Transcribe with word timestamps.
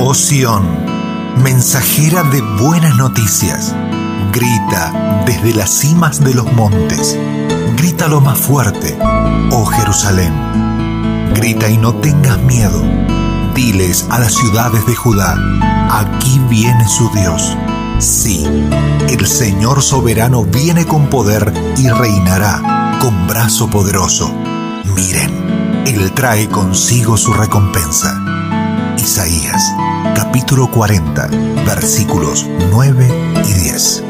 Oh 0.00 0.14
Sión, 0.14 0.64
mensajera 1.42 2.22
de 2.22 2.40
buenas 2.40 2.96
noticias, 2.96 3.74
grita 4.32 5.24
desde 5.26 5.52
las 5.52 5.70
cimas 5.70 6.22
de 6.22 6.34
los 6.34 6.52
montes, 6.52 7.18
grita 7.76 8.06
lo 8.06 8.20
más 8.20 8.38
fuerte, 8.38 8.96
oh 9.50 9.64
Jerusalén, 9.66 10.32
grita 11.34 11.68
y 11.68 11.78
no 11.78 11.94
tengas 11.96 12.38
miedo, 12.42 12.80
diles 13.56 14.06
a 14.08 14.20
las 14.20 14.34
ciudades 14.34 14.86
de 14.86 14.94
Judá, 14.94 15.36
aquí 15.90 16.40
viene 16.48 16.86
su 16.88 17.10
Dios. 17.10 17.56
Sí, 17.98 18.46
el 19.08 19.26
Señor 19.26 19.82
soberano 19.82 20.44
viene 20.44 20.86
con 20.86 21.08
poder 21.08 21.52
y 21.76 21.88
reinará 21.88 22.98
con 23.00 23.26
brazo 23.26 23.68
poderoso. 23.68 24.32
Miren, 24.94 25.82
Él 25.88 26.12
trae 26.12 26.48
consigo 26.48 27.16
su 27.16 27.32
recompensa. 27.32 28.24
Isaías 28.96 29.72
capítulo 30.14 30.70
40 30.70 31.28
versículos 31.66 32.46
9 32.70 33.08
y 33.44 33.52
10. 33.52 34.04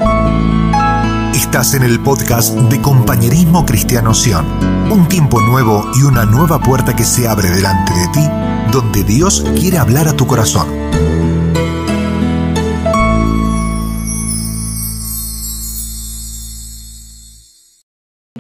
Estás 1.34 1.74
en 1.74 1.83
el 1.83 2.01
podcast 2.01 2.55
de 2.55 2.80
Compañerismo 2.80 3.65
Cristiano 3.65 4.15
Sion, 4.15 4.46
un 4.91 5.09
tiempo 5.09 5.41
nuevo 5.41 5.91
y 5.98 6.02
una 6.02 6.24
nueva 6.24 6.60
puerta 6.60 6.95
que 6.95 7.05
se 7.05 7.29
abre 7.29 7.51
delante 7.51 7.93
de 7.95 8.09
ti, 8.09 8.29
donde 8.73 9.05
Dios 9.05 9.45
quiere 9.59 9.79
hablar 9.79 10.09
a 10.09 10.16
tu 10.16 10.27
corazón. 10.27 10.69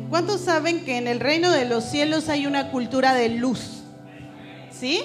¿Cuántos 0.08 0.40
saben 0.40 0.84
que 0.84 0.98
en 0.98 1.06
el 1.06 1.20
reino 1.20 1.50
de 1.52 1.64
los 1.64 1.84
cielos 1.84 2.28
hay 2.28 2.46
una 2.46 2.70
cultura 2.70 3.14
de 3.14 3.28
luz? 3.28 3.82
¿Sí? 4.70 5.02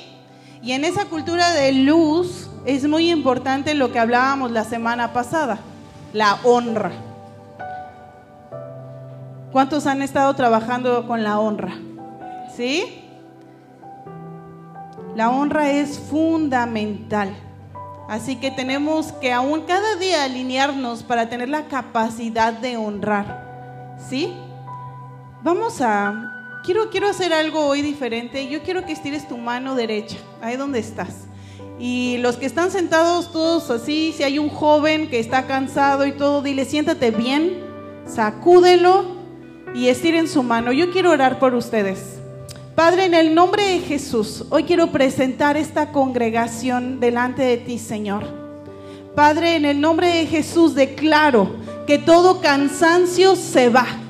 Y 0.63 0.71
en 0.71 0.85
esa 0.85 1.05
cultura 1.05 1.51
de 1.51 1.73
luz 1.73 2.49
es 2.65 2.87
muy 2.87 3.11
importante 3.11 3.73
lo 3.73 3.91
que 3.91 3.99
hablábamos 3.99 4.49
la 4.49 4.63
semana 4.63 5.11
pasada, 5.11 5.59
la 6.13 6.37
honra. 6.45 6.91
¿Cuántos 9.51 9.85
han 9.87 10.01
estado 10.01 10.33
trabajando 10.35 11.05
con 11.05 11.21
la 11.21 11.37
honra? 11.37 11.75
¿Sí? 12.55 13.03
La 15.17 15.31
honra 15.31 15.69
es 15.69 15.99
fundamental. 15.99 17.35
Así 18.07 18.37
que 18.37 18.49
tenemos 18.49 19.11
que 19.11 19.33
aún 19.33 19.63
cada 19.63 19.97
día 19.97 20.23
alinearnos 20.23 21.03
para 21.03 21.27
tener 21.27 21.49
la 21.49 21.65
capacidad 21.67 22.53
de 22.53 22.77
honrar. 22.77 23.97
¿Sí? 24.09 24.33
Vamos 25.43 25.81
a... 25.81 26.42
Quiero, 26.63 26.89
quiero 26.89 27.09
hacer 27.09 27.33
algo 27.33 27.65
hoy 27.65 27.81
diferente. 27.81 28.47
Yo 28.47 28.63
quiero 28.63 28.85
que 28.85 28.93
estires 28.93 29.27
tu 29.27 29.37
mano 29.37 29.75
derecha, 29.75 30.15
ahí 30.41 30.55
donde 30.55 30.79
estás. 30.79 31.27
Y 31.77 32.15
los 32.19 32.37
que 32.37 32.45
están 32.45 32.71
sentados 32.71 33.33
todos 33.33 33.69
así, 33.69 34.13
si 34.15 34.23
hay 34.23 34.39
un 34.39 34.47
joven 34.47 35.09
que 35.09 35.19
está 35.19 35.45
cansado 35.45 36.05
y 36.05 36.13
todo, 36.13 36.41
dile, 36.41 36.63
siéntate 36.63 37.11
bien, 37.11 37.61
sacúdelo 38.07 39.03
y 39.75 39.89
estiren 39.89 40.29
su 40.29 40.41
mano. 40.41 40.71
Yo 40.71 40.89
quiero 40.89 41.11
orar 41.11 41.37
por 41.37 41.53
ustedes. 41.53 42.19
Padre, 42.75 43.05
en 43.05 43.13
el 43.13 43.35
nombre 43.35 43.65
de 43.65 43.79
Jesús, 43.79 44.45
hoy 44.49 44.63
quiero 44.63 44.87
presentar 44.87 45.57
esta 45.57 45.91
congregación 45.91 47.01
delante 47.01 47.43
de 47.43 47.57
ti, 47.57 47.77
Señor. 47.77 48.23
Padre, 49.15 49.57
en 49.57 49.65
el 49.65 49.81
nombre 49.81 50.07
de 50.07 50.27
Jesús 50.27 50.75
declaro 50.75 51.57
que 51.85 51.97
todo 51.97 52.39
cansancio 52.39 53.35
se 53.35 53.67
va 53.67 54.02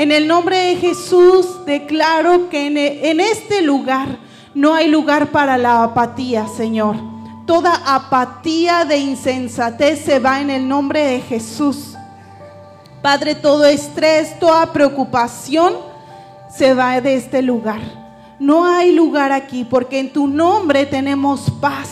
en 0.00 0.12
el 0.12 0.26
nombre 0.26 0.56
de 0.56 0.76
Jesús 0.76 1.66
declaro 1.66 2.48
que 2.48 2.68
en, 3.02 3.20
este 3.20 3.60
lugar 3.60 4.16
no 4.54 4.72
hay 4.74 4.88
lugar 4.88 5.30
para 5.30 5.58
la 5.58 5.84
apatía, 5.84 6.48
Señor. 6.48 6.96
Toda 7.44 7.74
apatía 7.84 8.86
de 8.86 8.96
insensatez 8.96 10.02
se 10.02 10.18
va 10.18 10.40
en 10.40 10.48
el 10.48 10.66
nombre 10.66 11.04
de 11.04 11.20
Jesús. 11.20 11.96
Padre, 13.02 13.34
todo 13.34 13.66
estrés, 13.66 14.38
toda 14.38 14.72
preocupación 14.72 15.74
se 16.48 16.72
va 16.72 16.98
de 17.02 17.16
este 17.16 17.42
lugar. 17.42 17.82
No 18.38 18.64
hay 18.64 18.92
lugar 18.92 19.32
aquí 19.32 19.64
porque 19.64 19.98
en 19.98 20.14
tu 20.14 20.26
nombre 20.26 20.86
tenemos 20.86 21.50
paz. 21.60 21.90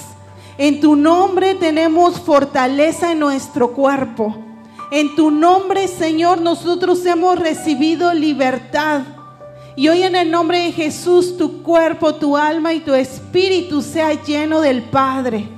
En 0.56 0.81
tu 0.81 0.97
nombre 0.97 1.56
tenemos 1.56 2.19
fortaleza 2.19 3.12
en 3.12 3.19
nuestro 3.19 3.75
cuerpo. 3.75 4.47
En 4.91 5.15
tu 5.15 5.31
nombre, 5.31 5.87
Señor, 5.87 6.41
nosotros 6.41 7.04
hemos 7.04 7.38
recibido 7.38 8.12
libertad. 8.15 9.03
Y 9.76 9.88
hoy 9.88 10.03
en 10.03 10.16
el 10.16 10.31
nombre 10.31 10.62
de 10.62 10.72
Jesús, 10.72 11.37
tu 11.37 11.62
cuerpo, 11.62 12.15
tu 12.15 12.37
alma 12.37 12.72
y 12.72 12.81
tu 12.81 12.94
espíritu 12.94 13.82
sea 13.82 14.15
lleno 14.22 14.60
del 14.60 14.82
Padre. 14.82 15.49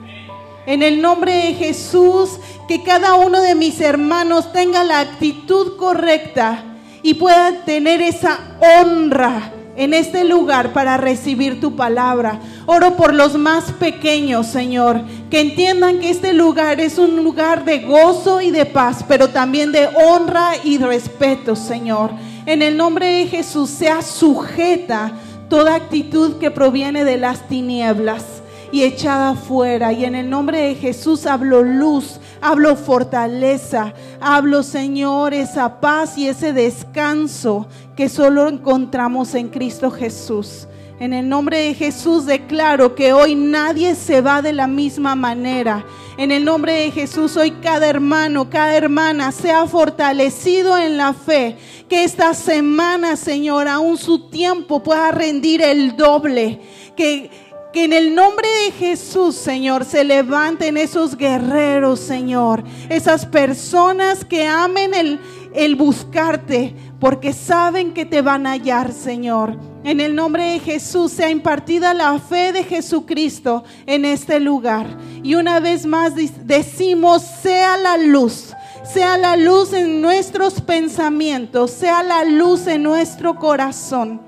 En 0.67 0.83
el 0.83 1.01
nombre 1.01 1.33
de 1.33 1.55
Jesús, 1.55 2.39
que 2.69 2.83
cada 2.83 3.15
uno 3.15 3.41
de 3.41 3.55
mis 3.55 3.81
hermanos 3.81 4.53
tenga 4.53 4.85
la 4.85 5.01
actitud 5.01 5.77
correcta 5.77 6.65
y 7.03 7.15
pueda 7.15 7.65
tener 7.65 8.03
esa 8.03 8.59
honra 8.61 9.53
en 9.77 9.95
este 9.95 10.25
lugar 10.25 10.73
para 10.73 10.97
recibir 10.97 11.61
tu 11.61 11.77
palabra. 11.77 12.41
Oro 12.67 12.97
por 12.97 13.15
los 13.15 13.39
más 13.39 13.73
pequeños, 13.73 14.47
Señor, 14.47 15.03
que 15.31 15.41
entiendan 15.41 16.01
que 16.01 16.11
este 16.11 16.33
lugar 16.33 16.81
es 16.81 16.99
un 16.99 17.17
lugar 17.23 17.65
de 17.65 17.81
gozo 17.81 18.41
y 18.41 18.51
de 18.51 18.67
paz, 18.67 19.05
pero 19.07 19.29
también 19.29 19.73
de 19.73 19.89
honra 19.89 20.53
y 20.65 20.79
respeto, 20.79 21.57
Señor. 21.57 22.11
En 22.47 22.63
el 22.63 22.77
nombre 22.77 23.07
de 23.07 23.27
Jesús, 23.27 23.71
sea 23.71 24.03
sujeta 24.03 25.13
toda 25.49 25.75
actitud 25.75 26.39
que 26.39 26.51
proviene 26.51 27.05
de 27.05 27.17
las 27.17 27.49
tinieblas 27.49 28.25
y 28.73 28.85
echada 28.85 29.35
fuera. 29.35 29.93
Y 29.93 30.05
en 30.05 30.15
el 30.15 30.31
nombre 30.31 30.61
de 30.61 30.75
Jesús 30.77 31.27
hablo 31.27 31.63
luz, 31.63 32.20
hablo 32.41 32.77
fortaleza, 32.77 33.95
hablo 34.21 34.63
Señor 34.63 35.35
esa 35.35 35.81
paz 35.81 36.17
y 36.19 36.29
ese 36.29 36.53
descanso 36.53 37.67
que 37.97 38.09
solo 38.09 38.49
encontramos 38.49 39.35
en 39.35 39.49
Cristo 39.49 39.91
Jesús. 39.91 40.67
En 41.01 41.15
el 41.15 41.29
nombre 41.31 41.59
de 41.61 41.75
Jesús 41.75 42.27
declaro 42.27 42.95
que 42.95 43.15
hoy 43.15 43.35
nadie 43.35 43.95
se 43.95 44.21
va 44.21 44.43
de 44.43 44.53
la 44.53 44.67
misma 44.67 45.15
manera. 45.15 45.87
En 46.19 46.31
el 46.31 46.45
nombre 46.45 46.75
de 46.75 46.91
Jesús 46.91 47.39
hoy 47.39 47.53
cada 47.53 47.89
hermano, 47.89 48.51
cada 48.51 48.77
hermana 48.77 49.33
sea 49.33 49.67
fortalecido 49.67 50.77
en 50.77 50.99
la 50.99 51.15
fe. 51.15 51.57
Que 51.89 52.05
esta 52.05 52.35
semana, 52.35 53.17
Señor, 53.17 53.67
aún 53.67 53.97
su 53.97 54.29
tiempo 54.29 54.83
pueda 54.83 55.11
rendir 55.11 55.63
el 55.63 55.97
doble. 55.97 56.61
Que 56.95 57.31
que 57.73 57.85
en 57.85 57.93
el 57.93 58.15
nombre 58.15 58.49
de 58.65 58.73
Jesús, 58.73 59.37
Señor, 59.37 59.85
se 59.85 60.03
levanten 60.03 60.77
esos 60.77 61.17
guerreros, 61.17 62.01
Señor. 62.01 62.65
Esas 62.89 63.27
personas 63.27 64.25
que 64.25 64.47
amen 64.47 64.93
el, 64.95 65.21
el 65.55 65.77
buscarte 65.77 66.75
porque 66.99 67.33
saben 67.33 67.95
que 67.95 68.05
te 68.05 68.23
van 68.23 68.47
a 68.47 68.53
hallar, 68.53 68.93
Señor. 68.93 69.57
En 69.85 70.01
el 70.01 70.15
nombre 70.15 70.45
de 70.45 70.59
Jesús 70.59 71.13
sea 71.13 71.31
impartida 71.31 71.95
la 71.95 72.19
fe 72.19 72.53
de 72.53 72.65
Jesucristo 72.65 73.65
en 73.87 74.05
este 74.05 74.41
lugar. 74.41 74.87
Y 75.23 75.37
una 75.37 75.61
vez 75.61 75.87
más 75.87 76.15
decimos, 76.17 77.23
sea 77.23 77.77
la 77.77 77.97
luz, 77.97 78.53
sea 78.85 79.17
la 79.17 79.37
luz 79.37 79.73
en 79.73 80.03
nuestros 80.03 80.61
pensamientos, 80.61 81.71
sea 81.71 82.03
la 82.03 82.25
luz 82.25 82.67
en 82.67 82.83
nuestro 82.83 83.37
corazón, 83.37 84.21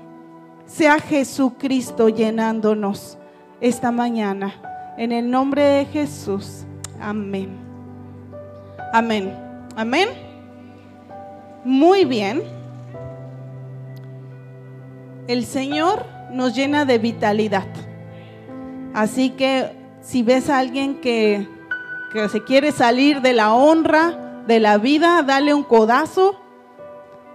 sea 0.65 0.97
Jesucristo 0.97 2.09
llenándonos 2.09 3.17
esta 3.63 3.91
mañana. 3.91 4.53
En 4.97 5.13
el 5.13 5.31
nombre 5.31 5.63
de 5.63 5.85
Jesús. 5.85 6.65
Amén. 6.99 7.57
Amén. 8.91 9.33
Amén. 9.77 10.09
Muy 11.63 12.03
bien. 12.03 12.43
El 15.27 15.45
Señor 15.45 16.05
nos 16.29 16.53
llena 16.53 16.83
de 16.83 16.97
vitalidad. 16.97 17.67
Así 18.93 19.29
que 19.29 19.71
si 20.01 20.23
ves 20.23 20.49
a 20.49 20.59
alguien 20.59 20.99
que, 20.99 21.47
que 22.11 22.27
se 22.27 22.43
quiere 22.43 22.73
salir 22.73 23.21
de 23.21 23.31
la 23.31 23.53
honra, 23.53 24.43
de 24.45 24.59
la 24.59 24.77
vida, 24.77 25.23
dale 25.23 25.53
un 25.53 25.63
codazo 25.63 26.37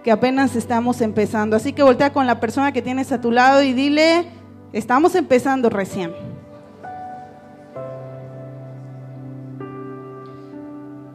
que 0.03 0.11
apenas 0.11 0.55
estamos 0.55 1.01
empezando. 1.01 1.55
Así 1.55 1.73
que 1.73 1.81
voltea 1.81 2.13
con 2.13 2.27
la 2.27 2.39
persona 2.39 2.71
que 2.71 2.83
tienes 2.83 3.11
a 3.11 3.19
tu 3.19 3.31
lado 3.31 3.63
y 3.63 3.73
dile, 3.73 4.27
Estamos 4.71 5.15
empezando 5.15 5.69
recién. 5.69 6.13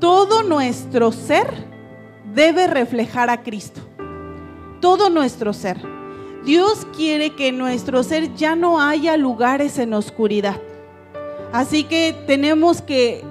Todo 0.00 0.42
nuestro 0.42 1.12
ser 1.12 1.46
debe 2.34 2.66
reflejar 2.66 3.30
a 3.30 3.42
Cristo. 3.42 3.80
Todo 4.80 5.08
nuestro 5.08 5.52
ser. 5.52 5.80
Dios 6.44 6.86
quiere 6.96 7.30
que 7.36 7.48
en 7.48 7.58
nuestro 7.58 8.02
ser 8.02 8.34
ya 8.34 8.56
no 8.56 8.80
haya 8.80 9.16
lugares 9.16 9.78
en 9.78 9.94
oscuridad. 9.94 10.60
Así 11.52 11.84
que 11.84 12.14
tenemos 12.26 12.82
que 12.82 13.22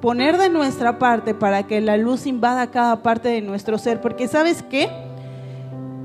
poner 0.00 0.38
de 0.38 0.48
nuestra 0.48 0.98
parte 0.98 1.34
para 1.34 1.64
que 1.64 1.80
la 1.80 1.96
luz 1.96 2.26
invada 2.26 2.70
cada 2.70 3.02
parte 3.02 3.28
de 3.28 3.42
nuestro 3.42 3.76
ser. 3.76 4.00
Porque 4.00 4.28
sabes 4.28 4.62
qué? 4.62 5.07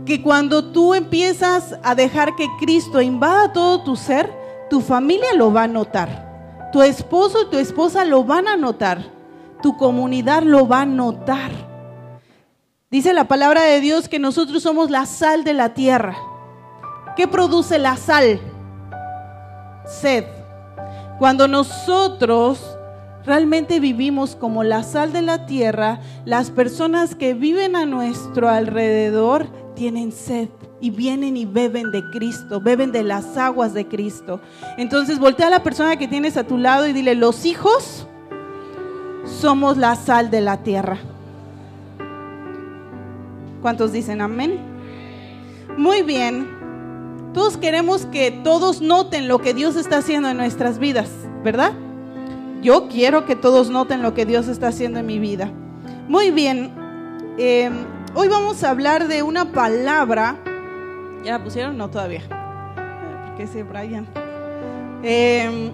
Que 0.06 0.22
cuando 0.22 0.72
tú 0.72 0.94
empiezas 0.94 1.78
a 1.84 1.96
dejar 1.96 2.36
que 2.36 2.48
Cristo 2.60 3.02
invada 3.02 3.54
todo 3.54 3.84
tu 3.84 3.96
ser, 3.96 4.32
tu 4.70 4.82
familia 4.82 5.34
lo 5.36 5.54
va 5.54 5.64
a 5.64 5.68
notar. 5.68 6.70
Tu 6.72 6.82
esposo 6.82 7.44
y 7.44 7.50
tu 7.50 7.58
esposa 7.58 8.04
lo 8.04 8.24
van 8.24 8.48
a 8.48 8.58
notar. 8.58 9.04
Tu 9.62 9.78
comunidad 9.78 10.44
lo 10.44 10.68
va 10.68 10.82
a 10.82 10.86
notar. 10.86 11.52
Dice 12.92 13.14
la 13.14 13.28
palabra 13.28 13.64
de 13.64 13.80
Dios 13.80 14.10
que 14.10 14.20
nosotros 14.20 14.62
somos 14.62 14.90
la 14.90 15.06
sal 15.06 15.44
de 15.44 15.54
la 15.54 15.74
tierra. 15.74 16.16
¿Qué 17.16 17.28
produce 17.28 17.80
la 17.80 17.96
sal? 17.96 18.40
Sed. 19.86 20.26
Cuando 21.18 21.48
nosotros 21.48 22.78
realmente 23.26 23.80
vivimos 23.80 24.36
como 24.36 24.64
la 24.64 24.84
sal 24.84 25.14
de 25.14 25.22
la 25.22 25.46
tierra, 25.46 26.02
las 26.26 26.52
personas 26.52 27.16
que 27.16 27.34
viven 27.34 27.76
a 27.76 27.86
nuestro 27.86 28.50
alrededor 28.50 29.48
tienen 29.76 30.12
sed 30.12 30.50
y 30.80 30.90
vienen 30.90 31.38
y 31.38 31.46
beben 31.46 31.92
de 31.92 32.04
Cristo, 32.12 32.60
beben 32.60 32.92
de 32.92 33.04
las 33.04 33.38
aguas 33.38 33.74
de 33.74 33.88
Cristo. 33.88 34.40
Entonces 34.78 35.20
voltea 35.20 35.48
a 35.48 35.52
la 35.52 35.64
persona 35.64 35.96
que 35.96 36.08
tienes 36.08 36.38
a 36.38 36.44
tu 36.44 36.58
lado 36.58 36.88
y 36.88 36.94
dile, 36.94 37.16
los 37.16 37.46
hijos 37.46 38.08
somos 39.26 39.78
la 39.78 39.96
sal 39.96 40.30
de 40.30 40.42
la 40.42 40.58
tierra. 40.64 40.98
¿Cuántos 43.62 43.94
dicen 43.94 44.22
amén? 44.22 44.60
Muy 45.78 46.02
bien. 46.02 46.50
Todos 47.34 47.58
queremos 47.58 48.06
que 48.06 48.30
todos 48.32 48.82
noten 48.82 49.28
lo 49.28 49.40
que 49.40 49.54
Dios 49.54 49.76
está 49.76 49.98
haciendo 49.98 50.30
en 50.30 50.38
nuestras 50.38 50.80
vidas, 50.80 51.10
¿verdad? 51.44 51.74
Yo 52.62 52.88
quiero 52.88 53.26
que 53.26 53.36
todos 53.36 53.70
noten 53.70 54.02
lo 54.02 54.14
que 54.14 54.26
Dios 54.26 54.48
está 54.48 54.68
haciendo 54.68 55.00
en 55.00 55.06
mi 55.06 55.20
vida. 55.20 55.52
Muy 56.08 56.32
bien. 56.32 56.72
Eh, 57.38 57.72
hoy 58.16 58.28
vamos 58.28 58.64
a 58.64 58.70
hablar 58.70 59.08
de 59.08 59.24
una 59.24 59.52
palabra 59.52 60.38
¿Ya 61.24 61.32
la 61.38 61.44
pusieron? 61.44 61.78
No, 61.78 61.90
todavía. 61.90 62.22
¿Por 62.28 63.36
qué 63.38 63.64
Brian? 63.64 64.06
Em, 65.02 65.72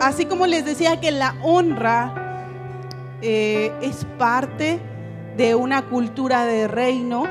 así 0.00 0.26
como 0.26 0.46
les 0.46 0.64
decía 0.66 1.00
que 1.00 1.10
la 1.10 1.34
honra 1.42 2.12
eh, 3.22 3.72
es 3.80 4.06
parte 4.18 4.78
de 5.38 5.54
una 5.54 5.82
cultura 5.82 6.44
de 6.44 6.68
reino, 6.68 7.24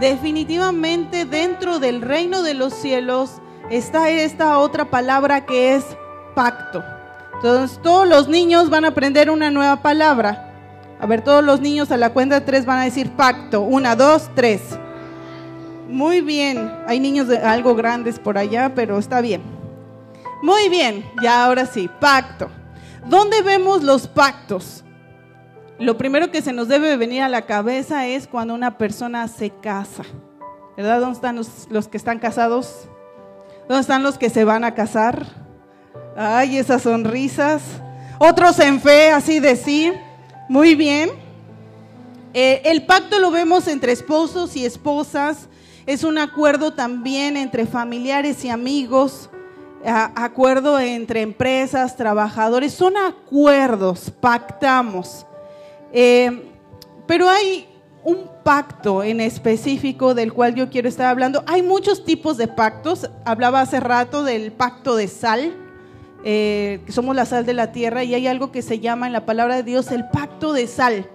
definitivamente 0.00 1.24
dentro 1.24 1.80
del 1.80 2.00
reino 2.00 2.42
de 2.42 2.54
los 2.54 2.72
cielos 2.72 3.40
está 3.70 4.08
esta 4.08 4.58
otra 4.58 4.88
palabra 4.88 5.44
que 5.44 5.74
es 5.74 5.84
pacto. 6.36 6.82
Entonces 7.34 7.80
todos 7.82 8.08
los 8.08 8.28
niños 8.28 8.70
van 8.70 8.84
a 8.84 8.88
aprender 8.88 9.30
una 9.30 9.50
nueva 9.50 9.82
palabra. 9.82 10.51
A 11.02 11.06
ver, 11.06 11.22
todos 11.22 11.42
los 11.42 11.60
niños 11.60 11.90
a 11.90 11.96
la 11.96 12.10
cuenta 12.10 12.38
de 12.38 12.46
tres 12.46 12.64
van 12.64 12.78
a 12.78 12.84
decir 12.84 13.10
pacto. 13.10 13.62
Una, 13.62 13.96
dos, 13.96 14.30
tres. 14.36 14.60
Muy 15.88 16.20
bien. 16.20 16.72
Hay 16.86 17.00
niños 17.00 17.26
de 17.26 17.38
algo 17.38 17.74
grandes 17.74 18.20
por 18.20 18.38
allá, 18.38 18.72
pero 18.72 19.00
está 19.00 19.20
bien. 19.20 19.42
Muy 20.42 20.68
bien. 20.68 21.04
Ya 21.20 21.44
ahora 21.44 21.66
sí, 21.66 21.90
pacto. 22.00 22.50
¿Dónde 23.08 23.42
vemos 23.42 23.82
los 23.82 24.06
pactos? 24.06 24.84
Lo 25.80 25.98
primero 25.98 26.30
que 26.30 26.40
se 26.40 26.52
nos 26.52 26.68
debe 26.68 26.96
venir 26.96 27.22
a 27.22 27.28
la 27.28 27.46
cabeza 27.46 28.06
es 28.06 28.28
cuando 28.28 28.54
una 28.54 28.78
persona 28.78 29.26
se 29.26 29.50
casa. 29.50 30.04
¿Verdad? 30.76 31.00
¿Dónde 31.00 31.16
están 31.16 31.34
los, 31.34 31.66
los 31.68 31.88
que 31.88 31.96
están 31.96 32.20
casados? 32.20 32.88
¿Dónde 33.68 33.80
están 33.80 34.04
los 34.04 34.18
que 34.18 34.30
se 34.30 34.44
van 34.44 34.62
a 34.62 34.76
casar? 34.76 35.26
Ay, 36.16 36.58
esas 36.58 36.82
sonrisas. 36.82 37.60
Otros 38.20 38.60
en 38.60 38.80
fe, 38.80 39.10
así 39.10 39.40
de 39.40 39.56
sí. 39.56 39.92
Muy 40.48 40.74
bien. 40.74 41.10
Eh, 42.34 42.62
el 42.64 42.86
pacto 42.86 43.18
lo 43.18 43.30
vemos 43.30 43.68
entre 43.68 43.92
esposos 43.92 44.56
y 44.56 44.64
esposas, 44.64 45.48
es 45.84 46.02
un 46.02 46.16
acuerdo 46.16 46.72
también 46.72 47.36
entre 47.36 47.66
familiares 47.66 48.44
y 48.44 48.48
amigos, 48.48 49.28
acuerdo 49.84 50.78
entre 50.78 51.20
empresas, 51.22 51.96
trabajadores, 51.96 52.72
son 52.72 52.96
acuerdos, 52.96 54.10
pactamos. 54.20 55.26
Eh, 55.92 56.50
pero 57.06 57.28
hay 57.28 57.66
un 58.04 58.30
pacto 58.42 59.02
en 59.02 59.20
específico 59.20 60.14
del 60.14 60.32
cual 60.32 60.54
yo 60.54 60.70
quiero 60.70 60.88
estar 60.88 61.06
hablando. 61.06 61.44
Hay 61.46 61.62
muchos 61.62 62.04
tipos 62.04 62.36
de 62.36 62.48
pactos. 62.48 63.10
Hablaba 63.24 63.60
hace 63.60 63.80
rato 63.80 64.24
del 64.24 64.52
pacto 64.52 64.96
de 64.96 65.08
sal, 65.08 65.54
eh, 66.24 66.80
que 66.86 66.92
somos 66.92 67.16
la 67.16 67.24
sal 67.24 67.46
de 67.46 67.54
la 67.54 67.72
tierra, 67.72 68.04
y 68.04 68.14
hay 68.14 68.26
algo 68.26 68.52
que 68.52 68.62
se 68.62 68.78
llama 68.78 69.06
en 69.06 69.12
la 69.12 69.26
palabra 69.26 69.56
de 69.56 69.62
Dios 69.62 69.90
el 69.90 70.08
pacto 70.08 70.52
de 70.52 70.66
sal. 70.66 71.08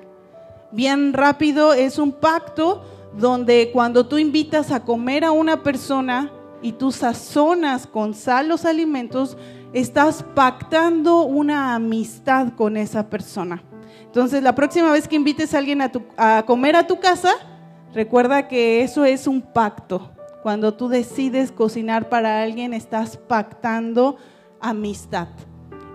Bien 0.72 1.14
rápido, 1.14 1.74
es 1.74 1.98
un 1.98 2.12
pacto 2.12 2.84
donde 3.18 3.72
cuando 3.74 4.06
tú 4.06 4.18
invitas 4.18 4.72
a 4.72 4.84
comer 4.84 5.24
a 5.24 5.32
una 5.32 5.64
persona 5.64 6.32
y 6.62 6.74
tú 6.74 6.92
sazonas 6.92 7.88
con 7.88 8.14
sal 8.14 8.50
los 8.50 8.66
alimentos, 8.66 9.38
estás 9.74 10.24
pactando 10.36 11.24
una 11.24 11.76
amistad 11.76 12.54
con 12.56 12.78
esa 12.78 13.10
persona. 13.10 13.64
Entonces, 14.06 14.42
la 14.42 14.56
próxima 14.56 14.92
vez 14.92 15.08
que 15.08 15.16
invites 15.16 15.54
a 15.54 15.60
alguien 15.60 15.82
a, 16.18 16.44
comer 16.46 16.76
a 16.76 16.88
tu 16.88 17.00
casa, 17.00 17.32
recuerda 17.94 18.48
que 18.48 18.82
eso 18.82 19.06
es 19.06 19.28
un 19.28 19.42
pacto. 19.42 20.12
Cuando 20.44 20.74
tú 20.74 20.88
decides 20.88 21.52
cocinar 21.52 22.10
para 22.10 22.42
alguien, 22.42 22.74
estás 22.74 23.18
pactando 23.18 24.18
amistad. 24.62 25.28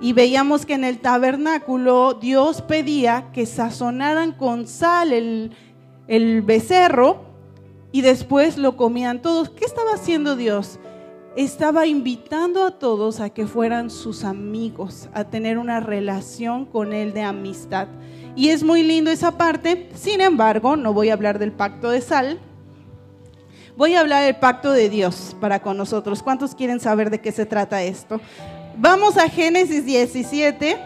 Y 0.01 0.13
veíamos 0.13 0.67
que 0.67 0.75
en 0.75 0.85
el 0.85 0.99
tabernáculo 0.99 2.15
Dios 2.15 2.61
pedía 2.63 3.31
que 3.33 3.47
sazonaran 3.47 4.33
con 4.33 4.67
sal 4.67 5.13
el, 5.13 5.53
el 6.09 6.43
becerro 6.43 7.25
y 7.93 8.01
después 8.01 8.59
lo 8.59 8.77
comían 8.77 9.23
todos. 9.23 9.51
¿Qué 9.51 9.65
estaba 9.65 9.93
haciendo 9.95 10.35
Dios? 10.35 10.81
Estaba 11.37 11.87
invitando 11.87 12.65
a 12.65 12.79
todos 12.79 13.21
a 13.21 13.31
que 13.31 13.47
fueran 13.47 13.91
sus 13.91 14.25
amigos, 14.25 15.09
a 15.15 15.25
tener 15.25 15.57
una 15.57 15.81
relación 15.81 16.67
con 16.67 16.93
Él 16.93 17.13
de 17.13 17.23
amistad. 17.23 17.89
Y 18.35 18.49
es 18.49 18.63
muy 18.65 18.83
lindo 18.83 19.11
esa 19.11 19.39
parte. 19.39 19.89
Sin 19.95 20.21
embargo, 20.21 20.77
no 20.77 20.93
voy 20.93 21.11
a 21.11 21.15
hablar 21.15 21.39
del 21.39 21.53
pacto 21.53 21.91
de 21.91 22.01
sal. 22.01 22.41
Voy 23.75 23.95
a 23.95 24.01
hablar 24.01 24.25
del 24.25 24.37
pacto 24.37 24.71
de 24.73 24.91
Dios 24.91 25.35
para 25.41 25.63
con 25.63 25.79
nosotros. 25.79 26.23
¿Cuántos 26.23 26.55
quieren 26.55 26.79
saber 26.79 27.09
de 27.09 27.21
qué 27.21 27.33
se 27.33 27.47
trata 27.47 27.83
esto? 27.83 28.21
Vamos 28.77 29.17
a 29.17 29.29
Génesis 29.29 29.87
17. 29.87 30.79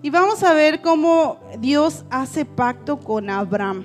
Y 0.00 0.10
vamos 0.10 0.42
a 0.42 0.54
ver 0.54 0.80
cómo 0.80 1.38
Dios 1.58 2.04
hace 2.08 2.46
pacto 2.46 2.98
con 2.98 3.28
Abraham. 3.28 3.84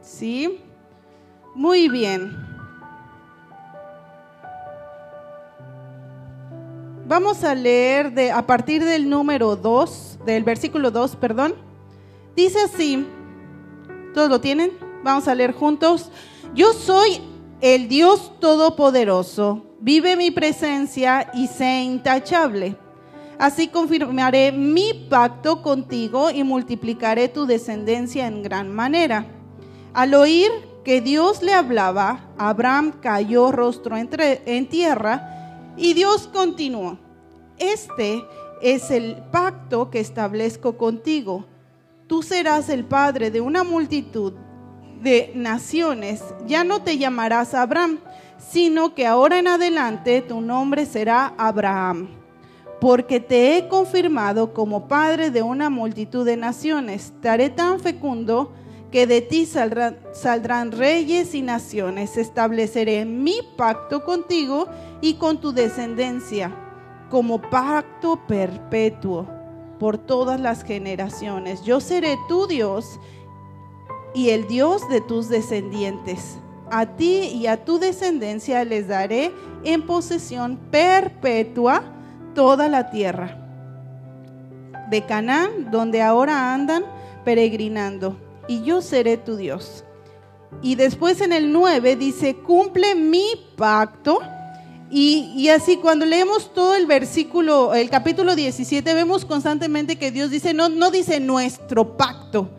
¿Sí? 0.00 0.60
Muy 1.54 1.88
bien. 1.88 2.36
Vamos 7.08 7.42
a 7.42 7.54
leer 7.54 8.12
de, 8.12 8.30
a 8.30 8.46
partir 8.46 8.84
del 8.84 9.08
número 9.10 9.56
2, 9.56 10.20
del 10.24 10.44
versículo 10.44 10.92
2, 10.92 11.16
perdón. 11.16 11.65
Dice 12.36 12.58
así, 12.60 13.06
¿todos 14.12 14.28
lo 14.28 14.42
tienen? 14.42 14.72
Vamos 15.02 15.26
a 15.26 15.34
leer 15.34 15.52
juntos. 15.52 16.10
Yo 16.54 16.74
soy 16.74 17.22
el 17.62 17.88
Dios 17.88 18.30
Todopoderoso, 18.40 19.64
vive 19.80 20.16
mi 20.16 20.30
presencia 20.30 21.30
y 21.32 21.46
sé 21.46 21.82
intachable. 21.82 22.76
Así 23.38 23.68
confirmaré 23.68 24.52
mi 24.52 24.92
pacto 25.08 25.62
contigo 25.62 26.30
y 26.30 26.44
multiplicaré 26.44 27.28
tu 27.28 27.46
descendencia 27.46 28.26
en 28.26 28.42
gran 28.42 28.70
manera. 28.70 29.24
Al 29.94 30.12
oír 30.12 30.50
que 30.84 31.00
Dios 31.00 31.42
le 31.42 31.54
hablaba, 31.54 32.28
Abraham 32.36 32.92
cayó 33.00 33.50
rostro 33.50 33.96
en 33.96 34.68
tierra 34.68 35.72
y 35.78 35.94
Dios 35.94 36.28
continuó. 36.30 36.98
Este 37.56 38.22
es 38.60 38.90
el 38.90 39.16
pacto 39.32 39.88
que 39.90 40.00
establezco 40.00 40.76
contigo. 40.76 41.46
Tú 42.06 42.22
serás 42.22 42.68
el 42.68 42.84
padre 42.84 43.30
de 43.30 43.40
una 43.40 43.64
multitud 43.64 44.32
de 45.02 45.32
naciones. 45.34 46.22
Ya 46.46 46.62
no 46.62 46.82
te 46.82 46.98
llamarás 46.98 47.54
Abraham, 47.54 47.98
sino 48.38 48.94
que 48.94 49.06
ahora 49.06 49.38
en 49.38 49.48
adelante 49.48 50.22
tu 50.22 50.40
nombre 50.40 50.86
será 50.86 51.34
Abraham 51.36 52.08
porque 52.80 53.20
te 53.20 53.56
he 53.56 53.68
confirmado 53.68 54.52
como 54.52 54.86
padre 54.86 55.30
de 55.30 55.42
una 55.42 55.70
multitud 55.70 56.24
de 56.24 56.36
naciones. 56.36 57.12
Te 57.20 57.50
tan 57.50 57.80
fecundo 57.80 58.52
que 58.90 59.06
de 59.06 59.20
ti 59.20 59.46
saldrán, 59.46 60.72
reyes 60.72 61.34
y 61.34 61.42
naciones. 61.42 62.16
Estableceré 62.16 63.04
mi 63.04 63.38
pacto 63.56 64.04
contigo 64.04 64.68
y 65.00 65.14
con 65.14 65.40
tu 65.40 65.52
descendencia 65.52 66.54
como 67.10 67.40
pacto 67.40 68.20
perpetuo 68.26 69.35
por 69.78 69.98
todas 69.98 70.40
las 70.40 70.64
generaciones. 70.64 71.62
Yo 71.62 71.80
seré 71.80 72.16
tu 72.28 72.46
Dios 72.46 72.98
y 74.14 74.30
el 74.30 74.46
Dios 74.46 74.88
de 74.88 75.00
tus 75.00 75.28
descendientes. 75.28 76.38
A 76.70 76.86
ti 76.86 77.30
y 77.34 77.46
a 77.46 77.64
tu 77.64 77.78
descendencia 77.78 78.64
les 78.64 78.88
daré 78.88 79.32
en 79.64 79.86
posesión 79.86 80.56
perpetua 80.70 81.82
toda 82.34 82.68
la 82.68 82.90
tierra 82.90 83.42
de 84.90 85.04
Canaán, 85.04 85.70
donde 85.70 86.02
ahora 86.02 86.54
andan 86.54 86.84
peregrinando, 87.24 88.16
y 88.48 88.62
yo 88.62 88.80
seré 88.80 89.16
tu 89.16 89.36
Dios. 89.36 89.84
Y 90.62 90.76
después 90.76 91.20
en 91.20 91.32
el 91.32 91.52
9 91.52 91.96
dice, 91.96 92.36
cumple 92.36 92.94
mi 92.94 93.26
pacto. 93.56 94.20
Y, 94.90 95.48
así 95.48 95.76
cuando 95.78 96.06
leemos 96.06 96.52
todo 96.54 96.74
el 96.76 96.86
versículo, 96.86 97.74
el 97.74 97.90
capítulo 97.90 98.36
17, 98.36 98.94
vemos 98.94 99.24
constantemente 99.24 99.96
que 99.96 100.12
Dios 100.12 100.30
dice, 100.30 100.54
no, 100.54 100.68
no 100.68 100.90
dice 100.90 101.18
nuestro 101.18 101.96
pacto, 101.96 102.50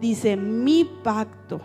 dice 0.00 0.36
mi 0.36 0.84
pacto. 0.84 1.60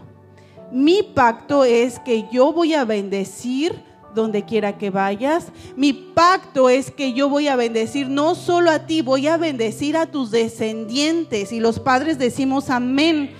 Mi 0.71 1.03
pacto 1.03 1.63
es 1.63 1.99
que 1.99 2.25
yo 2.31 2.53
voy 2.53 2.73
a 2.73 2.85
bendecir 2.85 3.83
donde 4.15 4.45
quiera 4.45 4.77
que 4.77 4.89
vayas. 4.89 5.47
Mi 5.75 5.93
pacto 5.93 6.69
es 6.69 6.89
que 6.89 7.13
yo 7.13 7.29
voy 7.29 7.49
a 7.49 7.55
bendecir 7.55 8.09
no 8.09 8.33
solo 8.33 8.71
a 8.71 8.87
ti, 8.87 9.01
voy 9.01 9.27
a 9.27 9.37
bendecir 9.37 9.97
a 9.97 10.07
tus 10.07 10.31
descendientes. 10.31 11.51
Y 11.51 11.59
los 11.59 11.79
padres 11.79 12.17
decimos 12.17 12.69
amén. 12.69 13.31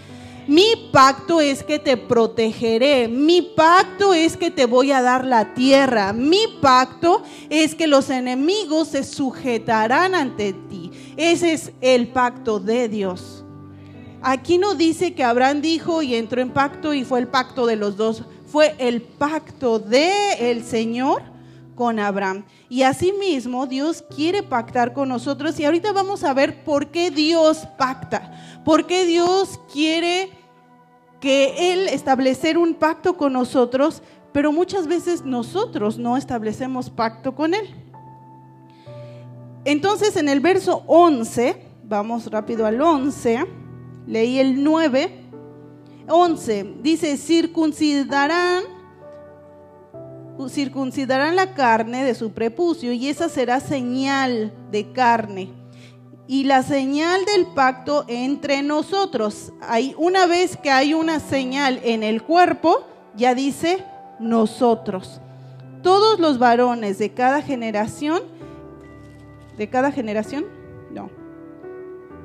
Mi 0.48 0.90
pacto 0.92 1.42
es 1.42 1.64
que 1.64 1.80
te 1.80 1.98
protegeré. 1.98 3.08
Mi 3.08 3.42
pacto 3.42 4.14
es 4.14 4.38
que 4.38 4.52
te 4.52 4.66
voy 4.66 4.92
a 4.92 5.02
dar 5.02 5.26
la 5.26 5.54
tierra. 5.54 6.14
Mi 6.14 6.42
pacto 6.62 7.24
es 7.50 7.76
que 7.76 7.88
los 7.88 8.10
enemigos 8.10 8.90
se 8.90 9.04
sujetarán 9.04 10.16
ante 10.16 10.54
ti. 10.54 10.92
Ese 11.18 11.54
es 11.54 11.72
el 11.82 12.08
pacto 12.10 12.60
de 12.60 12.90
Dios. 12.90 13.44
Aquí 14.22 14.58
no 14.58 14.76
dice 14.76 15.14
que 15.14 15.24
Abraham 15.24 15.62
dijo 15.62 16.02
y 16.02 16.16
entró 16.16 16.42
en 16.42 16.52
pacto 16.52 16.94
y 16.94 17.04
fue 17.04 17.20
el 17.20 17.28
pacto 17.28 17.66
de 17.66 17.76
los 17.76 17.96
dos 17.96 18.24
fue 18.56 18.74
el 18.78 19.02
pacto 19.02 19.80
de 19.80 20.52
el 20.52 20.64
Señor 20.64 21.24
con 21.76 22.00
Abraham. 22.00 22.46
Y 22.70 22.84
asimismo, 22.84 23.68
Dios 23.68 24.04
quiere 24.16 24.42
pactar 24.42 24.94
con 24.94 25.10
nosotros. 25.10 25.60
Y 25.60 25.66
ahorita 25.66 25.92
vamos 25.92 26.24
a 26.24 26.34
ver 26.34 26.64
por 26.64 26.88
qué 26.88 27.12
Dios 27.12 27.68
pacta. 27.78 28.62
Por 28.64 28.88
qué 28.88 29.06
Dios 29.06 29.60
quiere 29.72 30.30
que 31.20 31.74
Él 31.74 31.88
establecer 31.90 32.58
un 32.58 32.74
pacto 32.74 33.18
con 33.18 33.34
nosotros, 33.34 34.02
pero 34.32 34.52
muchas 34.52 34.88
veces 34.88 35.24
nosotros 35.24 35.98
no 35.98 36.18
establecemos 36.18 36.90
pacto 36.90 37.36
con 37.36 37.54
Él. 37.54 37.68
Entonces, 39.64 40.16
en 40.16 40.30
el 40.30 40.40
verso 40.40 40.84
11, 40.88 41.62
vamos 41.84 42.28
rápido 42.28 42.66
al 42.66 42.82
11, 42.82 43.46
leí 44.08 44.40
el 44.40 44.64
9 44.64 45.26
11 46.08 46.76
dice, 46.82 47.18
circuncidarán, 47.18 48.64
circuncidarán 50.50 51.36
la 51.36 51.54
carne 51.54 52.04
de 52.04 52.16
su 52.16 52.32
prepucio 52.32 52.92
y 52.92 53.08
esa 53.08 53.30
será 53.30 53.60
señal 53.60 54.54
de 54.72 54.92
carne. 54.92 55.50
Y 56.28 56.46
la 56.46 56.64
señal 56.64 57.24
del 57.26 57.46
pacto 57.48 58.06
entre 58.08 58.64
nosotros. 58.64 59.54
Hay, 59.62 59.94
una 59.98 60.26
vez 60.26 60.58
que 60.58 60.72
hay 60.72 60.94
una 60.94 61.20
señal 61.20 61.80
en 61.84 62.04
el 62.04 62.24
cuerpo, 62.24 62.84
ya 63.16 63.36
dice 63.36 63.84
nosotros. 64.20 65.22
Todos 65.84 66.20
los 66.20 66.40
varones 66.40 66.98
de 66.98 67.12
cada 67.12 67.42
generación, 67.42 68.22
de 69.58 69.70
cada 69.70 69.92
generación, 69.92 70.46
no, 70.92 71.10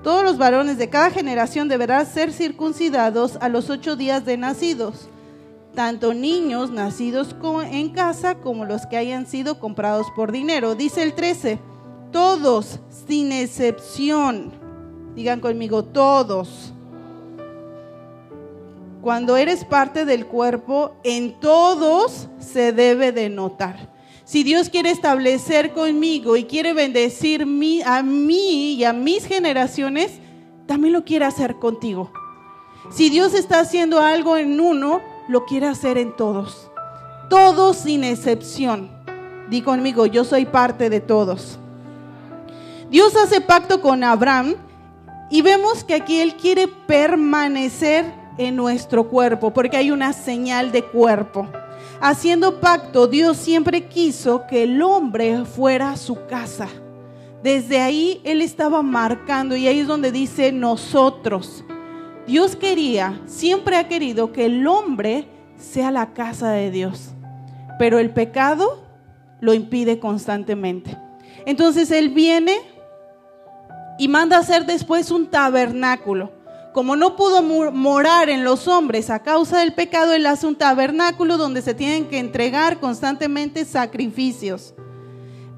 todos 0.02 0.25
los 0.25 0.38
varones 0.38 0.79
de 0.79 0.88
cada 0.88 1.11
generación 1.11 1.69
deberán 1.69 2.07
ser 2.07 2.33
circuncidados 2.33 3.37
a 3.40 3.50
los 3.50 3.69
ocho 3.69 3.97
días 3.97 4.25
de 4.25 4.38
nacidos, 4.38 5.11
tanto 5.75 6.15
niños 6.15 6.71
nacidos 6.71 7.35
en 7.71 7.91
casa 7.91 8.37
como 8.37 8.65
los 8.65 8.87
que 8.87 8.97
hayan 8.97 9.27
sido 9.27 9.59
comprados 9.59 10.07
por 10.15 10.33
dinero. 10.33 10.75
Dice 10.75 11.03
el 11.03 11.15
13, 11.15 11.59
todos, 12.12 12.81
sin 13.07 13.33
excepción. 13.33 14.53
Digan 15.15 15.41
conmigo, 15.41 15.85
todos. 15.85 16.73
Cuando 19.00 19.37
eres 19.37 19.65
parte 19.65 20.05
del 20.05 20.27
cuerpo, 20.27 20.93
en 21.05 21.39
todos 21.41 22.29
se 22.39 22.73
debe 22.73 23.12
de 23.12 23.31
notar. 23.31 23.91
Si 24.25 24.43
Dios 24.43 24.69
quiere 24.69 24.91
establecer 24.91 25.73
conmigo 25.73 26.37
y 26.37 26.45
quiere 26.45 26.73
bendecir 26.73 27.43
a 27.85 28.03
mí 28.03 28.75
y 28.75 28.85
a 28.85 28.93
mis 28.93 29.27
generaciones, 29.27 30.21
también 30.67 30.93
lo 30.93 31.05
quiere 31.05 31.25
hacer 31.25 31.57
contigo. 31.57 32.12
Si 32.91 33.09
Dios 33.09 33.35
está 33.35 33.61
haciendo 33.61 34.00
algo 34.00 34.37
en 34.37 34.61
uno, 34.61 35.00
lo 35.31 35.47
quiere 35.47 35.67
hacer 35.67 35.97
en 35.97 36.15
todos. 36.15 36.71
Todos 37.29 37.79
sin 37.79 38.05
excepción. 38.05 38.91
Di 39.49 39.63
conmigo, 39.63 40.07
yo 40.07 40.25
soy 40.25 40.45
parte 40.45 40.91
de 40.91 41.01
todos. 41.01 41.59
Dios 42.91 43.17
hace 43.17 43.41
pacto 43.41 43.81
con 43.81 44.05
Abraham 44.05 44.57
y 45.31 45.43
vemos 45.43 45.85
que 45.85 45.95
aquí 45.95 46.21
Él 46.21 46.35
quiere 46.35 46.69
permanecer 46.69 48.13
en 48.37 48.57
nuestro 48.57 49.09
cuerpo, 49.09 49.53
porque 49.53 49.77
hay 49.77 49.91
una 49.91 50.13
señal 50.13 50.73
de 50.73 50.85
cuerpo 50.85 51.49
haciendo 52.01 52.61
pacto, 52.61 53.07
Dios 53.07 53.37
siempre 53.37 53.87
quiso 53.87 54.47
que 54.47 54.65
el 54.65 54.81
hombre 54.83 55.45
fuera 55.45 55.97
su 55.97 56.27
casa. 56.27 56.69
Desde 57.43 57.81
ahí 57.81 58.21
Él 58.25 58.43
estaba 58.43 58.83
marcando 58.83 59.57
y 59.57 59.67
ahí 59.67 59.81
es 59.81 59.87
donde 59.87 60.11
dice 60.11 60.53
nosotros. 60.53 61.65
Dios 62.31 62.55
quería, 62.55 63.21
siempre 63.27 63.77
ha 63.77 63.89
querido 63.89 64.33
que 64.33 64.47
el 64.47 64.67
hombre 64.67 65.27
sea 65.57 65.91
la 65.91 66.13
casa 66.13 66.51
de 66.53 66.71
Dios, 66.71 67.11
pero 67.79 67.99
el 67.99 68.11
pecado 68.11 68.85
lo 69.41 69.53
impide 69.53 69.99
constantemente. 69.99 70.97
Entonces 71.45 71.91
Él 71.91 72.11
viene 72.11 72.57
y 73.99 74.07
manda 74.07 74.39
hacer 74.39 74.65
después 74.65 75.11
un 75.11 75.27
tabernáculo 75.27 76.31
como 76.73 76.95
no 76.95 77.17
pudo 77.17 77.43
morar 77.43 78.31
en 78.31 78.45
los 78.45 78.69
hombres 78.69 79.11
a 79.11 79.23
causa 79.23 79.59
del 79.59 79.75
pecado, 79.75 80.13
él 80.13 80.25
hace 80.27 80.47
un 80.47 80.55
tabernáculo 80.55 81.37
donde 81.37 81.63
se 81.63 81.75
tienen 81.75 82.07
que 82.07 82.19
entregar 82.19 82.79
constantemente 82.79 83.65
sacrificios. 83.65 84.75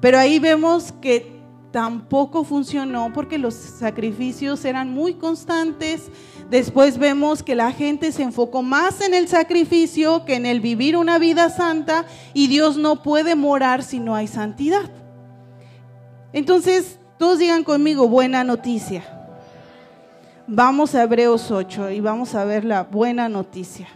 Pero 0.01 0.17
ahí 0.17 0.39
vemos 0.39 0.91
que 0.91 1.39
tampoco 1.71 2.43
funcionó 2.43 3.11
porque 3.13 3.37
los 3.37 3.53
sacrificios 3.53 4.65
eran 4.65 4.91
muy 4.91 5.15
constantes. 5.15 6.09
Después 6.53 6.99
vemos 6.99 7.41
que 7.41 7.55
la 7.55 7.71
gente 7.71 8.11
se 8.11 8.21
enfocó 8.21 8.61
más 8.61 9.01
en 9.01 9.15
el 9.15 9.27
sacrificio 9.27 10.23
que 10.23 10.35
en 10.35 10.45
el 10.45 10.61
vivir 10.61 10.95
una 10.95 11.17
vida 11.17 11.49
santa 11.49 12.05
y 12.35 12.45
Dios 12.45 12.77
no 12.77 13.01
puede 13.01 13.33
morar 13.33 13.81
si 13.81 13.99
no 13.99 14.13
hay 14.13 14.27
santidad. 14.27 14.91
Entonces, 16.31 16.99
todos 17.17 17.39
digan 17.39 17.63
conmigo, 17.63 18.07
buena 18.07 18.43
noticia. 18.43 19.03
Vamos 20.45 20.93
a 20.93 21.01
Hebreos 21.01 21.49
8 21.49 21.89
y 21.89 22.01
vamos 22.01 22.35
a 22.35 22.45
ver 22.45 22.65
la 22.65 22.83
buena 22.83 23.29
noticia. 23.29 23.87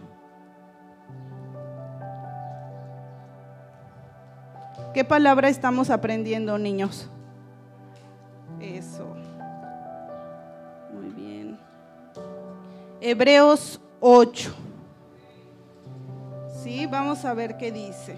¿Qué 4.96 5.04
palabra 5.04 5.50
estamos 5.50 5.92
aprendiendo, 5.92 6.58
niños? 6.58 7.08
Eso. 8.60 9.17
Hebreos 13.00 13.80
8. 14.00 14.54
Sí, 16.64 16.86
vamos 16.88 17.24
a 17.26 17.34
ver 17.34 17.58
qué 17.58 17.72
dice. 17.72 18.18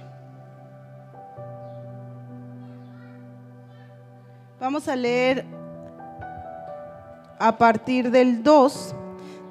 Vamos 4.59 4.87
a 4.87 4.95
leer 4.95 5.45
a 7.39 7.57
partir 7.57 8.11
del 8.11 8.43
2, 8.43 8.95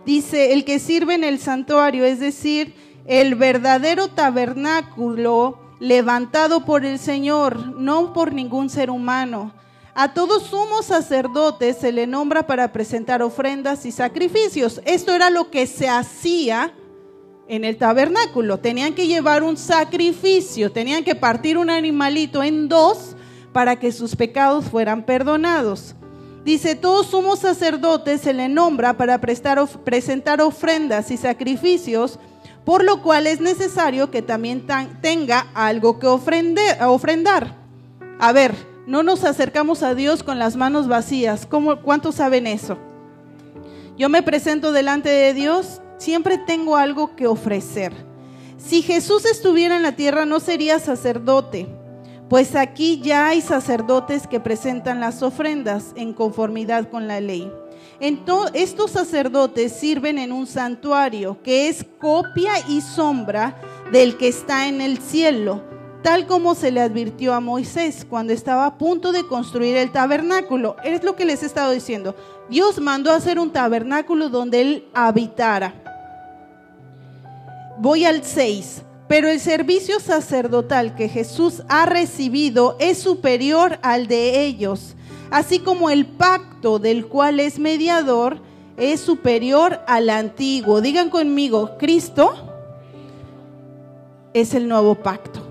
dice, 0.05 0.53
el 0.53 0.65
que 0.65 0.79
sirve 0.79 1.15
en 1.15 1.25
el 1.25 1.39
santuario, 1.39 2.05
es 2.05 2.21
decir, 2.21 2.75
el 3.07 3.35
verdadero 3.35 4.09
tabernáculo 4.09 5.59
levantado 5.81 6.65
por 6.67 6.85
el 6.85 6.99
Señor, 6.99 7.79
no 7.79 8.13
por 8.13 8.33
ningún 8.35 8.69
ser 8.69 8.91
humano. 8.91 9.53
A 10.01 10.15
todo 10.15 10.39
sumo 10.39 10.85
sacerdote 10.85 11.75
se 11.75 11.91
le 11.91 12.07
nombra 12.07 12.47
para 12.47 12.73
presentar 12.73 13.21
ofrendas 13.21 13.85
y 13.85 13.91
sacrificios. 13.91 14.81
Esto 14.85 15.13
era 15.13 15.29
lo 15.29 15.51
que 15.51 15.67
se 15.67 15.89
hacía 15.89 16.73
en 17.49 17.65
el 17.65 17.79
tabernáculo. 17.79 18.61
Tenían 18.61 18.95
que 18.95 19.09
llevar 19.09 19.43
un 19.43 19.57
sacrificio, 19.57 20.71
tenían 20.71 21.03
que 21.03 21.17
partir 21.17 21.59
un 21.59 21.69
animalito 21.69 22.45
en 22.45 22.69
dos 22.69 23.17
para 23.53 23.75
que 23.81 23.91
sus 23.91 24.15
pecados 24.15 24.67
fueran 24.67 25.05
perdonados. 25.05 25.97
Dice, 26.45 26.77
todo 26.77 27.03
sumo 27.03 27.35
sacerdote 27.35 28.19
se 28.19 28.33
le 28.33 28.49
nombra 28.49 28.97
para 28.97 29.21
prestar, 29.21 29.67
presentar 29.83 30.41
ofrendas 30.41 31.11
y 31.11 31.17
sacrificios, 31.17 32.21
por 32.65 32.85
lo 32.85 33.03
cual 33.03 33.27
es 33.27 33.41
necesario 33.41 34.13
que 34.13 34.23
también 34.23 34.65
tenga 35.01 35.49
algo 35.55 35.99
que 35.99 36.07
ofrendar. 36.07 37.57
A 38.21 38.33
ver, 38.33 38.78
no 38.89 39.05
nos 39.05 39.23
acercamos 39.23 39.85
a 39.85 39.95
Dios 39.95 40.25
con 40.25 40.41
las 40.41 40.57
manos 40.57 40.89
vacías. 40.89 41.47
¿Cómo, 41.47 41.81
¿Cuántos 41.83 42.17
saben 42.17 42.49
eso? 42.49 42.77
Yo 43.97 44.09
me 44.09 44.23
presento 44.25 44.73
delante 44.73 45.09
de 45.09 45.35
Dios, 45.35 45.81
siempre 45.99 46.39
tengo 46.39 46.77
algo 46.77 47.15
que 47.15 47.29
ofrecer. 47.29 47.93
Si 48.57 48.83
Jesús 48.83 49.25
estuviera 49.25 49.77
en 49.77 49.83
la 49.85 49.95
tierra, 49.95 50.25
no 50.25 50.41
sería 50.41 50.81
sacerdote 50.81 51.69
pues 52.29 52.55
aquí 52.55 53.01
ya 53.03 53.29
hay 53.29 53.41
sacerdotes 53.41 54.27
que 54.27 54.39
presentan 54.39 55.01
las 55.01 55.23
ofrendas 55.23 55.93
en 55.97 56.13
conformidad 56.13 56.91
con 56.91 57.09
la 57.09 57.21
ley. 57.21 57.51
Entonces, 58.01 58.63
estos 58.63 58.91
sacerdotes 58.91 59.73
sirven 59.73 60.19
en 60.19 60.33
un 60.33 60.47
santuario 60.47 61.43
que 61.43 61.69
es 61.69 61.85
copia 61.99 62.53
y 62.69 62.83
sombra 62.83 63.61
del 63.91 64.19
que 64.19 64.29
está 64.29 64.69
en 64.69 64.81
el 64.81 64.99
cielo, 64.99 65.63
tal 66.03 66.27
como 66.27 66.55
se 66.55 66.71
le 66.71 66.81
advirtió 66.81 67.35
a 67.35 67.41
Moisés 67.41 68.07
cuando 68.09 68.33
estaba 68.33 68.67
a 68.67 68.79
punto 68.79 69.13
de 69.13 69.27
construir 69.27 69.77
el 69.77 69.93
tabernáculo. 69.93 70.77
Es 70.85 71.05
lo 71.05 71.17
que 71.17 71.25
les 71.25 71.43
he 71.43 71.47
estado 71.47 71.73
diciendo. 71.73 72.15
Dios 72.49 72.81
mandó 72.81 73.11
a 73.13 73.17
hacer 73.17 73.39
un 73.39 73.51
tabernáculo 73.51 74.29
donde 74.29 74.61
él 74.61 74.89
habitara. 74.95 75.75
Voy 77.79 78.05
al 78.05 78.25
6. 78.25 78.83
Pero 79.09 79.29
el 79.29 79.41
servicio 79.41 80.01
sacerdotal 80.01 80.95
que 80.95 81.09
Jesús 81.09 81.63
ha 81.69 81.87
recibido 81.87 82.77
es 82.79 82.99
superior 82.99 83.79
al 83.81 84.07
de 84.07 84.45
ellos, 84.45 84.97
así 85.31 85.61
como 85.61 85.89
el 85.89 86.05
pacto 86.05 86.79
del 86.79 87.07
cual 87.07 87.41
es 87.41 87.59
mediador 87.59 88.43
es 88.77 89.01
superior 89.01 89.81
al 89.87 90.11
antiguo. 90.11 90.83
Digan 90.83 91.09
conmigo, 91.09 91.79
Cristo 91.79 92.35
es 94.35 94.55
el 94.55 94.69
nuevo 94.69 94.95
pacto. 94.95 95.48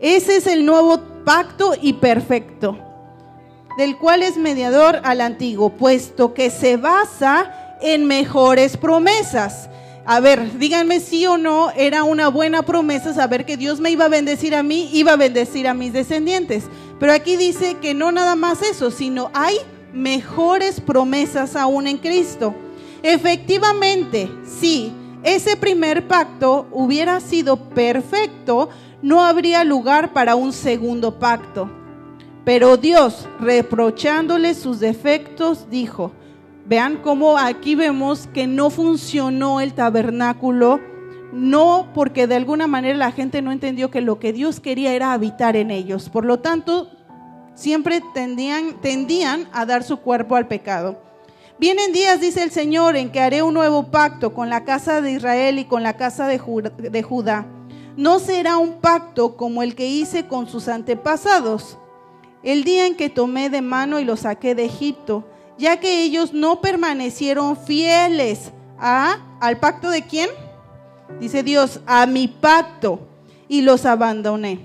Ese 0.00 0.36
es 0.36 0.46
el 0.46 0.64
nuevo 0.64 1.00
pacto 1.24 1.74
y 1.80 1.94
perfecto, 1.94 2.78
del 3.76 3.98
cual 3.98 4.22
es 4.22 4.36
mediador 4.36 5.00
al 5.02 5.20
antiguo, 5.20 5.70
puesto 5.70 6.34
que 6.34 6.50
se 6.50 6.76
basa 6.76 7.76
en 7.80 8.06
mejores 8.06 8.76
promesas. 8.76 9.68
A 10.06 10.20
ver, 10.20 10.56
díganme 10.56 11.00
si 11.00 11.26
o 11.26 11.36
no 11.36 11.70
era 11.72 12.04
una 12.04 12.28
buena 12.28 12.62
promesa 12.62 13.12
saber 13.12 13.44
que 13.44 13.56
Dios 13.56 13.80
me 13.80 13.90
iba 13.90 14.04
a 14.04 14.08
bendecir 14.08 14.54
a 14.54 14.62
mí, 14.62 14.88
iba 14.92 15.12
a 15.12 15.16
bendecir 15.16 15.66
a 15.66 15.74
mis 15.74 15.92
descendientes. 15.92 16.64
Pero 17.00 17.12
aquí 17.12 17.36
dice 17.36 17.74
que 17.74 17.92
no 17.92 18.12
nada 18.12 18.36
más 18.36 18.62
eso, 18.62 18.92
sino 18.92 19.30
hay 19.34 19.56
mejores 19.92 20.80
promesas 20.80 21.56
aún 21.56 21.88
en 21.88 21.98
Cristo. 21.98 22.54
Efectivamente, 23.02 24.30
sí, 24.60 24.92
ese 25.24 25.56
primer 25.56 26.06
pacto 26.06 26.68
hubiera 26.70 27.20
sido 27.20 27.56
perfecto, 27.56 28.70
no 29.02 29.24
habría 29.24 29.64
lugar 29.64 30.12
para 30.12 30.36
un 30.36 30.52
segundo 30.52 31.18
pacto. 31.18 31.70
Pero 32.44 32.76
Dios, 32.76 33.28
reprochándole 33.40 34.54
sus 34.54 34.80
defectos, 34.80 35.68
dijo, 35.70 36.12
Vean 36.68 36.96
cómo 36.96 37.38
aquí 37.38 37.74
vemos 37.74 38.28
que 38.34 38.46
no 38.46 38.68
funcionó 38.68 39.60
el 39.62 39.72
tabernáculo, 39.72 40.80
no 41.32 41.88
porque 41.94 42.26
de 42.26 42.36
alguna 42.36 42.66
manera 42.66 42.98
la 42.98 43.10
gente 43.10 43.40
no 43.40 43.52
entendió 43.52 43.90
que 43.90 44.02
lo 44.02 44.18
que 44.18 44.34
Dios 44.34 44.60
quería 44.60 44.92
era 44.92 45.14
habitar 45.14 45.56
en 45.56 45.70
ellos. 45.70 46.10
Por 46.10 46.26
lo 46.26 46.40
tanto, 46.40 46.90
siempre 47.54 48.02
tendían, 48.12 48.82
tendían 48.82 49.48
a 49.52 49.64
dar 49.64 49.82
su 49.82 49.96
cuerpo 49.98 50.36
al 50.36 50.46
pecado. 50.46 51.00
Vienen 51.58 51.92
días, 51.92 52.20
dice 52.20 52.42
el 52.42 52.50
Señor, 52.50 52.96
en 52.96 53.10
que 53.10 53.20
haré 53.20 53.42
un 53.42 53.54
nuevo 53.54 53.90
pacto 53.90 54.34
con 54.34 54.50
la 54.50 54.64
casa 54.64 55.00
de 55.00 55.12
Israel 55.12 55.58
y 55.58 55.64
con 55.64 55.82
la 55.82 55.96
casa 55.96 56.26
de 56.26 56.38
Judá. 56.38 57.46
No 57.96 58.18
será 58.18 58.58
un 58.58 58.74
pacto 58.80 59.36
como 59.36 59.62
el 59.62 59.74
que 59.74 59.88
hice 59.88 60.26
con 60.26 60.48
sus 60.48 60.68
antepasados, 60.68 61.78
el 62.42 62.64
día 62.64 62.86
en 62.86 62.96
que 62.96 63.10
tomé 63.10 63.50
de 63.50 63.62
mano 63.62 63.98
y 63.98 64.04
lo 64.04 64.16
saqué 64.16 64.54
de 64.54 64.64
Egipto 64.64 65.24
ya 65.58 65.80
que 65.80 66.04
ellos 66.04 66.32
no 66.32 66.60
permanecieron 66.60 67.56
fieles 67.56 68.52
a, 68.78 69.18
al 69.40 69.58
pacto 69.58 69.90
de 69.90 70.02
quién? 70.02 70.30
Dice 71.20 71.42
Dios, 71.42 71.80
a 71.84 72.06
mi 72.06 72.28
pacto, 72.28 73.00
y 73.48 73.62
los 73.62 73.84
abandoné. 73.84 74.60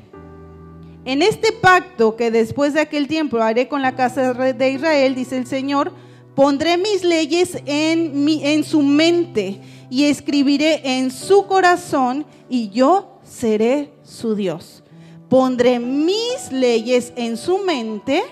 En 1.05 1.21
este 1.21 1.51
pacto 1.51 2.15
que 2.15 2.31
después 2.31 2.73
de 2.73 2.81
aquel 2.81 3.07
tiempo 3.07 3.37
haré 3.37 3.67
con 3.67 3.81
la 3.81 3.95
casa 3.95 4.33
de 4.33 4.69
Israel, 4.69 5.15
dice 5.15 5.37
el 5.37 5.47
Señor, 5.47 5.91
pondré 6.35 6.77
mis 6.77 7.03
leyes 7.03 7.57
en, 7.65 8.23
mi, 8.23 8.45
en 8.45 8.63
su 8.63 8.81
mente 8.81 9.59
y 9.89 10.05
escribiré 10.05 10.97
en 10.97 11.11
su 11.11 11.45
corazón 11.47 12.25
y 12.49 12.69
yo 12.69 13.12
seré 13.33 13.93
su 14.03 14.35
Dios. 14.35 14.83
Pondré 15.29 15.79
mis 15.79 16.51
leyes 16.51 17.11
en 17.15 17.37
su 17.37 17.57
mente 17.59 18.23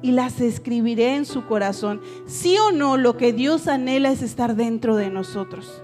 y 0.00 0.12
las 0.12 0.40
escribiré 0.40 1.16
en 1.16 1.24
su 1.24 1.46
corazón. 1.46 2.00
Sí 2.26 2.56
o 2.58 2.70
no, 2.70 2.96
lo 2.96 3.16
que 3.16 3.32
Dios 3.32 3.66
anhela 3.66 4.10
es 4.10 4.22
estar 4.22 4.54
dentro 4.54 4.94
de 4.94 5.10
nosotros. 5.10 5.82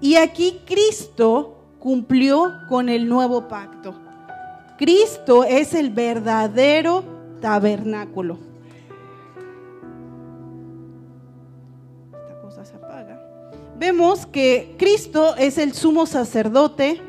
Y 0.00 0.16
aquí 0.16 0.60
Cristo 0.66 1.58
cumplió 1.78 2.52
con 2.68 2.88
el 2.88 3.08
nuevo 3.08 3.46
pacto. 3.46 3.94
Cristo 4.78 5.44
es 5.44 5.74
el 5.74 5.90
verdadero 5.90 7.04
tabernáculo. 7.40 8.49
Vemos 13.80 14.26
que 14.26 14.76
Cristo 14.78 15.34
es 15.36 15.58
el 15.58 15.74
sumo 15.74 16.06
sacerdote, 16.06 17.02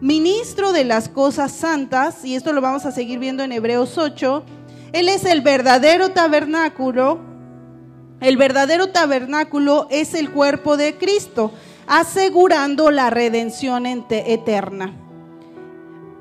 ministro 0.00 0.72
de 0.72 0.82
las 0.82 1.08
cosas 1.08 1.52
santas, 1.52 2.24
y 2.24 2.34
esto 2.34 2.52
lo 2.52 2.60
vamos 2.60 2.86
a 2.86 2.90
seguir 2.90 3.20
viendo 3.20 3.44
en 3.44 3.52
Hebreos 3.52 3.96
8 3.96 4.44
él 4.92 5.08
es 5.08 5.24
el 5.24 5.40
verdadero 5.40 6.10
tabernáculo. 6.10 7.20
El 8.20 8.36
verdadero 8.36 8.90
tabernáculo 8.90 9.86
es 9.90 10.14
el 10.14 10.30
cuerpo 10.30 10.76
de 10.76 10.96
Cristo, 10.96 11.52
asegurando 11.86 12.90
la 12.90 13.08
redención 13.10 13.86
eterna. 13.86 14.94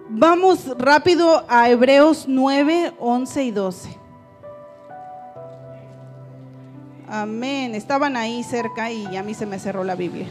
Vamos 0.10 0.66
rápido 0.78 1.46
a 1.48 1.70
Hebreos 1.70 2.26
9, 2.28 2.94
11 3.00 3.44
y 3.44 3.52
12. 3.52 3.99
Amén. 7.12 7.74
Estaban 7.74 8.16
ahí 8.16 8.44
cerca 8.44 8.92
y 8.92 9.18
a 9.18 9.24
mí 9.24 9.34
se 9.34 9.48
me 9.48 9.58
cerró 9.58 9.84
la 9.84 9.96
Biblia. 9.96 10.28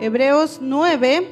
Hebreos 0.00 0.58
9, 0.60 1.28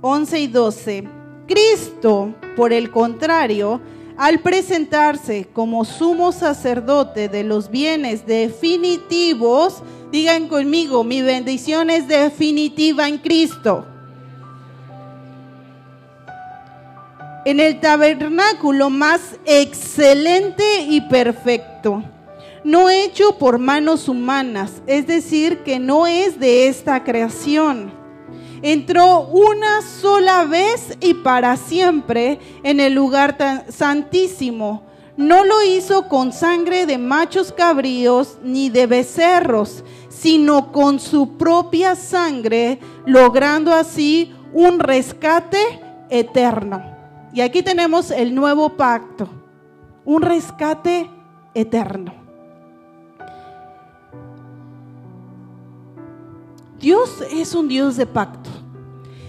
11 0.00 0.40
y 0.40 0.46
12. 0.48 1.08
Cristo, 1.46 2.34
por 2.56 2.72
el 2.72 2.90
contrario, 2.90 3.80
al 4.16 4.40
presentarse 4.40 5.46
como 5.52 5.84
sumo 5.84 6.32
sacerdote 6.32 7.28
de 7.28 7.44
los 7.44 7.70
bienes 7.70 8.26
definitivos, 8.26 9.84
digan 10.10 10.48
conmigo, 10.48 11.04
mi 11.04 11.22
bendición 11.22 11.90
es 11.90 12.08
definitiva 12.08 13.08
en 13.08 13.18
Cristo. 13.18 13.86
En 17.44 17.60
el 17.60 17.80
tabernáculo 17.80 18.90
más 18.90 19.20
excelente 19.46 20.82
y 20.82 21.00
perfecto 21.02 22.02
no 22.64 22.90
hecho 22.90 23.38
por 23.38 23.58
manos 23.58 24.08
humanas, 24.08 24.82
es 24.86 25.06
decir, 25.06 25.62
que 25.62 25.78
no 25.78 26.06
es 26.06 26.38
de 26.38 26.68
esta 26.68 27.04
creación. 27.04 27.92
Entró 28.62 29.20
una 29.20 29.80
sola 29.80 30.44
vez 30.44 30.96
y 31.00 31.14
para 31.14 31.56
siempre 31.56 32.38
en 32.62 32.80
el 32.80 32.92
lugar 32.92 33.64
santísimo. 33.70 34.82
No 35.16 35.44
lo 35.44 35.62
hizo 35.62 36.08
con 36.08 36.32
sangre 36.32 36.86
de 36.86 36.98
machos 36.98 37.52
cabríos 37.52 38.38
ni 38.42 38.68
de 38.68 38.86
becerros, 38.86 39.84
sino 40.08 40.72
con 40.72 41.00
su 41.00 41.38
propia 41.38 41.94
sangre, 41.94 42.78
logrando 43.06 43.72
así 43.72 44.34
un 44.52 44.78
rescate 44.78 45.80
eterno. 46.10 46.89
Y 47.32 47.40
aquí 47.42 47.62
tenemos 47.62 48.10
el 48.10 48.34
nuevo 48.34 48.70
pacto, 48.76 49.28
un 50.04 50.22
rescate 50.22 51.08
eterno. 51.54 52.12
Dios 56.80 57.22
es 57.30 57.54
un 57.54 57.68
Dios 57.68 57.96
de 57.96 58.06
pacto. 58.06 58.50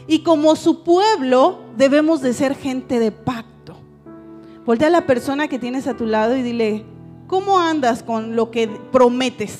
Y 0.07 0.23
como 0.23 0.55
su 0.55 0.83
pueblo 0.83 1.59
debemos 1.77 2.21
de 2.21 2.33
ser 2.33 2.55
gente 2.55 2.97
de 2.99 3.11
pacto. 3.11 3.75
Voltea 4.65 4.87
a 4.87 4.91
la 4.91 5.05
persona 5.05 5.47
que 5.47 5.59
tienes 5.59 5.87
a 5.87 5.95
tu 5.95 6.05
lado 6.05 6.35
y 6.35 6.41
dile, 6.41 6.85
¿cómo 7.27 7.59
andas 7.59 8.03
con 8.03 8.35
lo 8.35 8.51
que 8.51 8.67
prometes? 8.67 9.59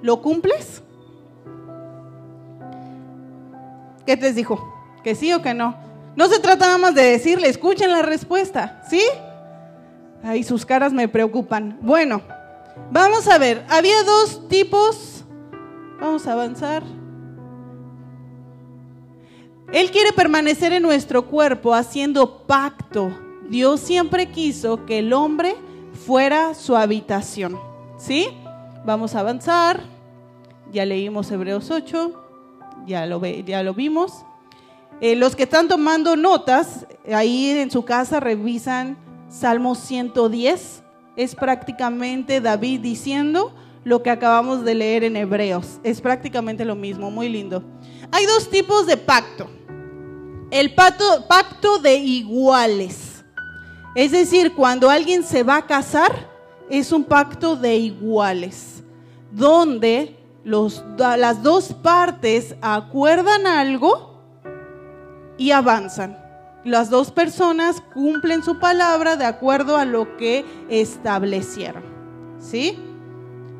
¿Lo 0.00 0.22
cumples? 0.22 0.82
¿Qué 4.06 4.16
te 4.16 4.32
dijo? 4.32 4.72
¿Que 5.04 5.14
sí 5.14 5.32
o 5.32 5.42
que 5.42 5.54
no? 5.54 5.89
No 6.16 6.28
se 6.28 6.40
trata 6.40 6.76
más 6.78 6.94
de 6.94 7.02
decirle, 7.02 7.48
escuchen 7.48 7.92
la 7.92 8.02
respuesta, 8.02 8.82
¿sí? 8.88 9.02
Ahí 10.22 10.42
sus 10.42 10.66
caras 10.66 10.92
me 10.92 11.08
preocupan. 11.08 11.78
Bueno, 11.80 12.22
vamos 12.90 13.28
a 13.28 13.38
ver, 13.38 13.64
había 13.68 14.02
dos 14.02 14.48
tipos 14.48 15.20
Vamos 16.00 16.26
a 16.26 16.32
avanzar. 16.32 16.82
Él 19.70 19.90
quiere 19.90 20.12
permanecer 20.12 20.72
en 20.72 20.82
nuestro 20.82 21.26
cuerpo 21.26 21.74
haciendo 21.74 22.46
pacto. 22.46 23.12
Dios 23.50 23.80
siempre 23.80 24.30
quiso 24.30 24.86
que 24.86 25.00
el 25.00 25.12
hombre 25.12 25.54
fuera 26.06 26.54
su 26.54 26.74
habitación. 26.74 27.60
¿Sí? 27.98 28.28
Vamos 28.86 29.14
a 29.14 29.20
avanzar. 29.20 29.82
ya 30.72 30.86
leímos 30.86 31.30
Hebreos 31.30 31.70
8, 31.70 32.12
ya 32.86 33.04
lo, 33.04 33.22
ya 33.22 33.62
lo 33.62 33.74
vimos. 33.74 34.24
Eh, 35.00 35.16
los 35.16 35.34
que 35.34 35.44
están 35.44 35.66
tomando 35.66 36.14
notas, 36.14 36.86
ahí 37.10 37.50
en 37.50 37.70
su 37.70 37.84
casa 37.86 38.20
revisan 38.20 38.98
Salmo 39.30 39.74
110. 39.74 40.82
Es 41.16 41.34
prácticamente 41.34 42.42
David 42.42 42.80
diciendo 42.80 43.54
lo 43.82 44.02
que 44.02 44.10
acabamos 44.10 44.62
de 44.62 44.74
leer 44.74 45.04
en 45.04 45.16
Hebreos. 45.16 45.80
Es 45.82 46.02
prácticamente 46.02 46.66
lo 46.66 46.76
mismo, 46.76 47.10
muy 47.10 47.30
lindo. 47.30 47.64
Hay 48.12 48.26
dos 48.26 48.50
tipos 48.50 48.86
de 48.86 48.98
pacto. 48.98 49.48
El 50.50 50.74
pacto, 50.74 51.26
pacto 51.26 51.78
de 51.78 51.94
iguales. 51.94 53.24
Es 53.94 54.12
decir, 54.12 54.54
cuando 54.54 54.90
alguien 54.90 55.24
se 55.24 55.42
va 55.42 55.56
a 55.56 55.66
casar, 55.66 56.28
es 56.68 56.92
un 56.92 57.04
pacto 57.04 57.56
de 57.56 57.76
iguales, 57.76 58.82
donde 59.32 60.16
los, 60.44 60.84
las 60.98 61.42
dos 61.42 61.72
partes 61.72 62.54
acuerdan 62.60 63.46
algo 63.46 64.09
y 65.40 65.52
avanzan. 65.52 66.18
Las 66.64 66.90
dos 66.90 67.10
personas 67.10 67.82
cumplen 67.94 68.44
su 68.44 68.58
palabra 68.58 69.16
de 69.16 69.24
acuerdo 69.24 69.78
a 69.78 69.86
lo 69.86 70.18
que 70.18 70.44
establecieron. 70.68 71.82
¿Sí? 72.38 72.78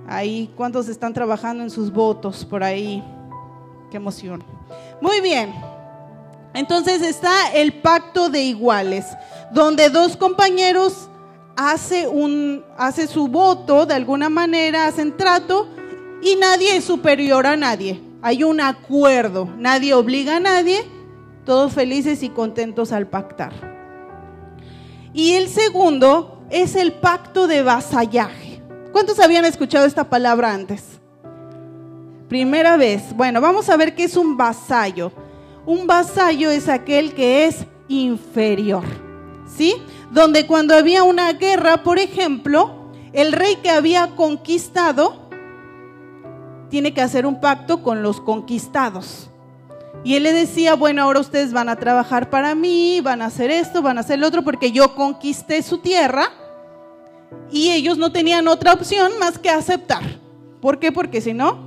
Ahí, 0.06 0.52
¿cuántos 0.56 0.88
están 0.88 1.14
trabajando 1.14 1.62
en 1.62 1.70
sus 1.70 1.90
votos 1.90 2.44
por 2.44 2.62
ahí? 2.62 3.02
Qué 3.90 3.96
emoción. 3.96 4.44
Muy 5.00 5.22
bien. 5.22 5.54
Entonces 6.52 7.00
está 7.00 7.50
el 7.54 7.72
pacto 7.80 8.28
de 8.28 8.42
iguales, 8.42 9.06
donde 9.50 9.88
dos 9.88 10.18
compañeros 10.18 11.08
hace, 11.56 12.06
un, 12.08 12.62
hace 12.76 13.06
su 13.06 13.28
voto 13.28 13.86
de 13.86 13.94
alguna 13.94 14.28
manera, 14.28 14.86
hacen 14.86 15.16
trato 15.16 15.66
y 16.22 16.36
nadie 16.36 16.76
es 16.76 16.84
superior 16.84 17.46
a 17.46 17.56
nadie. 17.56 18.02
Hay 18.20 18.44
un 18.44 18.60
acuerdo, 18.60 19.48
nadie 19.56 19.94
obliga 19.94 20.36
a 20.36 20.40
nadie, 20.40 20.99
todos 21.50 21.72
felices 21.72 22.22
y 22.22 22.28
contentos 22.28 22.92
al 22.92 23.08
pactar. 23.08 23.52
Y 25.12 25.32
el 25.32 25.48
segundo 25.48 26.44
es 26.48 26.76
el 26.76 26.92
pacto 26.92 27.48
de 27.48 27.64
vasallaje. 27.64 28.62
¿Cuántos 28.92 29.18
habían 29.18 29.44
escuchado 29.44 29.84
esta 29.84 30.08
palabra 30.08 30.54
antes? 30.54 31.00
Primera 32.28 32.76
vez. 32.76 33.02
Bueno, 33.16 33.40
vamos 33.40 33.68
a 33.68 33.76
ver 33.76 33.96
qué 33.96 34.04
es 34.04 34.16
un 34.16 34.36
vasallo. 34.36 35.10
Un 35.66 35.88
vasallo 35.88 36.52
es 36.52 36.68
aquel 36.68 37.14
que 37.14 37.46
es 37.46 37.66
inferior. 37.88 38.84
¿Sí? 39.44 39.74
Donde 40.12 40.46
cuando 40.46 40.76
había 40.76 41.02
una 41.02 41.32
guerra, 41.32 41.82
por 41.82 41.98
ejemplo, 41.98 42.92
el 43.12 43.32
rey 43.32 43.56
que 43.56 43.70
había 43.70 44.14
conquistado 44.14 45.28
tiene 46.68 46.94
que 46.94 47.02
hacer 47.02 47.26
un 47.26 47.40
pacto 47.40 47.82
con 47.82 48.04
los 48.04 48.20
conquistados. 48.20 49.29
Y 50.02 50.14
él 50.14 50.22
le 50.22 50.32
decía, 50.32 50.74
bueno, 50.74 51.02
ahora 51.02 51.20
ustedes 51.20 51.52
van 51.52 51.68
a 51.68 51.76
trabajar 51.76 52.30
para 52.30 52.54
mí, 52.54 53.00
van 53.02 53.20
a 53.20 53.26
hacer 53.26 53.50
esto, 53.50 53.82
van 53.82 53.98
a 53.98 54.00
hacer 54.00 54.18
lo 54.18 54.26
otro, 54.26 54.42
porque 54.42 54.72
yo 54.72 54.94
conquisté 54.94 55.62
su 55.62 55.78
tierra 55.78 56.30
y 57.50 57.70
ellos 57.70 57.98
no 57.98 58.10
tenían 58.10 58.48
otra 58.48 58.72
opción 58.72 59.12
más 59.18 59.38
que 59.38 59.50
aceptar. 59.50 60.02
¿Por 60.60 60.78
qué? 60.78 60.90
Porque 60.90 61.20
si 61.20 61.34
no, 61.34 61.58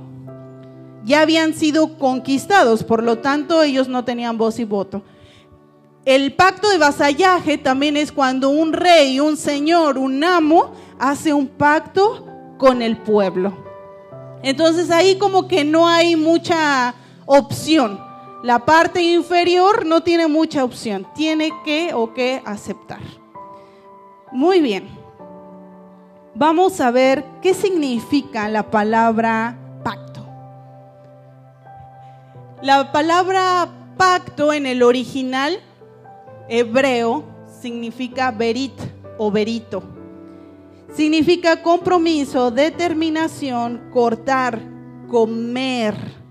ya 1.04 1.20
habían 1.20 1.54
sido 1.54 1.98
conquistados, 1.98 2.82
por 2.82 3.02
lo 3.02 3.18
tanto 3.18 3.62
ellos 3.62 3.88
no 3.88 4.04
tenían 4.04 4.36
voz 4.36 4.58
y 4.58 4.64
voto. 4.64 5.02
El 6.04 6.34
pacto 6.34 6.68
de 6.68 6.78
vasallaje 6.78 7.56
también 7.56 7.96
es 7.96 8.12
cuando 8.12 8.50
un 8.50 8.72
rey, 8.72 9.20
un 9.20 9.36
señor, 9.36 9.96
un 9.96 10.22
amo 10.22 10.72
hace 10.98 11.32
un 11.32 11.46
pacto 11.46 12.26
con 12.58 12.82
el 12.82 12.98
pueblo. 12.98 13.56
Entonces 14.42 14.90
ahí 14.90 15.16
como 15.16 15.48
que 15.48 15.64
no 15.64 15.88
hay 15.88 16.16
mucha 16.16 16.94
opción. 17.24 18.03
La 18.44 18.58
parte 18.66 19.00
inferior 19.00 19.86
no 19.86 20.02
tiene 20.02 20.28
mucha 20.28 20.64
opción, 20.64 21.06
tiene 21.14 21.50
que 21.64 21.94
o 21.94 22.12
que 22.12 22.42
aceptar. 22.44 23.00
Muy 24.32 24.60
bien. 24.60 24.86
Vamos 26.34 26.78
a 26.82 26.90
ver 26.90 27.24
qué 27.40 27.54
significa 27.54 28.50
la 28.50 28.70
palabra 28.70 29.56
pacto. 29.82 30.26
La 32.60 32.92
palabra 32.92 33.66
pacto 33.96 34.52
en 34.52 34.66
el 34.66 34.82
original 34.82 35.58
hebreo 36.46 37.24
significa 37.62 38.30
berit 38.30 38.78
o 39.16 39.30
berito. 39.30 39.82
Significa 40.94 41.62
compromiso, 41.62 42.50
determinación, 42.50 43.88
cortar, 43.90 44.60
comer. 45.08 46.23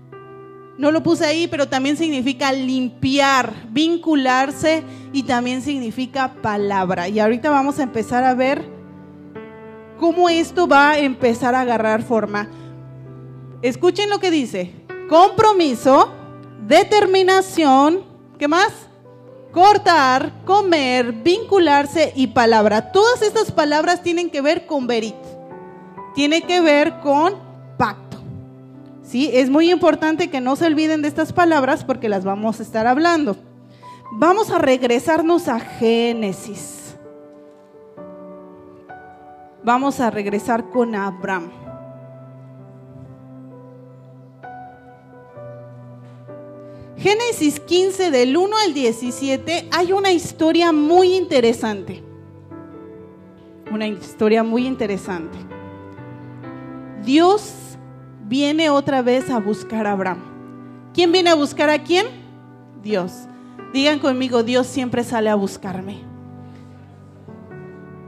No 0.76 0.90
lo 0.90 1.02
puse 1.02 1.24
ahí, 1.24 1.46
pero 1.46 1.68
también 1.68 1.96
significa 1.96 2.52
limpiar, 2.52 3.52
vincularse 3.70 4.82
y 5.12 5.22
también 5.22 5.62
significa 5.62 6.34
palabra. 6.42 7.08
Y 7.08 7.20
ahorita 7.20 7.50
vamos 7.50 7.78
a 7.78 7.84
empezar 7.84 8.24
a 8.24 8.34
ver 8.34 8.64
cómo 9.98 10.28
esto 10.28 10.66
va 10.66 10.90
a 10.90 10.98
empezar 10.98 11.54
a 11.54 11.60
agarrar 11.60 12.02
forma. 12.02 12.48
Escuchen 13.62 14.10
lo 14.10 14.18
que 14.18 14.30
dice. 14.30 14.72
Compromiso, 15.08 16.12
determinación, 16.66 18.02
¿qué 18.38 18.48
más? 18.48 18.72
cortar, 19.54 20.32
comer, 20.44 21.12
vincularse 21.12 22.12
y 22.16 22.26
palabra. 22.26 22.90
Todas 22.90 23.22
estas 23.22 23.52
palabras 23.52 24.02
tienen 24.02 24.28
que 24.28 24.42
ver 24.42 24.66
con 24.66 24.86
verit. 24.86 25.14
Tiene 26.14 26.42
que 26.42 26.60
ver 26.60 26.98
con. 27.00 27.43
¿Sí? 29.04 29.30
Es 29.32 29.50
muy 29.50 29.70
importante 29.70 30.30
que 30.30 30.40
no 30.40 30.56
se 30.56 30.66
olviden 30.66 31.02
de 31.02 31.08
estas 31.08 31.32
palabras 31.32 31.84
porque 31.84 32.08
las 32.08 32.24
vamos 32.24 32.58
a 32.58 32.62
estar 32.62 32.86
hablando. 32.86 33.36
Vamos 34.12 34.50
a 34.50 34.58
regresarnos 34.58 35.46
a 35.48 35.60
Génesis. 35.60 36.96
Vamos 39.62 40.00
a 40.00 40.10
regresar 40.10 40.70
con 40.70 40.94
Abraham. 40.94 41.50
Génesis 46.96 47.60
15 47.60 48.10
del 48.10 48.36
1 48.36 48.56
al 48.66 48.72
17 48.72 49.68
hay 49.70 49.92
una 49.92 50.12
historia 50.12 50.72
muy 50.72 51.14
interesante. 51.14 52.02
Una 53.70 53.86
historia 53.86 54.42
muy 54.42 54.66
interesante. 54.66 55.36
Dios 57.04 57.63
viene 58.24 58.70
otra 58.70 59.02
vez 59.02 59.30
a 59.30 59.38
buscar 59.38 59.86
a 59.86 59.92
Abraham. 59.92 60.22
¿Quién 60.92 61.12
viene 61.12 61.30
a 61.30 61.34
buscar 61.34 61.70
a 61.70 61.82
quién? 61.82 62.06
Dios. 62.82 63.12
Digan 63.72 63.98
conmigo, 63.98 64.42
Dios 64.42 64.66
siempre 64.66 65.02
sale 65.04 65.30
a 65.30 65.34
buscarme. 65.34 65.98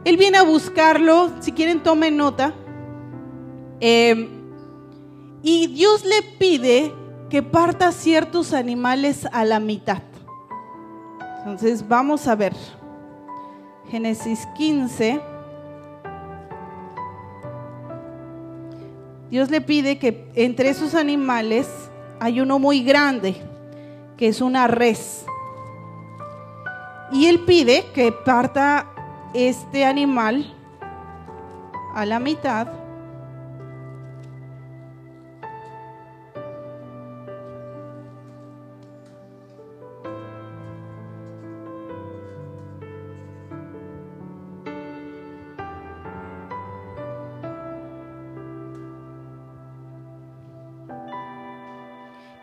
Él 0.05 0.17
viene 0.17 0.39
a 0.39 0.45
buscarlo, 0.45 1.31
si 1.41 1.53
quieren 1.53 1.83
tomen 1.83 2.17
nota. 2.17 2.55
Eh, 3.81 4.29
y 5.43 5.67
Dios 5.67 6.05
le 6.05 6.23
pide 6.39 6.95
que 7.29 7.43
parta 7.43 7.91
ciertos 7.91 8.53
animales 8.53 9.27
a 9.33 9.45
la 9.45 9.59
mitad. 9.59 10.03
Entonces 11.39 11.87
vamos 11.87 12.29
a 12.29 12.37
ver. 12.37 12.55
Génesis 13.91 14.47
15. 14.57 15.21
Dios 19.31 19.51
le 19.51 19.61
pide 19.61 19.99
que 19.99 20.29
entre 20.35 20.69
esos 20.69 20.95
animales 20.95 21.69
hay 22.21 22.41
uno 22.41 22.59
muy 22.59 22.83
grande, 22.83 23.35
que 24.17 24.29
es 24.29 24.41
una 24.41 24.67
res. 24.67 25.25
Y 27.13 27.27
él 27.27 27.41
pide 27.41 27.85
que 27.95 28.13
parta 28.13 28.87
este 29.35 29.85
animal 29.85 30.55
a 31.95 32.07
la 32.07 32.19
mitad 32.19 32.69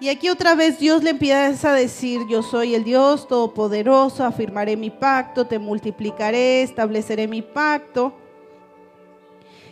Y 0.03 0.09
aquí 0.09 0.27
otra 0.27 0.53
vez 0.53 0.79
Dios 0.79 1.01
le 1.01 1.11
empieza 1.11 1.69
a 1.69 1.73
decir, 1.73 2.27
yo 2.27 2.43
soy 2.43 2.75
el 2.75 2.83
Dios 2.83 3.25
todopoderoso, 3.25 4.25
afirmaré 4.25 4.75
mi 4.75 4.89
pacto, 4.89 5.47
te 5.47 5.59
multiplicaré, 5.59 6.61
estableceré 6.61 7.25
mi 7.25 7.41
pacto. 7.41 8.11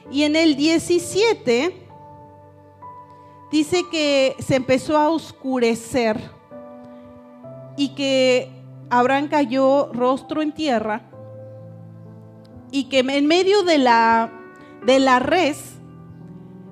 Y 0.09 0.23
en 0.23 0.37
el 0.37 0.55
17 0.55 1.85
dice 3.51 3.83
que 3.91 4.37
se 4.39 4.55
empezó 4.55 4.97
a 4.97 5.09
oscurecer 5.09 6.17
y 7.75 7.89
que 7.89 8.49
Abraham 8.89 9.27
cayó 9.27 9.91
rostro 9.91 10.41
en 10.41 10.53
tierra 10.53 11.09
y 12.71 12.85
que 12.85 12.99
en 12.99 13.27
medio 13.27 13.63
de 13.63 13.79
la, 13.79 14.31
de 14.85 14.97
la 14.99 15.19
res 15.19 15.73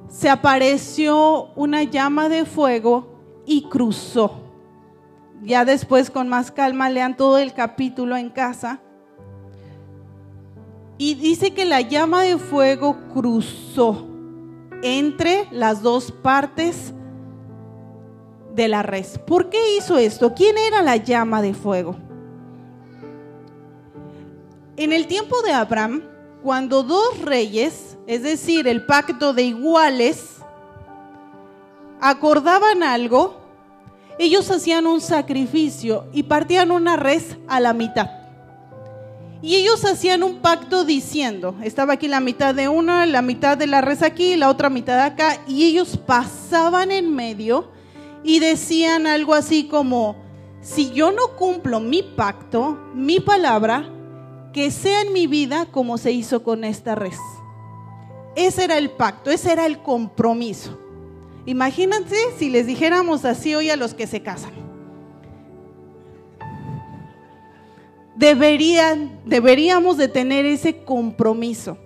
se 0.08 0.30
apareció 0.30 1.50
una 1.58 1.84
llama 1.84 2.30
de 2.30 2.45
fuego 2.45 3.09
y 3.49 3.63
cruzó. 3.63 4.43
Ya 5.41 5.65
después 5.65 6.12
con 6.12 6.29
más 6.29 6.51
calma 6.51 6.88
lean 6.89 7.17
todo 7.17 7.39
el 7.39 7.53
capítulo 7.53 8.15
en 8.15 8.29
casa. 8.29 8.79
Y 10.99 11.15
dice 11.15 11.51
que 11.51 11.65
la 11.65 11.81
llama 11.81 12.21
de 12.21 12.38
fuego 12.38 12.95
cruzó 13.12 14.05
entre 14.83 15.47
las 15.51 15.81
dos 15.81 16.12
partes 16.12 16.93
de 18.53 18.67
la 18.67 18.83
res. 18.83 19.17
¿Por 19.17 19.49
qué 19.49 19.77
hizo 19.77 19.97
esto? 19.97 20.35
¿Quién 20.35 20.55
era 20.57 20.83
la 20.83 20.97
llama 20.97 21.41
de 21.41 21.55
fuego? 21.55 21.95
En 24.77 24.93
el 24.93 25.07
tiempo 25.07 25.41
de 25.41 25.53
Abraham, 25.53 26.03
cuando 26.43 26.83
dos 26.83 27.19
reyes, 27.21 27.97
es 28.05 28.21
decir, 28.21 28.67
el 28.67 28.85
pacto 28.85 29.33
de 29.33 29.43
iguales, 29.43 30.35
acordaban 31.99 32.83
algo, 32.83 33.38
ellos 34.19 34.51
hacían 34.51 34.86
un 34.86 34.99
sacrificio 34.99 36.08
y 36.12 36.23
partían 36.23 36.71
una 36.71 36.97
res 36.97 37.38
a 37.47 37.62
la 37.62 37.71
mitad. 37.71 38.10
Y 39.41 39.55
ellos 39.55 39.86
hacían 39.86 40.23
un 40.23 40.39
pacto 40.39 40.84
diciendo, 40.84 41.55
estaba 41.63 41.93
aquí 41.93 42.10
la 42.10 42.19
mitad 42.19 42.53
de 42.53 42.67
una, 42.67 43.05
la 43.05 43.21
mitad 43.21 43.58
de 43.58 43.65
la 43.65 43.79
res 43.79 44.03
aquí, 44.03 44.36
la 44.36 44.49
otra 44.49 44.69
mitad 44.69 44.99
acá, 44.99 45.41
y 45.47 45.63
ellos 45.63 45.95
pasaban 45.95 46.91
en 46.91 47.15
medio 47.15 47.71
y 48.21 48.39
decían 48.39 49.08
algo 49.08 49.34
así 49.34 49.69
como, 49.69 50.17
si 50.62 50.91
yo 50.91 51.13
no 51.13 51.38
cumplo 51.38 51.79
mi 51.79 52.03
pacto, 52.03 52.77
mi 52.93 53.21
palabra, 53.21 53.89
que 54.51 54.69
sea 54.69 55.01
en 55.03 55.13
mi 55.13 55.27
vida 55.27 55.67
como 55.71 55.97
se 55.97 56.12
hizo 56.12 56.43
con 56.43 56.65
esta 56.65 56.95
res. 56.95 57.17
Ese 58.36 58.65
era 58.65 58.77
el 58.77 58.89
pacto, 58.89 59.32
ese 59.32 59.53
era 59.53 59.65
el 59.65 59.82
compromiso. 59.82 60.77
Imagínense 61.45 62.15
si 62.38 62.49
les 62.49 62.67
dijéramos 62.67 63.25
así 63.25 63.56
hoy 63.56 63.69
a 63.69 63.75
los 63.75 63.93
que 63.93 64.08
se 64.08 64.21
casan. 64.21 64.52
Deberían, 68.15 69.19
deberíamos 69.25 69.97
de 69.97 70.08
tener 70.08 70.45
ese 70.45 70.84
compromiso. 70.84 71.78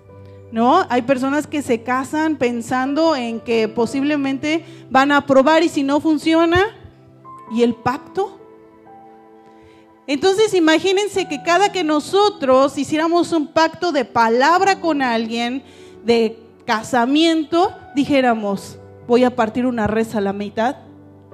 ¿No? 0.51 0.85
Hay 0.89 1.01
personas 1.01 1.47
que 1.47 1.63
se 1.63 1.81
casan 1.81 2.35
pensando 2.35 3.15
en 3.15 3.39
que 3.39 3.67
posiblemente 3.67 4.63
van 4.91 5.11
a 5.11 5.17
aprobar 5.17 5.63
y 5.63 5.69
si 5.69 5.81
no 5.81 5.99
funciona, 5.99 6.67
¿y 7.51 7.63
el 7.63 7.73
pacto? 7.73 8.37
Entonces 10.05 10.53
imagínense 10.53 11.27
que 11.27 11.41
cada 11.41 11.71
que 11.71 11.83
nosotros 11.83 12.77
hiciéramos 12.77 13.31
un 13.31 13.47
pacto 13.47 13.91
de 13.91 14.05
palabra 14.05 14.79
con 14.79 15.01
alguien, 15.01 15.63
de 16.03 16.37
casamiento, 16.65 17.73
dijéramos, 17.95 18.77
voy 19.07 19.23
a 19.23 19.35
partir 19.35 19.65
una 19.65 19.87
res 19.87 20.15
a 20.15 20.21
la 20.21 20.33
mitad. 20.33 20.77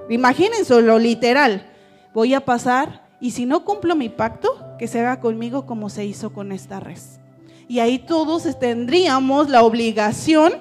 Imagínense 0.08 0.80
lo 0.82 0.98
literal. 0.98 1.70
Voy 2.14 2.34
a 2.34 2.44
pasar 2.44 3.08
y 3.20 3.32
si 3.32 3.46
no 3.46 3.64
cumplo 3.64 3.94
mi 3.94 4.08
pacto, 4.08 4.76
que 4.78 4.88
se 4.88 5.00
haga 5.00 5.20
conmigo 5.20 5.66
como 5.66 5.90
se 5.90 6.04
hizo 6.04 6.32
con 6.32 6.52
esta 6.52 6.80
res. 6.80 7.20
Y 7.68 7.78
ahí 7.78 7.98
todos 7.98 8.58
tendríamos 8.58 9.48
la 9.48 9.62
obligación 9.62 10.54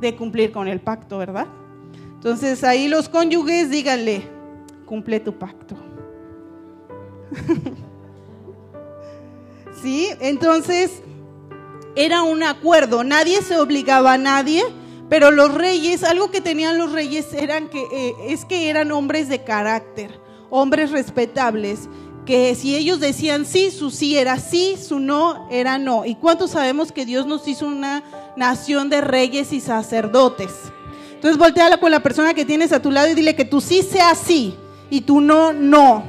de 0.00 0.16
cumplir 0.16 0.50
con 0.50 0.66
el 0.66 0.80
pacto, 0.80 1.18
¿verdad? 1.18 1.46
Entonces 2.14 2.64
ahí 2.64 2.88
los 2.88 3.08
cónyuges 3.08 3.70
díganle, 3.70 4.22
cumple 4.86 5.20
tu 5.20 5.38
pacto. 5.38 5.76
¿Sí? 9.82 10.08
Entonces, 10.20 11.02
era 11.94 12.22
un 12.22 12.42
acuerdo, 12.42 13.04
nadie 13.04 13.42
se 13.42 13.58
obligaba 13.58 14.14
a 14.14 14.18
nadie, 14.18 14.62
pero 15.12 15.30
los 15.30 15.52
reyes, 15.52 16.04
algo 16.04 16.30
que 16.30 16.40
tenían 16.40 16.78
los 16.78 16.90
reyes 16.90 17.34
eran 17.34 17.68
que, 17.68 17.82
eh, 17.92 18.14
es 18.28 18.46
que 18.46 18.70
eran 18.70 18.90
hombres 18.92 19.28
de 19.28 19.44
carácter, 19.44 20.18
hombres 20.48 20.90
respetables, 20.90 21.90
que 22.24 22.54
si 22.54 22.74
ellos 22.74 22.98
decían 22.98 23.44
sí, 23.44 23.70
su 23.70 23.90
sí 23.90 24.16
era 24.16 24.38
sí, 24.38 24.78
su 24.82 25.00
no 25.00 25.46
era 25.50 25.76
no. 25.76 26.06
¿Y 26.06 26.14
cuántos 26.14 26.52
sabemos 26.52 26.92
que 26.92 27.04
Dios 27.04 27.26
nos 27.26 27.46
hizo 27.46 27.66
una 27.66 28.02
nación 28.38 28.88
de 28.88 29.02
reyes 29.02 29.52
y 29.52 29.60
sacerdotes? 29.60 30.72
Entonces 31.12 31.36
volteala 31.36 31.76
con 31.76 31.90
la 31.90 32.02
persona 32.02 32.32
que 32.32 32.46
tienes 32.46 32.72
a 32.72 32.80
tu 32.80 32.90
lado 32.90 33.08
y 33.08 33.14
dile 33.14 33.36
que 33.36 33.44
tú 33.44 33.60
sí 33.60 33.82
sea 33.82 34.14
sí 34.14 34.54
y 34.88 35.02
tu 35.02 35.20
no, 35.20 35.52
no 35.52 36.04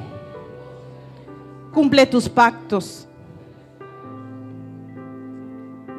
cumple 1.73 2.05
tus 2.05 2.29
pactos. 2.29 3.05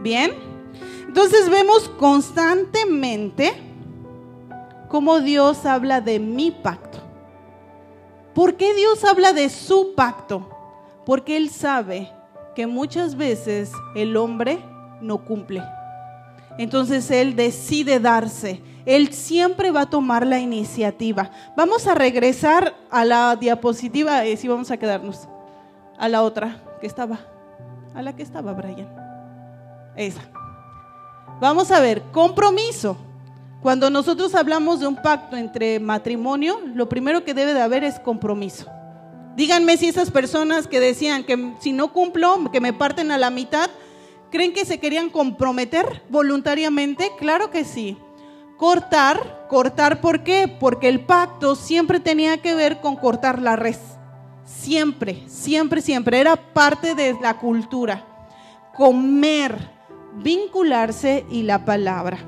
Bien, 0.02 0.53
entonces 1.14 1.48
vemos 1.48 1.88
constantemente 1.90 3.54
cómo 4.88 5.20
Dios 5.20 5.64
habla 5.64 6.00
de 6.00 6.18
mi 6.18 6.50
pacto. 6.50 6.98
¿Por 8.34 8.56
qué 8.56 8.74
Dios 8.74 9.04
habla 9.04 9.32
de 9.32 9.48
su 9.48 9.94
pacto? 9.94 10.50
Porque 11.06 11.36
Él 11.36 11.50
sabe 11.50 12.10
que 12.56 12.66
muchas 12.66 13.14
veces 13.14 13.70
el 13.94 14.16
hombre 14.16 14.58
no 15.00 15.24
cumple. 15.24 15.62
Entonces 16.58 17.08
Él 17.12 17.36
decide 17.36 18.00
darse. 18.00 18.60
Él 18.84 19.12
siempre 19.12 19.70
va 19.70 19.82
a 19.82 19.90
tomar 19.90 20.26
la 20.26 20.40
iniciativa. 20.40 21.30
Vamos 21.56 21.86
a 21.86 21.94
regresar 21.94 22.74
a 22.90 23.04
la 23.04 23.36
diapositiva, 23.36 24.26
y 24.26 24.36
si 24.36 24.48
vamos 24.48 24.72
a 24.72 24.78
quedarnos 24.78 25.28
a 25.96 26.08
la 26.08 26.24
otra 26.24 26.60
que 26.80 26.88
estaba, 26.88 27.20
a 27.94 28.02
la 28.02 28.16
que 28.16 28.24
estaba 28.24 28.52
Brian. 28.52 28.92
Esa. 29.94 30.22
Vamos 31.40 31.70
a 31.70 31.80
ver, 31.80 32.02
compromiso. 32.12 32.96
Cuando 33.60 33.90
nosotros 33.90 34.34
hablamos 34.34 34.80
de 34.80 34.86
un 34.86 34.96
pacto 34.96 35.36
entre 35.36 35.80
matrimonio, 35.80 36.60
lo 36.74 36.88
primero 36.88 37.24
que 37.24 37.34
debe 37.34 37.54
de 37.54 37.62
haber 37.62 37.82
es 37.82 37.98
compromiso. 37.98 38.66
Díganme 39.36 39.76
si 39.76 39.88
esas 39.88 40.10
personas 40.10 40.68
que 40.68 40.78
decían 40.78 41.24
que 41.24 41.54
si 41.60 41.72
no 41.72 41.92
cumplo, 41.92 42.50
que 42.52 42.60
me 42.60 42.72
parten 42.72 43.10
a 43.10 43.18
la 43.18 43.30
mitad, 43.30 43.68
¿creen 44.30 44.52
que 44.52 44.64
se 44.64 44.78
querían 44.78 45.10
comprometer 45.10 46.02
voluntariamente? 46.08 47.10
Claro 47.18 47.50
que 47.50 47.64
sí. 47.64 47.96
Cortar, 48.58 49.46
cortar, 49.48 50.00
¿por 50.00 50.22
qué? 50.22 50.46
Porque 50.46 50.88
el 50.88 51.00
pacto 51.00 51.56
siempre 51.56 51.98
tenía 51.98 52.38
que 52.38 52.54
ver 52.54 52.80
con 52.80 52.94
cortar 52.94 53.42
la 53.42 53.56
res. 53.56 53.80
Siempre, 54.44 55.24
siempre, 55.26 55.80
siempre. 55.80 56.20
Era 56.20 56.36
parte 56.36 56.94
de 56.94 57.16
la 57.20 57.38
cultura. 57.38 58.04
Comer, 58.76 59.73
vincularse 60.16 61.26
y 61.30 61.42
la 61.42 61.64
palabra. 61.64 62.18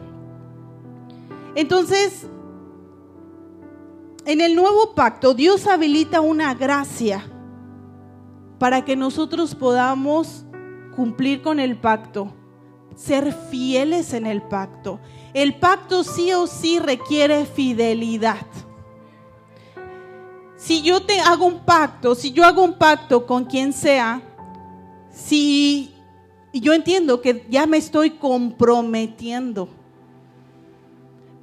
Entonces, 1.55 2.27
en 4.25 4.41
el 4.41 4.57
nuevo 4.57 4.95
pacto, 4.95 5.35
Dios 5.35 5.67
habilita 5.67 6.21
una 6.21 6.55
gracia 6.55 7.25
para 8.59 8.85
que 8.85 8.97
nosotros 8.97 9.55
podamos 9.55 10.45
cumplir 10.95 11.43
con 11.43 11.61
el 11.61 11.77
pacto, 11.77 12.33
ser 12.95 13.33
fieles 13.51 14.13
en 14.13 14.27
el 14.27 14.43
pacto. 14.43 15.01
El 15.35 15.59
pacto 15.59 16.03
sí 16.05 16.33
o 16.33 16.47
sí 16.47 16.79
requiere 16.79 17.45
fidelidad 17.47 18.47
si 20.57 20.83
yo 20.83 21.01
te 21.01 21.21
hago 21.21 21.47
un 21.47 21.61
pacto, 21.61 22.15
si 22.15 22.33
yo 22.33 22.45
hago 22.45 22.65
un 22.65 22.75
pacto 22.75 23.27
con 23.27 23.45
quien 23.45 23.73
sea, 23.73 24.21
si 25.13 25.95
yo 26.61 26.73
entiendo 26.73 27.21
que 27.21 27.47
ya 27.51 27.67
me 27.67 27.77
estoy 27.77 28.11
comprometiendo, 28.11 29.69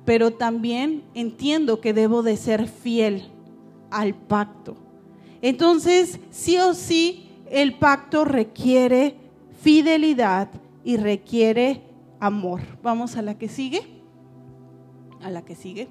pero 0.05 0.31
también 0.31 1.03
entiendo 1.13 1.81
que 1.81 1.93
debo 1.93 2.23
de 2.23 2.37
ser 2.37 2.67
fiel 2.67 3.29
al 3.89 4.15
pacto. 4.15 4.75
Entonces, 5.41 6.19
sí 6.31 6.57
o 6.57 6.73
sí, 6.73 7.29
el 7.49 7.75
pacto 7.75 8.25
requiere 8.25 9.15
fidelidad 9.61 10.49
y 10.83 10.97
requiere 10.97 11.81
amor. 12.19 12.61
Vamos 12.81 13.15
a 13.15 13.21
la 13.21 13.37
que 13.37 13.49
sigue. 13.49 13.81
A 15.21 15.29
la 15.29 15.43
que 15.43 15.55
sigue. 15.55 15.87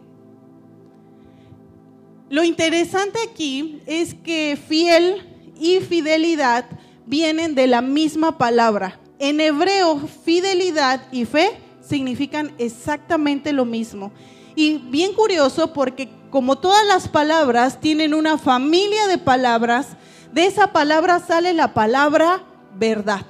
Lo 2.29 2.45
interesante 2.45 3.19
aquí 3.31 3.81
es 3.87 4.15
que 4.15 4.57
fiel 4.57 5.23
y 5.61 5.81
fidelidad 5.81 6.65
vienen 7.07 7.55
de 7.55 7.67
la 7.67 7.83
misma 7.83 8.39
palabra. 8.39 8.99
En 9.23 9.41
hebreo, 9.41 10.01
fidelidad 10.25 11.07
y 11.13 11.27
fe 11.27 11.57
significan 11.81 12.53
exactamente 12.59 13.53
lo 13.53 13.65
mismo. 13.65 14.11
Y 14.57 14.79
bien 14.79 15.13
curioso 15.13 15.73
porque 15.73 16.09
como 16.29 16.59
todas 16.59 16.85
las 16.89 17.07
palabras 17.07 17.79
tienen 17.79 18.15
una 18.15 18.37
familia 18.37 19.07
de 19.07 19.19
palabras, 19.19 19.91
de 20.33 20.47
esa 20.47 20.73
palabra 20.73 21.21
sale 21.21 21.55
la 21.55 21.73
palabra 21.73 22.43
verdad. 22.75 23.25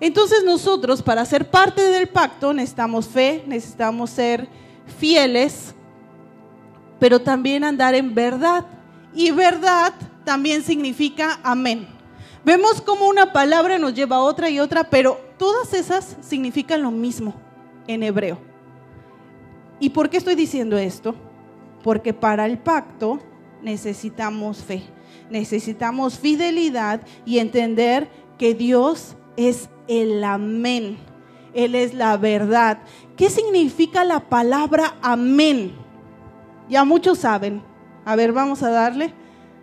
Entonces 0.00 0.42
nosotros 0.42 1.00
para 1.00 1.24
ser 1.26 1.48
parte 1.48 1.80
del 1.80 2.08
pacto 2.08 2.52
necesitamos 2.52 3.06
fe, 3.06 3.44
necesitamos 3.46 4.10
ser 4.10 4.48
fieles, 4.98 5.76
pero 6.98 7.20
también 7.20 7.62
andar 7.62 7.94
en 7.94 8.16
verdad. 8.16 8.66
Y 9.14 9.30
verdad 9.30 9.92
también 10.24 10.64
significa 10.64 11.38
amén. 11.44 12.01
Vemos 12.44 12.80
como 12.80 13.06
una 13.08 13.32
palabra 13.32 13.78
nos 13.78 13.94
lleva 13.94 14.16
a 14.16 14.22
otra 14.22 14.50
y 14.50 14.58
otra, 14.58 14.84
pero 14.84 15.20
todas 15.38 15.72
esas 15.74 16.16
significan 16.20 16.82
lo 16.82 16.90
mismo. 16.90 17.34
en 17.88 18.04
hebreo. 18.04 18.38
¿Y 19.80 19.90
por 19.90 20.08
qué 20.08 20.16
estoy 20.16 20.36
diciendo 20.36 20.78
esto? 20.78 21.16
Porque 21.82 22.14
para 22.14 22.46
el 22.46 22.58
pacto 22.58 23.18
necesitamos 23.60 24.58
fe, 24.58 24.84
necesitamos 25.30 26.18
fidelidad 26.18 27.00
y 27.24 27.38
entender 27.38 28.08
que 28.38 28.54
Dios 28.54 29.16
es 29.36 29.68
el 29.88 30.22
amén, 30.22 30.96
Él 31.54 31.74
es 31.74 31.92
la 31.94 32.16
verdad. 32.16 32.78
¿Qué 33.16 33.28
significa 33.30 34.04
la 34.04 34.20
palabra 34.20 34.94
amén? 35.02 35.72
Ya 36.68 36.84
muchos 36.84 37.18
saben. 37.18 37.62
A 38.04 38.16
ver, 38.16 38.32
vamos 38.32 38.62
a 38.62 38.70
darle. 38.70 39.12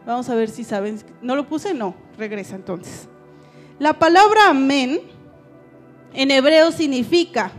Vamos 0.06 0.30
a 0.30 0.36
ver 0.36 0.50
si 0.50 0.64
saben. 0.64 1.00
¿No 1.22 1.36
lo 1.36 1.48
puse? 1.48 1.74
No. 1.74 1.94
Regresa 2.20 2.58
entonces. 2.58 3.08
La 3.80 3.94
palabra 3.94 4.50
amén 4.50 5.00
en 6.14 6.32
hebreo 6.32 6.70
significa, 6.74 7.50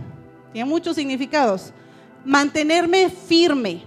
tiene 0.53 0.69
muchos 0.69 0.97
significados, 0.97 1.73
mantenerme 2.27 3.09
firme. 3.09 3.83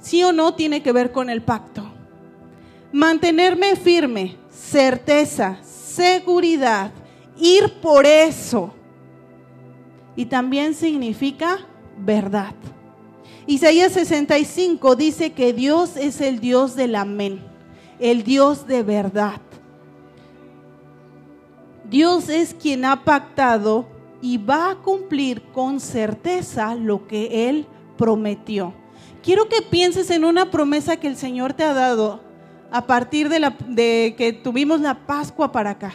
Sí 0.00 0.24
o 0.24 0.32
no 0.32 0.54
tiene 0.54 0.82
que 0.82 0.90
ver 0.90 1.12
con 1.12 1.30
el 1.30 1.40
pacto. 1.40 1.88
Mantenerme 2.90 3.76
firme, 3.76 4.36
certeza, 4.50 5.58
seguridad, 5.62 6.90
ir 7.38 7.80
por 7.80 8.06
eso. 8.06 8.74
Y 10.16 10.26
también 10.26 10.74
significa 10.74 11.60
verdad. 11.96 12.54
Isaías 13.46 13.92
65 13.92 14.96
dice 14.96 15.32
que 15.32 15.52
Dios 15.52 15.96
es 15.96 16.20
el 16.20 16.40
Dios 16.40 16.74
del 16.74 16.96
amén, 16.96 17.49
el 18.00 18.24
Dios 18.24 18.66
de 18.66 18.82
verdad. 18.82 19.40
Dios 21.88 22.28
es 22.28 22.54
quien 22.54 22.84
ha 22.84 23.04
pactado 23.04 23.86
y 24.22 24.38
va 24.38 24.70
a 24.70 24.74
cumplir 24.76 25.42
con 25.52 25.80
certeza 25.80 26.74
lo 26.74 27.06
que 27.06 27.48
Él 27.48 27.66
prometió. 27.96 28.74
Quiero 29.22 29.48
que 29.48 29.62
pienses 29.62 30.10
en 30.10 30.24
una 30.24 30.50
promesa 30.50 30.96
que 30.96 31.08
el 31.08 31.16
Señor 31.16 31.52
te 31.52 31.64
ha 31.64 31.74
dado 31.74 32.20
a 32.70 32.86
partir 32.86 33.28
de, 33.28 33.40
la, 33.40 33.56
de 33.68 34.14
que 34.16 34.32
tuvimos 34.32 34.80
la 34.80 35.06
Pascua 35.06 35.52
para 35.52 35.70
acá. 35.70 35.92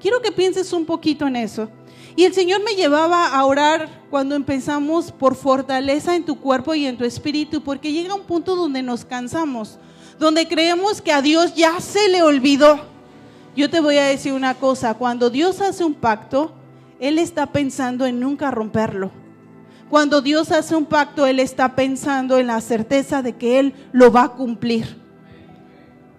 Quiero 0.00 0.22
que 0.22 0.32
pienses 0.32 0.72
un 0.72 0.86
poquito 0.86 1.26
en 1.26 1.36
eso. 1.36 1.68
Y 2.16 2.24
el 2.24 2.34
Señor 2.34 2.62
me 2.64 2.74
llevaba 2.74 3.28
a 3.28 3.44
orar 3.44 3.88
cuando 4.10 4.34
empezamos 4.34 5.12
por 5.12 5.36
fortaleza 5.36 6.16
en 6.16 6.24
tu 6.24 6.40
cuerpo 6.40 6.74
y 6.74 6.86
en 6.86 6.96
tu 6.96 7.04
espíritu, 7.04 7.62
porque 7.62 7.92
llega 7.92 8.14
un 8.14 8.22
punto 8.22 8.56
donde 8.56 8.82
nos 8.82 9.04
cansamos, 9.04 9.78
donde 10.20 10.46
creemos 10.46 11.02
que 11.02 11.10
a 11.10 11.20
Dios 11.20 11.54
ya 11.56 11.80
se 11.80 12.08
le 12.08 12.22
olvidó. 12.22 12.78
Yo 13.56 13.68
te 13.68 13.80
voy 13.80 13.96
a 13.96 14.04
decir 14.04 14.32
una 14.32 14.54
cosa, 14.54 14.94
cuando 14.94 15.30
Dios 15.30 15.60
hace 15.60 15.82
un 15.82 15.94
pacto, 15.94 16.52
Él 17.00 17.18
está 17.18 17.46
pensando 17.46 18.06
en 18.06 18.20
nunca 18.20 18.52
romperlo. 18.52 19.10
Cuando 19.88 20.22
Dios 20.22 20.52
hace 20.52 20.76
un 20.76 20.84
pacto, 20.84 21.26
Él 21.26 21.40
está 21.40 21.74
pensando 21.74 22.38
en 22.38 22.46
la 22.46 22.60
certeza 22.60 23.22
de 23.22 23.34
que 23.34 23.58
Él 23.58 23.74
lo 23.90 24.12
va 24.12 24.22
a 24.22 24.32
cumplir. 24.34 24.96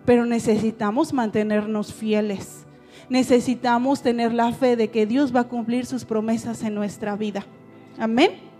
Pero 0.03 0.25
necesitamos 0.25 1.13
mantenernos 1.13 1.93
fieles 1.93 2.65
necesitamos 3.11 4.01
tener 4.01 4.33
la 4.33 4.53
fe 4.53 4.77
de 4.77 4.89
que 4.89 5.05
Dios 5.05 5.35
va 5.35 5.41
a 5.41 5.47
cumplir 5.49 5.85
sus 5.85 6.05
promesas 6.05 6.63
en 6.63 6.73
nuestra 6.73 7.17
vida. 7.17 7.45
Amén. 7.99 8.50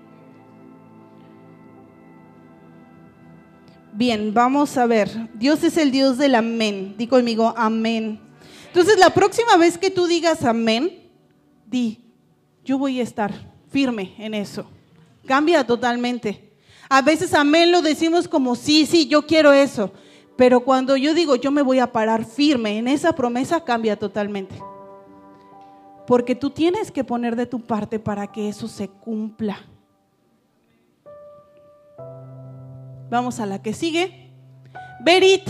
Bien, 3.94 4.34
vamos 4.34 4.78
a 4.78 4.86
ver. 4.86 5.10
Dios 5.34 5.64
es 5.64 5.78
el 5.78 5.92
Dios 5.92 6.18
del 6.18 6.36
amén. 6.36 6.96
Di 6.98 7.08
conmigo, 7.08 7.54
amén. 7.58 8.20
Entonces, 8.68 8.98
la 8.98 9.10
próxima 9.10 9.58
vez 9.58 9.78
que 9.78 9.92
tú 9.92 10.08
digas 10.08 10.46
amén, 10.46 11.10
di, 11.66 12.00
yo 12.64 12.78
voy 12.78 13.00
a 13.00 13.04
estar 13.04 13.34
firme 13.70 14.14
en 14.18 14.34
eso. 14.34 14.66
Cambia 15.26 15.66
totalmente. 15.66 16.52
A 16.90 17.02
veces 17.02 17.34
amén 17.34 17.72
lo 17.72 17.82
decimos 17.82 18.28
como 18.28 18.56
sí, 18.56 18.86
sí, 18.86 19.08
yo 19.08 19.26
quiero 19.26 19.52
eso. 19.54 19.92
Pero 20.38 20.62
cuando 20.62 20.98
yo 20.98 21.14
digo 21.14 21.36
yo 21.36 21.52
me 21.52 21.62
voy 21.62 21.80
a 21.80 21.92
parar 21.92 22.26
firme 22.26 22.78
en 22.78 22.88
esa 22.88 23.14
promesa, 23.14 23.64
cambia 23.64 23.98
totalmente. 23.98 24.56
Porque 26.08 26.36
tú 26.36 26.50
tienes 26.50 26.92
que 26.92 27.04
poner 27.04 27.36
de 27.36 27.46
tu 27.46 27.62
parte 27.62 28.00
para 28.00 28.28
que 28.28 28.50
eso 28.50 28.68
se 28.68 28.88
cumpla. 28.88 29.60
Vamos 33.12 33.42
a 33.42 33.46
la 33.46 33.62
que 33.62 33.74
sigue. 33.74 34.32
Berit 35.02 35.44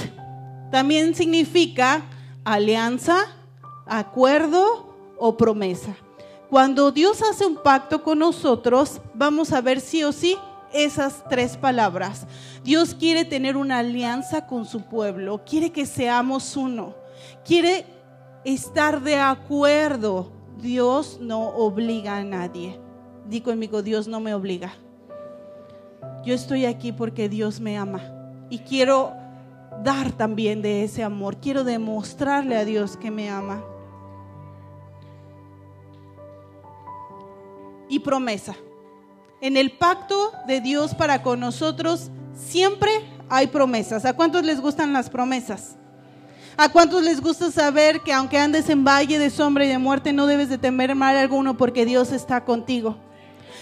también 0.71 1.13
significa 1.13 2.02
alianza, 2.43 3.28
acuerdo 3.86 4.95
o 5.19 5.38
promesa. 5.38 5.95
Cuando 6.50 6.91
Dios 6.91 7.21
hace 7.21 7.45
un 7.45 7.58
pacto 7.58 8.02
con 8.02 8.17
nosotros, 8.17 9.00
vamos 9.13 9.54
a 9.54 9.62
ver 9.62 9.80
sí 9.80 10.04
o 10.04 10.12
sí 10.12 10.39
esas 10.74 11.24
tres 11.30 11.56
palabras. 11.56 12.26
Dios 12.63 12.95
quiere 12.95 13.26
tener 13.26 13.56
una 13.56 13.78
alianza 13.78 14.47
con 14.47 14.65
su 14.65 14.82
pueblo, 14.82 15.43
quiere 15.45 15.71
que 15.71 15.86
seamos 15.86 16.58
uno, 16.58 16.95
quiere 17.45 17.86
estar 18.43 19.04
de 19.04 19.17
acuerdo. 19.17 20.32
Dios 20.58 21.19
no 21.21 21.50
obliga 21.50 22.17
a 22.17 22.24
nadie. 22.24 22.80
Di 23.28 23.39
conmigo, 23.41 23.84
Dios 23.84 24.08
no 24.08 24.19
me 24.19 24.34
obliga. 24.34 24.74
Yo 26.24 26.34
estoy 26.36 26.66
aquí 26.66 26.92
porque 26.92 27.30
Dios 27.30 27.60
me 27.60 27.78
ama 27.78 28.02
y 28.50 28.60
quiero 28.60 29.14
dar 29.84 30.12
también 30.12 30.62
de 30.62 30.84
ese 30.84 31.04
amor. 31.04 31.38
Quiero 31.38 31.64
demostrarle 31.64 32.58
a 32.58 32.66
Dios 32.66 32.98
que 32.98 33.10
me 33.10 33.30
ama. 33.30 33.64
Y 37.90 38.00
promesa. 38.00 38.56
En 39.42 39.58
el 39.58 39.72
pacto 39.72 40.32
de 40.48 40.62
Dios 40.62 40.94
para 40.94 41.24
con 41.24 41.40
nosotros 41.40 42.12
siempre 42.36 42.92
hay 43.28 43.48
promesas. 43.48 44.06
¿A 44.06 44.14
cuántos 44.14 44.44
les 44.44 44.62
gustan 44.62 44.94
las 44.94 45.10
promesas? 45.10 45.78
¿A 46.58 46.70
cuántos 46.70 47.02
les 47.02 47.22
gusta 47.22 47.50
saber 47.50 48.02
que 48.02 48.14
aunque 48.14 48.38
andes 48.38 48.70
en 48.70 48.84
valle 48.84 49.18
de 49.18 49.30
sombra 49.30 49.66
y 49.66 49.70
de 49.70 49.78
muerte 49.78 50.14
no 50.14 50.28
debes 50.28 50.50
de 50.50 50.58
temer 50.58 50.94
mal 50.94 51.18
alguno 51.18 51.58
porque 51.58 51.86
Dios 51.86 52.12
está 52.12 52.46
contigo? 52.46 52.98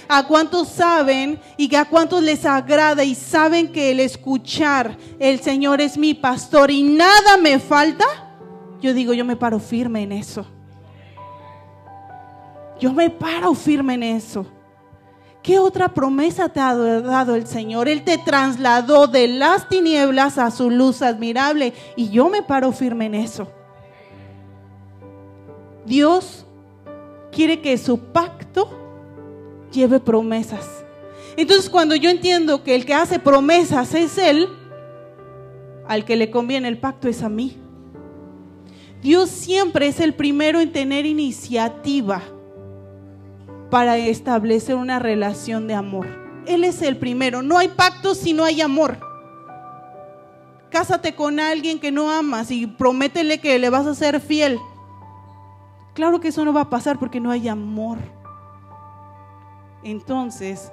¿A 0.07 0.25
cuántos 0.27 0.69
saben 0.69 1.39
y 1.57 1.73
a 1.75 1.85
cuántos 1.85 2.21
les 2.21 2.45
agrada 2.45 3.03
y 3.03 3.15
saben 3.15 3.71
que 3.71 3.91
el 3.91 3.99
escuchar 3.99 4.97
el 5.19 5.39
Señor 5.39 5.81
es 5.81 5.97
mi 5.97 6.13
pastor 6.13 6.71
y 6.71 6.83
nada 6.83 7.37
me 7.37 7.59
falta? 7.59 8.05
Yo 8.81 8.93
digo, 8.93 9.13
yo 9.13 9.25
me 9.25 9.35
paro 9.35 9.59
firme 9.59 10.03
en 10.03 10.11
eso. 10.11 10.45
Yo 12.79 12.93
me 12.93 13.09
paro 13.09 13.53
firme 13.53 13.95
en 13.95 14.03
eso. 14.03 14.45
¿Qué 15.41 15.57
otra 15.57 15.89
promesa 15.89 16.49
te 16.49 16.59
ha 16.59 16.75
dado 16.75 17.35
el 17.35 17.47
Señor? 17.47 17.87
Él 17.87 18.03
te 18.03 18.17
trasladó 18.17 19.07
de 19.07 19.27
las 19.27 19.67
tinieblas 19.69 20.37
a 20.37 20.51
su 20.51 20.69
luz 20.69 21.01
admirable 21.01 21.73
y 21.95 22.09
yo 22.09 22.29
me 22.29 22.43
paro 22.43 22.71
firme 22.71 23.05
en 23.05 23.15
eso. 23.15 23.47
Dios 25.85 26.45
quiere 27.31 27.61
que 27.61 27.77
su 27.77 27.99
pacto 27.99 28.78
lleve 29.71 29.99
promesas. 29.99 30.67
Entonces 31.37 31.69
cuando 31.69 31.95
yo 31.95 32.09
entiendo 32.09 32.63
que 32.63 32.75
el 32.75 32.85
que 32.85 32.93
hace 32.93 33.19
promesas 33.19 33.93
es 33.93 34.17
Él, 34.17 34.47
al 35.87 36.05
que 36.05 36.15
le 36.15 36.29
conviene 36.29 36.67
el 36.67 36.77
pacto 36.77 37.07
es 37.07 37.23
a 37.23 37.29
mí. 37.29 37.57
Dios 39.01 39.29
siempre 39.29 39.87
es 39.87 39.99
el 39.99 40.13
primero 40.13 40.59
en 40.59 40.71
tener 40.71 41.05
iniciativa 41.05 42.21
para 43.69 43.97
establecer 43.97 44.75
una 44.75 44.99
relación 44.99 45.67
de 45.67 45.75
amor. 45.75 46.07
Él 46.45 46.63
es 46.63 46.81
el 46.81 46.97
primero. 46.97 47.41
No 47.41 47.57
hay 47.57 47.69
pacto 47.69 48.15
si 48.15 48.33
no 48.33 48.43
hay 48.43 48.61
amor. 48.61 48.97
Cásate 50.69 51.15
con 51.15 51.39
alguien 51.39 51.79
que 51.79 51.91
no 51.91 52.11
amas 52.11 52.51
y 52.51 52.67
prométele 52.67 53.39
que 53.39 53.57
le 53.57 53.69
vas 53.69 53.87
a 53.87 53.95
ser 53.95 54.19
fiel. 54.19 54.59
Claro 55.93 56.19
que 56.19 56.27
eso 56.27 56.45
no 56.45 56.53
va 56.53 56.61
a 56.61 56.69
pasar 56.69 56.99
porque 56.99 57.19
no 57.19 57.31
hay 57.31 57.47
amor. 57.47 57.97
Entonces, 59.83 60.71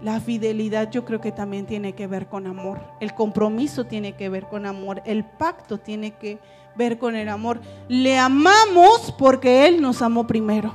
la 0.00 0.20
fidelidad 0.20 0.90
yo 0.90 1.04
creo 1.04 1.20
que 1.20 1.32
también 1.32 1.66
tiene 1.66 1.94
que 1.94 2.06
ver 2.06 2.28
con 2.28 2.46
amor. 2.46 2.80
El 3.00 3.14
compromiso 3.14 3.84
tiene 3.84 4.12
que 4.14 4.28
ver 4.28 4.46
con 4.46 4.66
amor. 4.66 5.02
El 5.04 5.24
pacto 5.24 5.78
tiene 5.78 6.12
que 6.12 6.38
ver 6.76 6.98
con 6.98 7.16
el 7.16 7.28
amor. 7.28 7.60
Le 7.88 8.18
amamos 8.18 9.12
porque 9.18 9.66
Él 9.66 9.82
nos 9.82 10.02
amó 10.02 10.26
primero. 10.26 10.72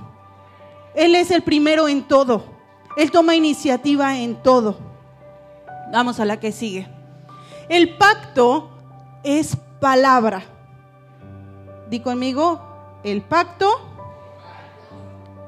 Él 0.94 1.16
es 1.16 1.32
el 1.32 1.42
primero 1.42 1.88
en 1.88 2.04
todo. 2.04 2.44
Él 2.98 3.12
toma 3.12 3.36
iniciativa 3.36 4.18
en 4.18 4.36
todo. 4.36 4.78
Vamos 5.92 6.20
a 6.20 6.26
la 6.26 6.40
que 6.40 6.52
sigue. 6.52 6.88
El 7.70 7.98
pacto 7.98 8.70
es 9.24 9.56
palabra. 9.80 10.44
Di 11.90 12.02
conmigo, 12.02 12.62
el 13.04 13.22
pacto 13.22 13.70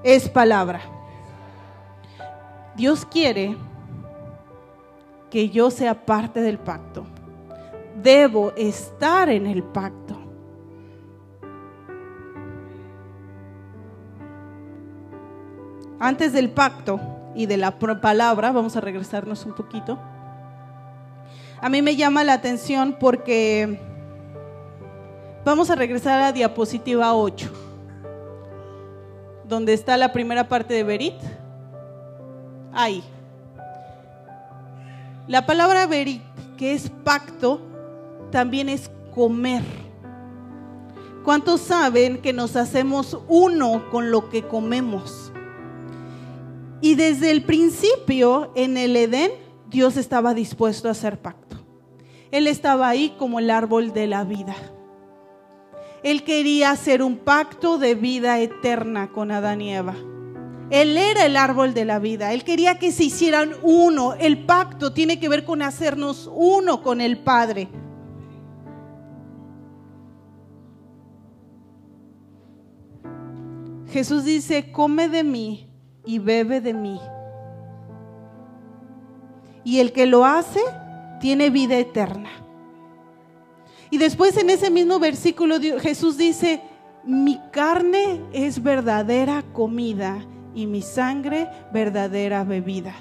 es 0.04 0.30
palabra. 0.30 0.95
Dios 2.76 3.06
quiere 3.06 3.58
que 5.30 5.50
yo 5.50 5.72
sea 5.72 6.06
parte 6.06 6.42
del 6.42 6.58
pacto. 6.58 7.06
Debo 8.02 8.54
estar 8.56 9.30
en 9.30 9.48
el 9.48 9.64
pacto. 9.64 10.26
antes 16.00 16.34
del 16.34 16.50
pacto 16.50 17.00
y 17.36 17.46
de 17.46 17.58
la 17.58 17.80
palabra, 17.80 18.52
vamos 18.52 18.76
a 18.76 18.82
regresarnos 18.82 19.46
un 19.46 19.54
poquito. 19.54 20.00
A 21.62 21.70
mí 21.70 21.82
me 21.82 21.96
llama 21.96 22.24
la 22.24 22.34
atención 22.34 22.98
porque 23.00 23.80
vamos 25.44 25.70
a 25.70 25.76
regresar 25.76 26.22
a 26.22 26.32
diapositiva 26.32 27.16
8, 27.16 27.50
donde 29.46 29.74
está 29.74 29.98
la 29.98 30.14
primera 30.14 30.48
parte 30.48 30.74
de 30.74 30.84
Berit. 30.84 31.16
Ahí. 32.76 33.02
La 35.28 35.46
palabra 35.46 35.88
Berit, 35.88 36.22
que 36.58 36.74
es 36.74 36.92
pacto, 37.04 37.62
también 38.32 38.68
es 38.68 38.92
comer. 39.14 39.64
¿Cuántos 41.24 41.62
saben 41.62 42.22
que 42.22 42.34
nos 42.34 42.58
hacemos 42.58 43.18
uno 43.30 43.90
con 43.90 44.12
lo 44.12 44.30
que 44.30 44.44
comemos? 44.44 45.32
Y 46.82 46.96
desde 46.96 47.32
el 47.32 47.46
principio, 47.46 48.52
en 48.56 48.76
el 48.78 48.96
Edén, 48.98 49.32
Dios 49.70 49.96
estaba 49.96 50.34
dispuesto 50.34 50.90
a 50.90 50.92
hacer 50.92 51.20
pacto. 51.20 51.56
Él 52.30 52.46
estaba 52.46 52.90
ahí 52.90 53.16
como 53.18 53.40
el 53.40 53.50
árbol 53.50 53.94
de 53.94 54.08
la 54.08 54.26
vida. 54.26 54.56
Él 56.04 56.24
quería 56.24 56.72
hacer 56.72 57.02
un 57.02 57.18
pacto 57.18 57.78
de 57.78 57.96
vida 57.96 58.40
eterna 58.40 59.12
con 59.14 59.32
Adán 59.32 59.62
y 59.62 59.74
Eva. 59.74 59.96
Él 60.70 60.98
era 60.98 61.26
el 61.26 61.38
árbol 61.38 61.74
de 61.74 61.86
la 61.86 62.00
vida. 62.00 62.34
Él 62.34 62.44
quería 62.44 62.80
que 62.80 62.92
se 62.92 63.04
hicieran 63.04 63.52
uno. 63.62 64.14
El 64.14 64.46
pacto 64.46 64.94
tiene 64.94 65.20
que 65.20 65.30
ver 65.30 65.46
con 65.46 65.62
hacernos 65.62 66.30
uno 66.34 66.82
con 66.82 67.02
el 67.02 67.20
Padre. 67.20 67.68
Jesús 73.90 74.26
dice, 74.26 74.72
come 74.72 75.08
de 75.08 75.24
mí 75.24 75.70
y 76.04 76.20
bebe 76.20 76.62
de 76.62 76.74
mí. 76.74 77.00
Y 79.64 79.80
el 79.80 79.94
que 79.94 80.06
lo 80.06 80.26
hace 80.26 80.60
tiene 81.22 81.50
vida 81.50 81.78
eterna. 81.78 82.30
Y 83.92 83.98
después 83.98 84.36
en 84.38 84.50
ese 84.50 84.72
mismo 84.72 85.00
versículo 85.00 85.60
Jesús 85.80 86.18
dice, 86.18 86.62
mi 87.06 87.40
carne 87.52 88.20
es 88.34 88.62
verdadera 88.62 89.44
comida 89.54 90.26
y 90.56 90.66
mi 90.66 90.82
sangre 90.82 91.50
verdadera 91.72 92.44
bebida. 92.44 92.96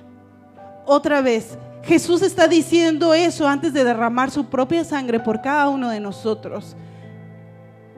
Otra 0.85 1.23
vez, 1.23 1.57
Jesús 1.85 2.21
está 2.21 2.49
diciendo 2.49 3.15
eso 3.15 3.49
antes 3.49 3.73
de 3.73 3.85
derramar 3.85 4.31
su 4.31 4.47
propia 4.47 4.85
sangre 4.85 5.21
por 5.21 5.41
cada 5.41 5.69
uno 5.69 5.89
de 5.89 6.01
nosotros. 6.01 6.77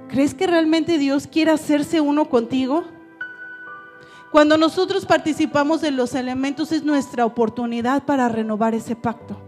¿Crees 0.08 0.34
que 0.34 0.46
realmente 0.46 0.98
Dios 0.98 1.26
quiere 1.26 1.50
hacerse 1.50 2.00
uno 2.00 2.28
contigo? 2.28 2.84
Cuando 4.30 4.58
nosotros 4.58 5.06
participamos 5.06 5.80
de 5.80 5.90
los 5.90 6.14
elementos 6.14 6.70
es 6.70 6.84
nuestra 6.84 7.24
oportunidad 7.24 8.04
para 8.04 8.28
renovar 8.28 8.74
ese 8.74 8.94
pacto. 8.94 9.40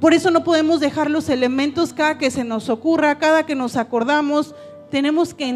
Por 0.00 0.14
eso 0.14 0.30
no 0.30 0.42
podemos 0.42 0.80
dejar 0.80 1.10
los 1.10 1.28
elementos 1.28 1.92
cada 1.92 2.18
que 2.18 2.30
se 2.30 2.44
nos 2.44 2.68
ocurra, 2.68 3.18
cada 3.18 3.46
que 3.46 3.54
nos 3.54 3.76
acordamos. 3.76 4.54
Tenemos 4.92 5.32
que 5.32 5.48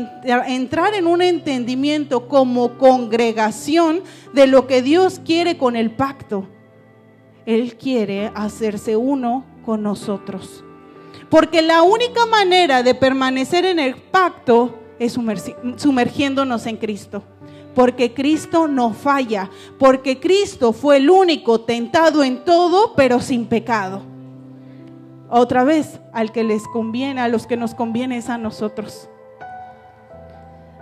entrar 0.47 0.95
en 0.95 1.07
un 1.07 1.21
entendimiento 1.21 2.27
como 2.27 2.79
congregación 2.79 4.01
de 4.33 4.47
lo 4.47 4.67
que 4.67 4.81
Dios 4.81 5.21
quiere 5.23 5.59
con 5.59 5.77
el 5.77 5.91
pacto. 5.91 6.49
Él 7.45 7.77
quiere 7.77 8.33
hacerse 8.35 8.97
uno 8.97 9.45
con 9.63 9.83
nosotros. 9.83 10.65
Porque 11.29 11.61
la 11.61 11.83
única 11.83 12.25
manera 12.25 12.83
de 12.83 12.95
permanecer 12.95 13.67
en 13.67 13.79
el 13.79 13.97
pacto 13.97 14.79
es 14.99 15.13
sumergiéndonos 15.13 16.65
en 16.67 16.79
Cristo 16.79 17.23
porque 17.75 18.15
Cristo 18.15 18.69
no 18.69 18.95
falla, 18.95 19.51
porque 19.79 20.19
Cristo 20.19 20.73
fue 20.73 20.97
el 20.97 21.11
único 21.11 21.61
tentado 21.61 22.25
en 22.25 22.43
todo, 22.43 22.95
pero 22.97 23.21
sin 23.21 23.45
pecado. 23.45 24.01
Otra 25.29 25.63
vez, 25.63 26.01
al 26.15 26.33
que 26.33 26.43
les 26.43 26.67
conviene, 26.69 27.21
a 27.21 27.29
los 27.29 27.47
que 27.47 27.59
nos 27.59 27.75
conviene 27.75 28.17
es 28.17 28.31
a 28.31 28.39
nosotros. 28.39 29.11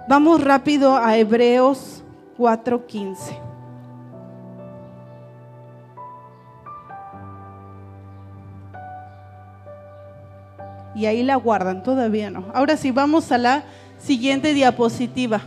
Vamos 0.07 0.45
rápido 0.45 0.97
a 0.97 1.17
Hebreos 1.17 2.03
4:15. 2.37 3.41
Y 10.95 11.07
ahí 11.07 11.23
la 11.23 11.37
guardan, 11.37 11.83
todavía 11.83 12.31
no. 12.31 12.45
Ahora 12.55 12.77
sí, 12.77 12.91
vamos 12.91 13.33
a 13.33 13.39
la 13.39 13.65
siguiente 13.99 14.55
diapositiva 14.55 15.41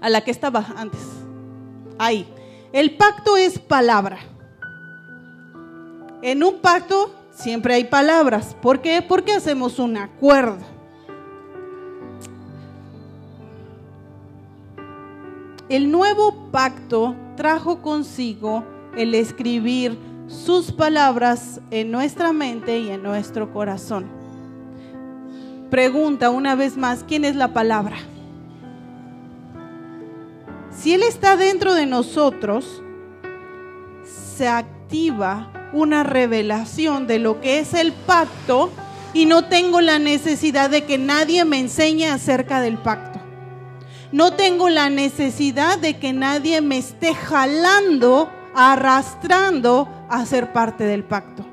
a 0.00 0.08
la 0.08 0.20
que 0.20 0.30
estaba 0.30 0.64
antes. 0.76 1.00
Ahí. 1.98 2.26
El 2.72 2.96
pacto 2.96 3.36
es 3.36 3.58
palabra. 3.58 4.18
En 6.22 6.44
un 6.44 6.60
pacto 6.60 7.12
siempre 7.32 7.74
hay 7.74 7.84
palabras. 7.84 8.54
¿Por 8.62 8.80
qué? 8.80 9.02
Porque 9.02 9.32
hacemos 9.32 9.78
un 9.78 9.96
acuerdo. 9.96 10.79
El 15.70 15.92
nuevo 15.92 16.50
pacto 16.50 17.14
trajo 17.36 17.80
consigo 17.80 18.64
el 18.96 19.14
escribir 19.14 19.96
sus 20.26 20.72
palabras 20.72 21.60
en 21.70 21.92
nuestra 21.92 22.32
mente 22.32 22.80
y 22.80 22.90
en 22.90 23.04
nuestro 23.04 23.52
corazón. 23.52 24.06
Pregunta 25.70 26.30
una 26.30 26.56
vez 26.56 26.76
más, 26.76 27.04
¿quién 27.06 27.24
es 27.24 27.36
la 27.36 27.52
palabra? 27.52 27.98
Si 30.76 30.92
Él 30.92 31.04
está 31.04 31.36
dentro 31.36 31.72
de 31.74 31.86
nosotros, 31.86 32.82
se 34.02 34.48
activa 34.48 35.52
una 35.72 36.02
revelación 36.02 37.06
de 37.06 37.20
lo 37.20 37.40
que 37.40 37.60
es 37.60 37.74
el 37.74 37.92
pacto 37.92 38.70
y 39.14 39.26
no 39.26 39.44
tengo 39.44 39.80
la 39.80 40.00
necesidad 40.00 40.68
de 40.68 40.84
que 40.84 40.98
nadie 40.98 41.44
me 41.44 41.60
enseñe 41.60 42.06
acerca 42.06 42.60
del 42.60 42.76
pacto. 42.76 43.09
No 44.12 44.32
tengo 44.32 44.68
la 44.68 44.90
necesidad 44.90 45.78
de 45.78 45.98
que 45.98 46.12
nadie 46.12 46.60
me 46.60 46.78
esté 46.78 47.14
jalando, 47.14 48.28
arrastrando 48.54 49.88
a 50.08 50.26
ser 50.26 50.52
parte 50.52 50.84
del 50.84 51.04
pacto. 51.04 51.44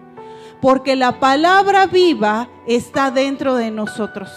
Porque 0.60 0.96
la 0.96 1.20
palabra 1.20 1.86
viva 1.86 2.50
está 2.66 3.12
dentro 3.12 3.56
de 3.56 3.70
nosotros. 3.70 4.32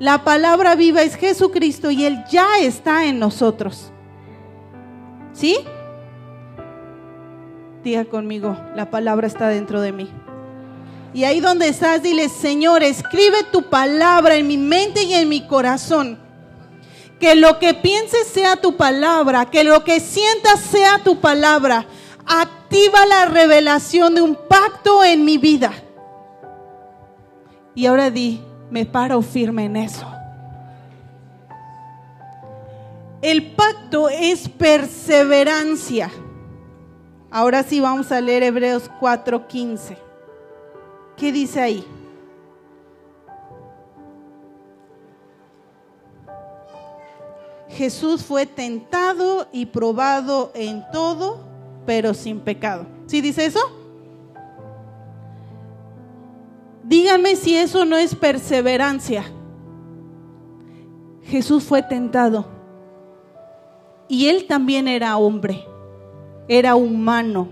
La 0.00 0.24
palabra 0.24 0.74
viva 0.74 1.02
es 1.02 1.14
Jesucristo 1.14 1.90
y 1.90 2.04
Él 2.04 2.24
ya 2.30 2.58
está 2.60 3.06
en 3.06 3.18
nosotros. 3.18 3.92
¿Sí? 5.32 5.58
Diga 7.84 8.04
conmigo, 8.06 8.56
la 8.74 8.90
palabra 8.90 9.28
está 9.28 9.48
dentro 9.48 9.80
de 9.80 9.92
mí. 9.92 10.10
Y 11.14 11.24
ahí 11.24 11.40
donde 11.40 11.68
estás, 11.68 12.02
dile, 12.02 12.28
Señor, 12.28 12.82
escribe 12.82 13.38
tu 13.50 13.62
palabra 13.70 14.34
en 14.34 14.46
mi 14.46 14.58
mente 14.58 15.04
y 15.04 15.14
en 15.14 15.28
mi 15.28 15.46
corazón. 15.46 16.27
Que 17.20 17.34
lo 17.34 17.58
que 17.58 17.74
pienses 17.74 18.28
sea 18.28 18.56
tu 18.56 18.76
palabra, 18.76 19.46
que 19.46 19.64
lo 19.64 19.82
que 19.84 20.00
sientas 20.00 20.60
sea 20.60 21.00
tu 21.02 21.20
palabra. 21.20 21.86
Activa 22.26 23.06
la 23.06 23.26
revelación 23.26 24.14
de 24.14 24.22
un 24.22 24.36
pacto 24.48 25.02
en 25.02 25.24
mi 25.24 25.38
vida. 25.38 25.72
Y 27.74 27.86
ahora 27.86 28.10
di, 28.10 28.40
me 28.70 28.86
paro 28.86 29.22
firme 29.22 29.64
en 29.64 29.76
eso. 29.76 30.06
El 33.20 33.50
pacto 33.52 34.08
es 34.08 34.48
perseverancia. 34.48 36.10
Ahora 37.30 37.62
sí 37.62 37.80
vamos 37.80 38.12
a 38.12 38.20
leer 38.20 38.44
Hebreos 38.44 38.90
4:15. 39.00 39.96
¿Qué 41.16 41.32
dice 41.32 41.60
ahí? 41.60 41.97
Jesús 47.78 48.24
fue 48.24 48.44
tentado 48.44 49.46
y 49.52 49.66
probado 49.66 50.50
en 50.56 50.82
todo, 50.90 51.38
pero 51.86 52.12
sin 52.12 52.40
pecado. 52.40 52.86
¿Sí 53.06 53.20
dice 53.20 53.46
eso? 53.46 53.60
Díganme 56.82 57.36
si 57.36 57.54
eso 57.54 57.84
no 57.84 57.96
es 57.96 58.16
perseverancia. 58.16 59.22
Jesús 61.22 61.62
fue 61.62 61.80
tentado. 61.84 62.48
Y 64.08 64.26
él 64.26 64.48
también 64.48 64.88
era 64.88 65.16
hombre, 65.16 65.64
era 66.48 66.74
humano, 66.74 67.46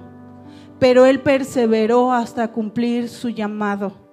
pero 0.80 1.06
él 1.06 1.20
perseveró 1.20 2.10
hasta 2.10 2.50
cumplir 2.50 3.08
su 3.08 3.28
llamado. 3.28 4.05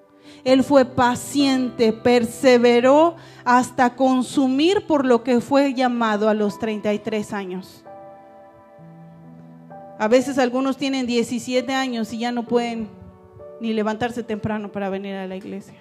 Él 0.44 0.64
fue 0.64 0.86
paciente, 0.86 1.94
perseveró 1.94 3.16
hasta 3.46 3.96
consumir 3.96 4.86
por 4.86 5.06
lo 5.06 5.24
que 5.24 5.40
fue 5.40 5.74
llamado 5.74 6.28
a 6.28 6.34
los 6.34 6.60
33 6.60 7.34
años. 7.34 7.86
A 9.98 10.08
veces 10.10 10.38
algunos 10.38 10.76
tienen 10.76 11.06
17 11.06 11.74
años 11.74 12.12
y 12.12 12.20
ya 12.20 12.32
no 12.32 12.44
pueden 12.44 12.90
ni 13.62 13.74
levantarse 13.74 14.24
temprano 14.24 14.72
para 14.72 14.90
venir 14.90 15.16
a 15.16 15.28
la 15.28 15.38
iglesia. 15.38 15.80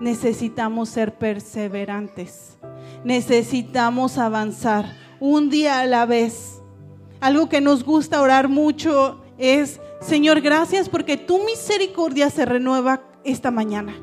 Necesitamos 0.00 0.88
ser 0.88 1.18
perseverantes. 1.18 2.56
Necesitamos 3.04 4.16
avanzar. 4.16 4.96
un 5.22 5.50
día 5.50 5.80
a 5.80 5.86
la 5.86 6.06
vez. 6.06 6.62
Algo 7.20 7.50
que 7.50 7.60
nos 7.60 7.84
gusta 7.84 8.22
orar 8.22 8.48
mucho 8.48 9.20
es, 9.36 9.78
Señor, 10.00 10.40
gracias 10.40 10.88
porque 10.88 11.18
tu 11.18 11.44
misericordia 11.44 12.30
se 12.30 12.46
renueva 12.46 13.09
esta 13.24 13.50
mañana. 13.50 13.94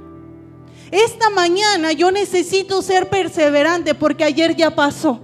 Esta 0.91 1.29
mañana 1.29 1.91
yo 1.91 2.11
necesito 2.11 2.81
ser 2.81 3.09
perseverante 3.09 3.93
porque 3.93 4.23
ayer 4.23 4.55
ya 4.55 4.75
pasó. 4.75 5.19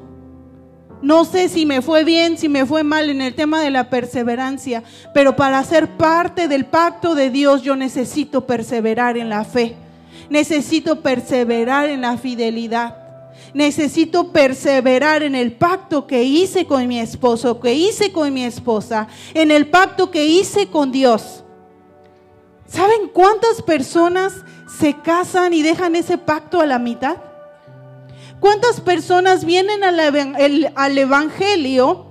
No 1.01 1.25
sé 1.25 1.49
si 1.49 1.65
me 1.65 1.81
fue 1.81 2.05
bien, 2.05 2.37
si 2.37 2.47
me 2.47 2.65
fue 2.65 2.83
mal 2.83 3.09
en 3.09 3.21
el 3.21 3.35
tema 3.35 3.61
de 3.61 3.71
la 3.71 3.89
perseverancia, 3.89 4.83
pero 5.13 5.35
para 5.35 5.61
ser 5.63 5.97
parte 5.97 6.47
del 6.47 6.65
pacto 6.65 7.13
de 7.13 7.29
Dios 7.29 7.61
yo 7.61 7.75
necesito 7.75 8.45
perseverar 8.47 9.17
en 9.17 9.29
la 9.29 9.43
fe. 9.43 9.75
Necesito 10.29 11.01
perseverar 11.01 11.89
en 11.89 12.01
la 12.01 12.17
fidelidad. 12.17 12.97
Necesito 13.53 14.31
perseverar 14.31 15.23
en 15.23 15.35
el 15.35 15.51
pacto 15.51 16.07
que 16.07 16.23
hice 16.23 16.65
con 16.65 16.87
mi 16.87 16.99
esposo, 16.99 17.59
que 17.59 17.73
hice 17.73 18.11
con 18.11 18.33
mi 18.33 18.45
esposa, 18.45 19.07
en 19.33 19.51
el 19.51 19.67
pacto 19.67 20.09
que 20.09 20.25
hice 20.25 20.67
con 20.67 20.91
Dios. 20.91 21.42
¿Saben 22.73 23.09
cuántas 23.13 23.61
personas 23.61 24.43
se 24.65 24.95
casan 24.95 25.53
y 25.53 25.61
dejan 25.61 25.95
ese 25.95 26.17
pacto 26.17 26.59
a 26.59 26.65
la 26.65 26.79
mitad? 26.79 27.17
¿Cuántas 28.39 28.81
personas 28.81 29.45
vienen 29.45 29.83
al, 29.83 30.97
Evangelio, 30.97 32.07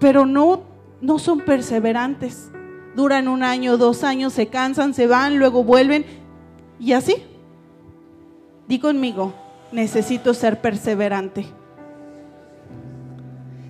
pero 0.00 0.26
no, 0.26 0.64
no 1.00 1.20
son 1.20 1.42
perseverantes? 1.42 2.50
Duran 2.96 3.28
un 3.28 3.44
año, 3.44 3.76
dos 3.76 4.02
años, 4.02 4.32
se 4.32 4.48
cansan, 4.48 4.94
se 4.94 5.06
van, 5.06 5.38
luego 5.38 5.62
vuelven 5.62 6.04
y 6.80 6.94
así. 6.94 7.22
Di 8.66 8.80
conmigo, 8.80 9.32
necesito 9.70 10.34
ser 10.34 10.60
perseverante. 10.60 11.46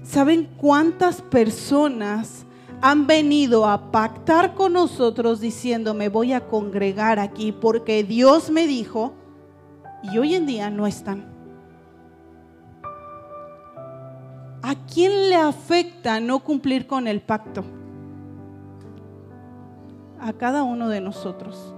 ¿Saben 0.04 0.48
cuántas 0.56 1.20
personas 1.20 2.46
han 2.82 3.06
venido 3.06 3.66
a 3.66 3.90
pactar 3.90 4.54
con 4.54 4.72
nosotros 4.72 5.40
diciendo, 5.40 5.94
me 5.94 6.08
voy 6.08 6.32
a 6.32 6.46
congregar 6.48 7.18
aquí 7.18 7.52
porque 7.52 8.04
Dios 8.04 8.50
me 8.50 8.66
dijo? 8.66 9.14
y 10.02 10.18
hoy 10.18 10.34
en 10.34 10.46
día 10.46 10.70
no 10.70 10.86
están. 10.86 11.24
¿A 14.62 14.74
quién 14.92 15.28
le 15.28 15.36
afecta 15.36 16.20
no 16.20 16.40
cumplir 16.40 16.86
con 16.86 17.08
el 17.08 17.20
pacto? 17.20 17.64
A 20.20 20.32
cada 20.34 20.62
uno 20.62 20.88
de 20.88 21.00
nosotros. 21.00 21.74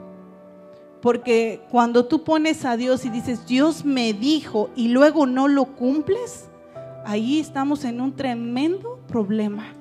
Porque 1.00 1.62
cuando 1.70 2.06
tú 2.06 2.22
pones 2.22 2.64
a 2.64 2.76
Dios 2.76 3.04
y 3.04 3.10
dices, 3.10 3.46
Dios 3.46 3.84
me 3.84 4.12
dijo 4.12 4.70
y 4.76 4.88
luego 4.88 5.26
no 5.26 5.48
lo 5.48 5.64
cumples, 5.64 6.48
ahí 7.04 7.40
estamos 7.40 7.84
en 7.84 8.00
un 8.00 8.14
tremendo 8.14 9.00
problema. 9.08 9.74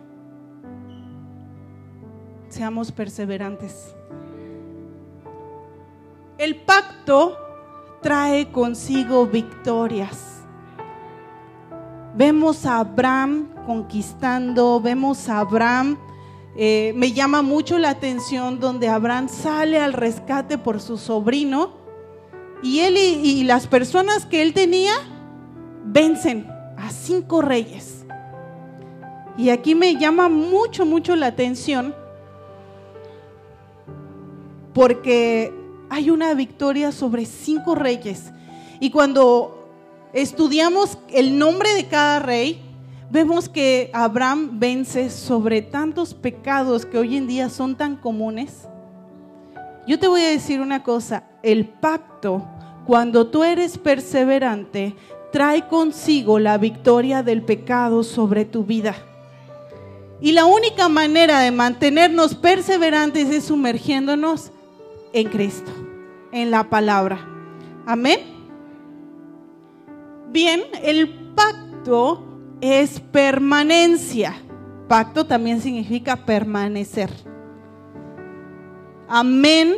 Seamos 2.51 2.91
perseverantes. 2.91 3.95
El 6.37 6.57
pacto 6.57 7.37
trae 8.01 8.51
consigo 8.51 9.25
victorias. 9.25 10.41
Vemos 12.13 12.65
a 12.65 12.79
Abraham 12.79 13.47
conquistando, 13.65 14.81
vemos 14.81 15.29
a 15.29 15.39
Abraham, 15.39 15.97
eh, 16.57 16.91
me 16.93 17.13
llama 17.13 17.41
mucho 17.41 17.79
la 17.79 17.91
atención 17.91 18.59
donde 18.59 18.89
Abraham 18.89 19.29
sale 19.29 19.79
al 19.79 19.93
rescate 19.93 20.57
por 20.57 20.81
su 20.81 20.97
sobrino 20.97 21.77
y 22.61 22.79
él 22.79 22.97
y 22.97 23.45
las 23.45 23.65
personas 23.65 24.25
que 24.25 24.41
él 24.41 24.53
tenía 24.53 24.91
vencen 25.85 26.47
a 26.77 26.89
cinco 26.89 27.41
reyes. 27.41 28.05
Y 29.37 29.51
aquí 29.51 29.73
me 29.73 29.95
llama 29.95 30.27
mucho, 30.27 30.85
mucho 30.85 31.15
la 31.15 31.27
atención 31.27 32.00
porque 34.73 35.53
hay 35.89 36.09
una 36.09 36.33
victoria 36.33 36.91
sobre 36.91 37.25
cinco 37.25 37.75
reyes. 37.75 38.31
Y 38.79 38.89
cuando 38.89 39.67
estudiamos 40.13 40.97
el 41.09 41.37
nombre 41.37 41.73
de 41.73 41.87
cada 41.87 42.19
rey, 42.19 42.61
vemos 43.09 43.49
que 43.49 43.91
Abraham 43.93 44.59
vence 44.59 45.09
sobre 45.09 45.61
tantos 45.61 46.13
pecados 46.13 46.85
que 46.85 46.97
hoy 46.97 47.17
en 47.17 47.27
día 47.27 47.49
son 47.49 47.75
tan 47.75 47.97
comunes. 47.97 48.67
Yo 49.85 49.99
te 49.99 50.07
voy 50.07 50.21
a 50.21 50.29
decir 50.29 50.61
una 50.61 50.83
cosa, 50.83 51.23
el 51.43 51.65
pacto, 51.65 52.45
cuando 52.85 53.27
tú 53.27 53.43
eres 53.43 53.77
perseverante, 53.77 54.95
trae 55.31 55.67
consigo 55.67 56.39
la 56.39 56.57
victoria 56.57 57.23
del 57.23 57.41
pecado 57.41 58.03
sobre 58.03 58.45
tu 58.45 58.63
vida. 58.63 58.95
Y 60.21 60.33
la 60.33 60.45
única 60.45 60.87
manera 60.87 61.39
de 61.39 61.51
mantenernos 61.51 62.35
perseverantes 62.35 63.29
es 63.29 63.45
sumergiéndonos 63.45 64.51
en 65.13 65.29
Cristo, 65.29 65.71
en 66.31 66.51
la 66.51 66.69
palabra. 66.69 67.27
Amén. 67.85 68.19
Bien, 70.31 70.61
el 70.83 71.09
pacto 71.35 72.23
es 72.61 72.99
permanencia. 72.99 74.35
Pacto 74.87 75.25
también 75.25 75.61
significa 75.61 76.25
permanecer. 76.25 77.09
Amén. 79.07 79.75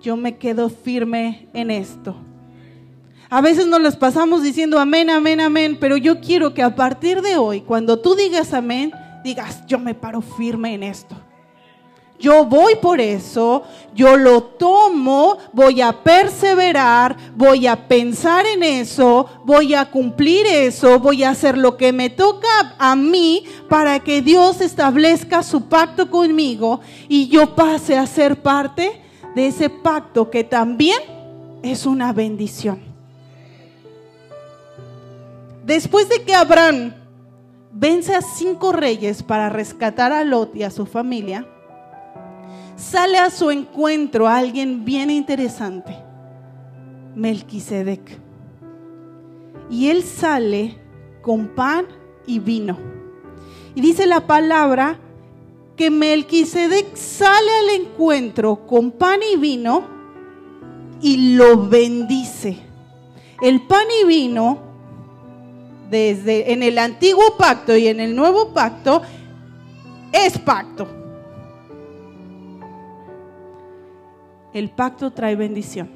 Yo 0.00 0.16
me 0.16 0.36
quedo 0.36 0.68
firme 0.68 1.48
en 1.52 1.70
esto. 1.70 2.14
A 3.30 3.40
veces 3.40 3.66
nos 3.66 3.80
los 3.80 3.96
pasamos 3.96 4.42
diciendo 4.42 4.78
amén, 4.78 5.10
amén, 5.10 5.40
amén, 5.40 5.76
pero 5.78 5.96
yo 5.96 6.20
quiero 6.20 6.54
que 6.54 6.62
a 6.62 6.74
partir 6.74 7.20
de 7.20 7.36
hoy, 7.36 7.60
cuando 7.60 7.98
tú 7.98 8.14
digas 8.14 8.54
amén, 8.54 8.90
digas, 9.22 9.66
yo 9.66 9.78
me 9.78 9.94
paro 9.94 10.22
firme 10.22 10.72
en 10.72 10.82
esto. 10.82 11.14
Yo 12.18 12.44
voy 12.44 12.74
por 12.76 13.00
eso, 13.00 13.62
yo 13.94 14.16
lo 14.16 14.42
tomo, 14.42 15.38
voy 15.52 15.80
a 15.80 15.92
perseverar, 15.92 17.16
voy 17.36 17.68
a 17.68 17.86
pensar 17.86 18.44
en 18.44 18.64
eso, 18.64 19.26
voy 19.44 19.74
a 19.74 19.88
cumplir 19.88 20.44
eso, 20.46 20.98
voy 20.98 21.22
a 21.22 21.30
hacer 21.30 21.56
lo 21.56 21.76
que 21.76 21.92
me 21.92 22.10
toca 22.10 22.74
a 22.76 22.96
mí 22.96 23.44
para 23.68 24.00
que 24.00 24.20
Dios 24.20 24.60
establezca 24.60 25.44
su 25.44 25.68
pacto 25.68 26.10
conmigo 26.10 26.80
y 27.08 27.28
yo 27.28 27.54
pase 27.54 27.96
a 27.96 28.06
ser 28.06 28.42
parte 28.42 29.00
de 29.36 29.46
ese 29.46 29.70
pacto 29.70 30.28
que 30.28 30.42
también 30.42 30.98
es 31.62 31.86
una 31.86 32.12
bendición. 32.12 32.80
Después 35.64 36.08
de 36.08 36.24
que 36.24 36.34
Abraham 36.34 36.94
vence 37.72 38.14
a 38.14 38.22
cinco 38.22 38.72
reyes 38.72 39.22
para 39.22 39.48
rescatar 39.50 40.12
a 40.12 40.24
Lot 40.24 40.56
y 40.56 40.64
a 40.64 40.70
su 40.70 40.86
familia, 40.86 41.46
sale 42.78 43.18
a 43.18 43.28
su 43.30 43.50
encuentro 43.50 44.28
alguien 44.28 44.84
bien 44.84 45.10
interesante, 45.10 45.98
Melquisedec. 47.14 48.18
Y 49.68 49.88
él 49.90 50.02
sale 50.02 50.78
con 51.20 51.48
pan 51.48 51.86
y 52.26 52.38
vino. 52.38 52.78
Y 53.74 53.80
dice 53.80 54.06
la 54.06 54.26
palabra 54.26 54.98
que 55.76 55.90
Melquisedec 55.90 56.96
sale 56.96 57.50
al 57.60 57.80
encuentro 57.80 58.66
con 58.66 58.92
pan 58.92 59.20
y 59.34 59.36
vino 59.36 59.84
y 61.02 61.34
lo 61.36 61.68
bendice. 61.68 62.58
El 63.42 63.62
pan 63.66 63.86
y 64.02 64.06
vino, 64.06 64.58
desde 65.90 66.52
en 66.52 66.62
el 66.62 66.78
antiguo 66.78 67.36
pacto 67.36 67.76
y 67.76 67.88
en 67.88 68.00
el 68.00 68.16
nuevo 68.16 68.52
pacto, 68.52 69.02
es 70.12 70.38
pacto. 70.38 70.97
El 74.52 74.70
pacto 74.70 75.12
trae 75.12 75.36
bendición. 75.36 75.90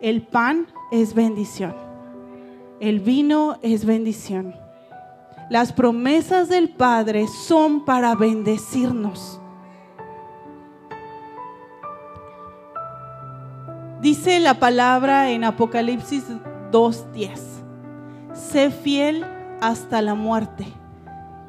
El 0.00 0.22
pan 0.22 0.66
es 0.90 1.14
bendición. 1.14 1.74
El 2.80 3.00
vino 3.00 3.58
es 3.62 3.84
bendición. 3.84 4.54
Las 5.50 5.72
promesas 5.72 6.48
del 6.48 6.68
Padre 6.68 7.26
son 7.26 7.84
para 7.84 8.14
bendecirnos. 8.14 9.40
Dice 14.00 14.38
la 14.38 14.54
palabra 14.60 15.30
en 15.30 15.42
Apocalipsis 15.42 16.24
2.10, 16.70 17.40
sé 18.32 18.70
fiel 18.70 19.26
hasta 19.60 20.02
la 20.02 20.14
muerte 20.14 20.66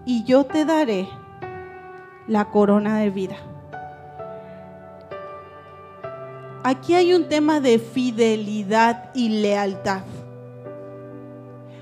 y 0.05 0.23
yo 0.23 0.45
te 0.45 0.65
daré 0.65 1.07
la 2.27 2.49
corona 2.49 2.97
de 2.97 3.11
vida. 3.11 3.35
Aquí 6.69 6.93
hay 6.93 7.15
un 7.15 7.27
tema 7.27 7.59
de 7.59 7.79
fidelidad 7.79 9.09
y 9.15 9.29
lealtad. 9.29 10.03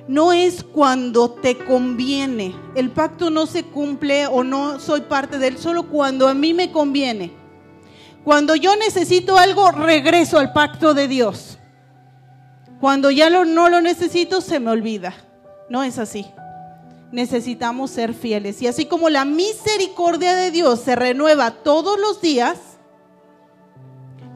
No 0.08 0.32
es 0.32 0.64
cuando 0.64 1.32
te 1.32 1.58
conviene. 1.58 2.56
El 2.74 2.92
pacto 2.92 3.30
no 3.30 3.48
se 3.48 3.64
cumple 3.64 4.28
o 4.28 4.46
no 4.46 4.80
soy 4.80 5.02
parte 5.02 5.40
de 5.40 5.48
él 5.48 5.58
solo 5.58 5.90
cuando 5.90 6.30
a 6.30 6.34
mí 6.34 6.54
me 6.54 6.72
conviene. 6.72 7.34
Cuando 8.24 8.56
yo 8.56 8.78
necesito 8.78 9.38
algo, 9.38 9.72
regreso 9.72 10.40
al 10.40 10.54
pacto 10.54 10.94
de 10.94 11.10
Dios. 11.10 11.58
Cuando 12.80 13.12
ya 13.12 13.30
no 13.30 13.68
lo 13.68 13.82
necesito, 13.82 14.40
se 14.40 14.62
me 14.62 14.72
olvida. 14.72 15.14
No 15.70 15.84
es 15.84 16.00
así. 16.00 16.28
Necesitamos 17.12 17.92
ser 17.92 18.14
fieles. 18.14 18.62
Y 18.62 18.68
así 18.68 18.86
como 18.86 19.10
la 19.10 19.26
misericordia 19.26 20.34
de 20.34 20.50
Dios 20.50 20.80
se 20.80 20.96
renueva 20.96 21.52
todos 21.52 22.00
los 22.00 22.22
días, 22.22 22.58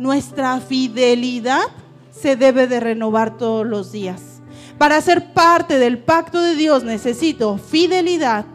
nuestra 0.02 0.60
fidelidad 0.60 1.62
se 2.10 2.36
debe 2.36 2.66
de 2.66 2.80
renovar 2.80 3.38
todos 3.38 3.68
los 3.68 3.92
días. 3.92 4.42
Para 4.80 5.00
ser 5.00 5.32
parte 5.32 5.78
del 5.78 6.00
pacto 6.00 6.42
de 6.42 6.56
Dios 6.56 6.84
necesito 6.84 7.60
fidelidad 7.60 8.46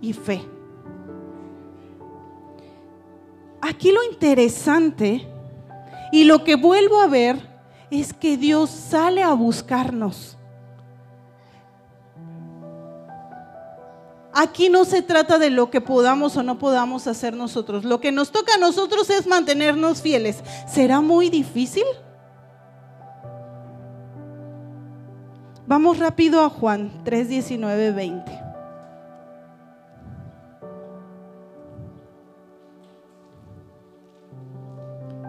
y 0.00 0.12
fe. 0.12 0.40
Aquí 3.60 3.90
lo 3.90 4.04
interesante 4.04 5.26
y 6.12 6.24
lo 6.24 6.44
que 6.44 6.54
vuelvo 6.54 7.00
a 7.00 7.08
ver 7.08 7.40
es 7.90 8.12
que 8.12 8.36
Dios 8.36 8.70
sale 8.70 9.24
a 9.24 9.32
buscarnos. 9.32 10.38
Aquí 14.34 14.70
no 14.70 14.86
se 14.86 15.02
trata 15.02 15.38
de 15.38 15.50
lo 15.50 15.70
que 15.70 15.82
podamos 15.82 16.36
o 16.38 16.42
no 16.42 16.58
podamos 16.58 17.06
hacer 17.06 17.34
nosotros. 17.34 17.84
Lo 17.84 18.00
que 18.00 18.12
nos 18.12 18.32
toca 18.32 18.54
a 18.54 18.58
nosotros 18.58 19.10
es 19.10 19.26
mantenernos 19.26 20.00
fieles. 20.00 20.42
¿Será 20.66 21.02
muy 21.02 21.28
difícil? 21.28 21.84
Vamos 25.66 25.98
rápido 25.98 26.42
a 26.42 26.48
Juan 26.48 27.02
3, 27.04 27.28
19, 27.28 27.92
20. 27.92 28.42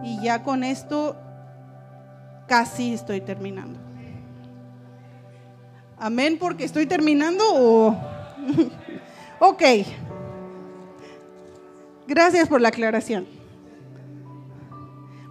Y 0.05 0.21
ya 0.23 0.43
con 0.43 0.63
esto 0.63 1.17
casi 2.47 2.93
estoy 2.93 3.19
terminando. 3.19 3.79
Amén, 5.97 6.37
porque 6.39 6.63
estoy 6.63 6.85
terminando 6.85 7.43
o... 7.53 7.97
ok. 9.43 9.61
Gracias 12.07 12.47
por 12.47 12.61
la 12.61 12.69
aclaración. 12.69 13.27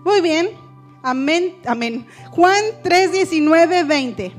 Muy 0.05 0.21
bien. 0.21 0.51
Amén, 1.03 1.57
amén. 1.67 2.07
Juan 2.31 2.63
3, 2.83 3.13
19, 3.13 3.85
20. 3.85 4.33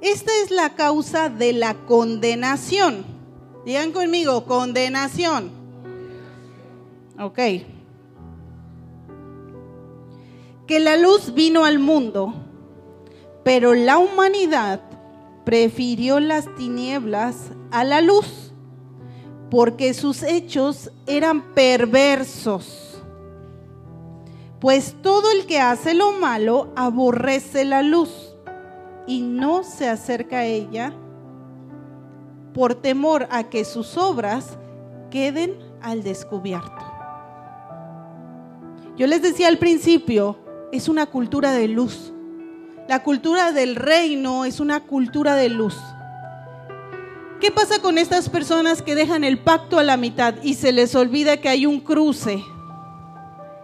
Esta 0.00 0.32
es 0.44 0.50
la 0.50 0.74
causa 0.74 1.30
de 1.30 1.54
la 1.54 1.74
condenación. 1.86 3.06
Digan 3.64 3.90
conmigo, 3.92 4.44
condenación. 4.44 5.50
Ok. 7.18 7.38
Que 10.66 10.80
la 10.80 10.96
luz 10.96 11.34
vino 11.34 11.64
al 11.64 11.78
mundo, 11.78 12.32
pero 13.44 13.74
la 13.74 13.98
humanidad 13.98 14.80
prefirió 15.44 16.20
las 16.20 16.52
tinieblas 16.56 17.50
a 17.70 17.84
la 17.84 18.00
luz, 18.00 18.52
porque 19.50 19.92
sus 19.94 20.22
hechos 20.22 20.90
eran 21.06 21.54
perversos. 21.54 23.02
Pues 24.60 24.96
todo 25.02 25.30
el 25.30 25.44
que 25.44 25.60
hace 25.60 25.92
lo 25.92 26.12
malo 26.12 26.72
aborrece 26.74 27.66
la 27.66 27.82
luz 27.82 28.34
y 29.06 29.20
no 29.20 29.62
se 29.62 29.88
acerca 29.88 30.38
a 30.38 30.46
ella 30.46 30.94
por 32.54 32.74
temor 32.74 33.26
a 33.30 33.50
que 33.50 33.64
sus 33.64 33.98
obras 33.98 34.56
queden 35.10 35.58
al 35.82 36.02
descubierto. 36.02 36.82
Yo 38.96 39.06
les 39.06 39.20
decía 39.20 39.48
al 39.48 39.58
principio, 39.58 40.38
es 40.76 40.88
una 40.88 41.06
cultura 41.06 41.52
de 41.52 41.68
luz. 41.68 42.12
La 42.88 43.02
cultura 43.02 43.52
del 43.52 43.76
reino 43.76 44.44
es 44.44 44.60
una 44.60 44.80
cultura 44.80 45.36
de 45.36 45.48
luz. 45.48 45.76
¿Qué 47.40 47.50
pasa 47.50 47.80
con 47.80 47.98
estas 47.98 48.28
personas 48.28 48.82
que 48.82 48.94
dejan 48.94 49.24
el 49.24 49.38
pacto 49.38 49.78
a 49.78 49.84
la 49.84 49.96
mitad 49.96 50.34
y 50.42 50.54
se 50.54 50.72
les 50.72 50.94
olvida 50.94 51.38
que 51.38 51.48
hay 51.48 51.66
un 51.66 51.80
cruce? 51.80 52.42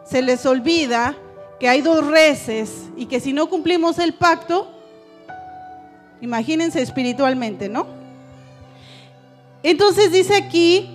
Se 0.04 0.22
les 0.22 0.44
olvida 0.46 1.16
que 1.58 1.68
hay 1.68 1.80
dos 1.82 2.06
reces 2.06 2.88
y 2.96 3.06
que 3.06 3.20
si 3.20 3.32
no 3.32 3.48
cumplimos 3.48 3.98
el 3.98 4.14
pacto, 4.14 4.80
Imagínense 6.20 6.82
espiritualmente, 6.82 7.68
¿no? 7.68 7.86
Entonces 9.62 10.12
dice 10.12 10.36
aquí 10.36 10.90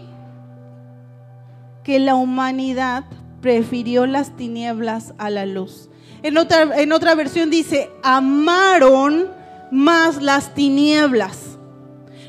que 1.84 2.00
la 2.00 2.16
humanidad 2.16 3.06
prefirió 3.42 4.06
las 4.06 4.36
tinieblas 4.36 5.14
a 5.18 5.30
la 5.30 5.46
luz. 5.46 5.90
En 6.24 6.38
otra, 6.38 6.82
en 6.82 6.92
otra 6.92 7.16
versión 7.16 7.50
dice, 7.50 7.92
amaron 8.04 9.30
más 9.72 10.22
las 10.22 10.54
tinieblas. 10.54 11.58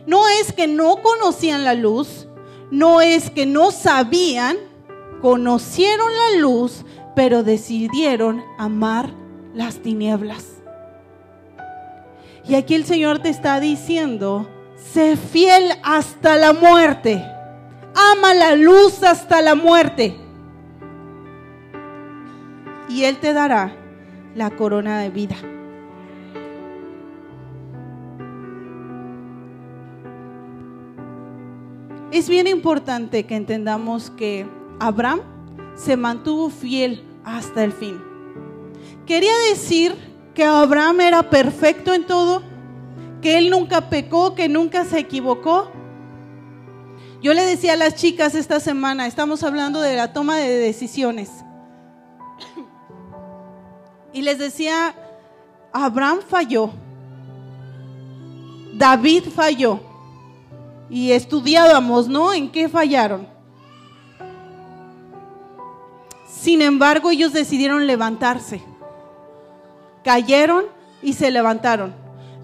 No 0.07 0.29
es 0.29 0.53
que 0.53 0.67
no 0.67 1.03
conocían 1.03 1.65
la 1.65 1.75
luz, 1.75 2.29
no 2.71 3.01
es 3.01 3.31
que 3.31 3.47
no 3.47 3.71
sabían, 3.71 4.57
conocieron 5.21 6.09
la 6.13 6.41
luz, 6.41 6.85
pero 7.15 7.43
decidieron 7.43 8.45
amar 8.59 9.11
las 9.55 9.79
tinieblas. 9.79 10.45
Y 12.49 12.55
aquí 12.55 12.75
el 12.75 12.85
Señor 12.85 13.19
te 13.21 13.29
está 13.29 13.59
diciendo, 13.59 14.49
sé 14.93 15.17
fiel 15.17 15.73
hasta 15.83 16.37
la 16.37 16.53
muerte. 16.53 17.25
Ama 18.13 18.35
la 18.35 18.55
luz 18.55 19.03
hasta 19.03 19.43
la 19.43 19.55
muerte. 19.55 20.17
Y 22.97 23.05
Él 23.05 23.19
te 23.19 23.35
dará 23.35 23.77
la 24.35 24.49
corona 24.49 25.01
de 25.01 25.11
vida. 25.11 25.37
Es 32.11 32.27
bien 32.31 32.47
importante 32.47 33.27
que 33.27 33.37
entendamos 33.37 34.09
que 34.09 34.47
Abraham 34.81 35.21
se 35.75 35.99
mantuvo 35.99 36.49
fiel 36.49 37.05
hasta 37.23 37.65
el 37.65 37.73
fin. 37.73 38.01
Quería 39.05 39.37
decir 39.51 39.95
que 40.33 40.45
Abraham 40.45 41.03
era 41.03 41.29
perfecto 41.29 41.93
en 41.93 42.07
todo, 42.07 42.43
que 43.21 43.37
él 43.37 43.51
nunca 43.51 43.91
pecó, 43.91 44.35
que 44.35 44.49
nunca 44.49 44.87
se 44.87 45.01
equivocó. 45.01 45.71
Yo 47.21 47.35
le 47.35 47.45
decía 47.45 47.75
a 47.75 47.77
las 47.77 47.97
chicas 47.97 48.35
esta 48.35 48.59
semana, 48.59 49.07
estamos 49.07 49.43
hablando 49.43 49.83
de 49.83 49.97
la 49.97 50.15
toma 50.15 50.39
de 50.39 50.49
decisiones. 50.49 51.46
Y 54.17 54.23
les 54.23 54.39
decía, 54.39 54.95
Abraham 55.73 56.21
falló, 56.27 56.71
David 58.75 59.25
falló. 59.35 59.81
Y 60.89 61.13
estudiábamos, 61.13 62.09
¿no? 62.09 62.33
¿En 62.33 62.51
qué 62.51 62.69
fallaron? 62.69 63.27
Sin 66.29 66.63
embargo, 66.63 67.11
ellos 67.11 67.33
decidieron 67.33 67.87
levantarse 67.87 68.63
cayeron 70.07 70.67
y 71.03 71.15
se 71.15 71.33
levantaron. 71.33 71.93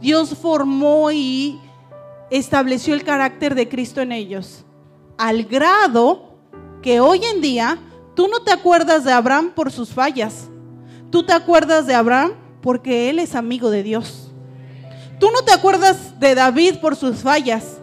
Dios 0.01 0.37
formó 0.37 1.13
y 1.13 1.61
estableció 2.29 2.93
el 2.93 3.05
carácter 3.05 3.55
de 3.55 3.69
Cristo 3.69 4.01
en 4.01 4.11
ellos, 4.11 4.65
al 5.17 5.45
grado 5.45 6.35
que 6.83 6.99
hoy 6.99 7.25
en 7.25 7.41
día 7.41 7.79
tú 8.17 8.27
no 8.27 8.43
te 8.43 8.51
acuerdas 8.51 9.05
de 9.05 9.13
Abraham 9.13 9.53
por 9.55 9.71
sus 9.71 9.91
fallas, 9.91 10.49
tú 11.13 11.23
te 11.23 11.33
acuerdas 11.33 11.87
de 11.87 11.95
Abraham 11.95 12.33
porque 12.61 13.09
él 13.09 13.21
es 13.21 13.37
amigo 13.37 13.71
de 13.71 13.85
Dios. 13.85 14.33
Tú 15.21 15.31
no 15.31 15.43
te 15.45 15.53
acuerdas 15.53 16.19
de 16.19 16.35
David 16.35 16.79
por 16.81 16.97
sus 16.97 17.19
fallas, 17.19 17.79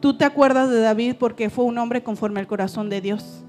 tú 0.00 0.18
te 0.18 0.24
acuerdas 0.24 0.68
de 0.68 0.80
David 0.80 1.14
porque 1.20 1.48
fue 1.50 1.64
un 1.64 1.78
hombre 1.78 2.02
conforme 2.02 2.40
al 2.40 2.48
corazón 2.48 2.90
de 2.90 3.00
Dios 3.00 3.44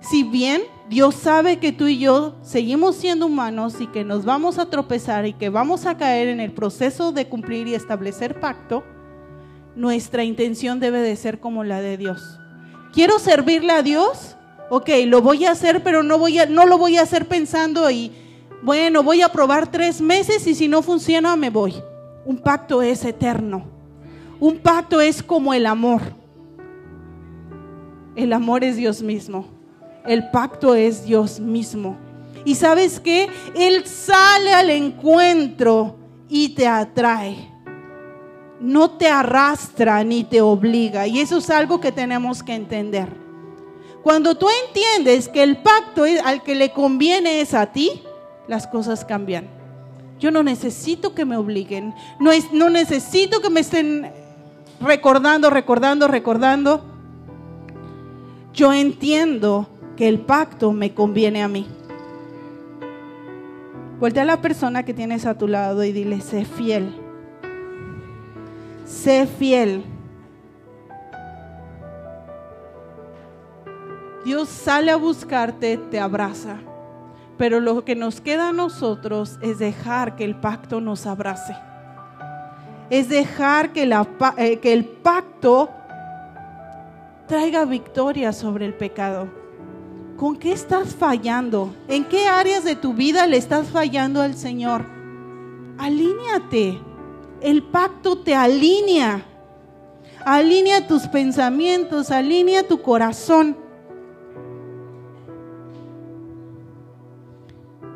si 0.00 0.22
bien 0.22 0.62
Dios 0.88 1.14
sabe 1.14 1.58
que 1.58 1.72
tú 1.72 1.86
y 1.86 1.98
yo 1.98 2.34
seguimos 2.42 2.96
siendo 2.96 3.26
humanos 3.26 3.80
y 3.80 3.86
que 3.86 4.02
nos 4.02 4.24
vamos 4.24 4.58
a 4.58 4.66
tropezar 4.66 5.26
y 5.26 5.34
que 5.34 5.50
vamos 5.50 5.86
a 5.86 5.96
caer 5.96 6.28
en 6.28 6.40
el 6.40 6.52
proceso 6.52 7.12
de 7.12 7.28
cumplir 7.28 7.68
y 7.68 7.74
establecer 7.74 8.40
pacto, 8.40 8.82
nuestra 9.76 10.24
intención 10.24 10.80
debe 10.80 11.00
de 11.00 11.14
ser 11.16 11.38
como 11.38 11.62
la 11.64 11.80
de 11.80 11.96
Dios. 11.96 12.40
¿Quiero 12.92 13.18
servirle 13.18 13.72
a 13.72 13.82
Dios? 13.82 14.36
Ok, 14.72 14.88
lo 15.06 15.20
voy 15.20 15.44
a 15.44 15.50
hacer, 15.50 15.82
pero 15.82 16.04
no, 16.04 16.16
voy 16.16 16.38
a, 16.38 16.46
no 16.46 16.64
lo 16.64 16.78
voy 16.78 16.96
a 16.96 17.02
hacer 17.02 17.26
pensando 17.26 17.90
y, 17.90 18.12
bueno, 18.62 19.02
voy 19.02 19.20
a 19.20 19.28
probar 19.28 19.68
tres 19.68 20.00
meses 20.00 20.46
y 20.46 20.54
si 20.54 20.68
no 20.68 20.80
funciona 20.80 21.34
me 21.34 21.50
voy. 21.50 21.74
Un 22.24 22.38
pacto 22.38 22.80
es 22.80 23.04
eterno. 23.04 23.64
Un 24.38 24.58
pacto 24.58 25.00
es 25.00 25.24
como 25.24 25.52
el 25.52 25.66
amor. 25.66 26.00
El 28.14 28.32
amor 28.32 28.62
es 28.62 28.76
Dios 28.76 29.02
mismo. 29.02 29.48
El 30.06 30.30
pacto 30.30 30.76
es 30.76 31.04
Dios 31.04 31.40
mismo. 31.40 31.96
Y 32.44 32.54
sabes 32.54 33.00
que 33.00 33.28
Él 33.56 33.84
sale 33.86 34.54
al 34.54 34.70
encuentro 34.70 35.96
y 36.28 36.50
te 36.50 36.68
atrae. 36.68 37.50
No 38.60 38.90
te 38.92 39.08
arrastra 39.08 40.04
ni 40.04 40.22
te 40.22 40.40
obliga. 40.40 41.08
Y 41.08 41.18
eso 41.18 41.38
es 41.38 41.50
algo 41.50 41.80
que 41.80 41.90
tenemos 41.90 42.42
que 42.42 42.54
entender. 42.54 43.19
Cuando 44.02 44.34
tú 44.34 44.46
entiendes 44.66 45.28
que 45.28 45.42
el 45.42 45.58
pacto 45.58 46.04
al 46.24 46.42
que 46.42 46.54
le 46.54 46.72
conviene 46.72 47.40
es 47.40 47.52
a 47.54 47.66
ti, 47.66 48.02
las 48.48 48.66
cosas 48.66 49.04
cambian. 49.04 49.46
Yo 50.18 50.30
no 50.30 50.42
necesito 50.42 51.14
que 51.14 51.24
me 51.24 51.36
obliguen, 51.36 51.94
no, 52.18 52.32
es, 52.32 52.52
no 52.52 52.68
necesito 52.68 53.40
que 53.40 53.50
me 53.50 53.60
estén 53.60 54.10
recordando, 54.80 55.50
recordando, 55.50 56.08
recordando. 56.08 56.84
Yo 58.52 58.72
entiendo 58.72 59.68
que 59.96 60.08
el 60.08 60.20
pacto 60.20 60.72
me 60.72 60.94
conviene 60.94 61.42
a 61.42 61.48
mí. 61.48 61.66
Vuelta 63.98 64.22
a 64.22 64.24
la 64.24 64.40
persona 64.40 64.82
que 64.82 64.94
tienes 64.94 65.26
a 65.26 65.36
tu 65.36 65.46
lado 65.46 65.84
y 65.84 65.92
dile, 65.92 66.22
sé 66.22 66.46
fiel. 66.46 66.94
Sé 68.86 69.26
fiel. 69.26 69.84
Dios 74.24 74.48
sale 74.48 74.90
a 74.90 74.96
buscarte, 74.96 75.76
te 75.76 75.98
abraza. 75.98 76.58
Pero 77.38 77.60
lo 77.60 77.84
que 77.84 77.96
nos 77.96 78.20
queda 78.20 78.50
a 78.50 78.52
nosotros 78.52 79.38
es 79.40 79.58
dejar 79.58 80.14
que 80.14 80.24
el 80.24 80.36
pacto 80.36 80.80
nos 80.80 81.06
abrace. 81.06 81.56
Es 82.90 83.08
dejar 83.08 83.70
eh, 83.74 84.58
que 84.58 84.72
el 84.72 84.84
pacto 84.84 85.70
traiga 87.26 87.64
victoria 87.64 88.32
sobre 88.32 88.66
el 88.66 88.74
pecado. 88.74 89.28
¿Con 90.18 90.36
qué 90.36 90.52
estás 90.52 90.94
fallando? 90.94 91.74
¿En 91.88 92.04
qué 92.04 92.26
áreas 92.26 92.62
de 92.62 92.76
tu 92.76 92.92
vida 92.92 93.26
le 93.26 93.38
estás 93.38 93.68
fallando 93.68 94.20
al 94.20 94.36
Señor? 94.36 94.84
Alíñate. 95.78 96.78
El 97.40 97.62
pacto 97.62 98.18
te 98.18 98.34
alinea. 98.34 99.24
Alinea 100.26 100.86
tus 100.86 101.06
pensamientos, 101.06 102.10
alinea 102.10 102.68
tu 102.68 102.82
corazón. 102.82 103.56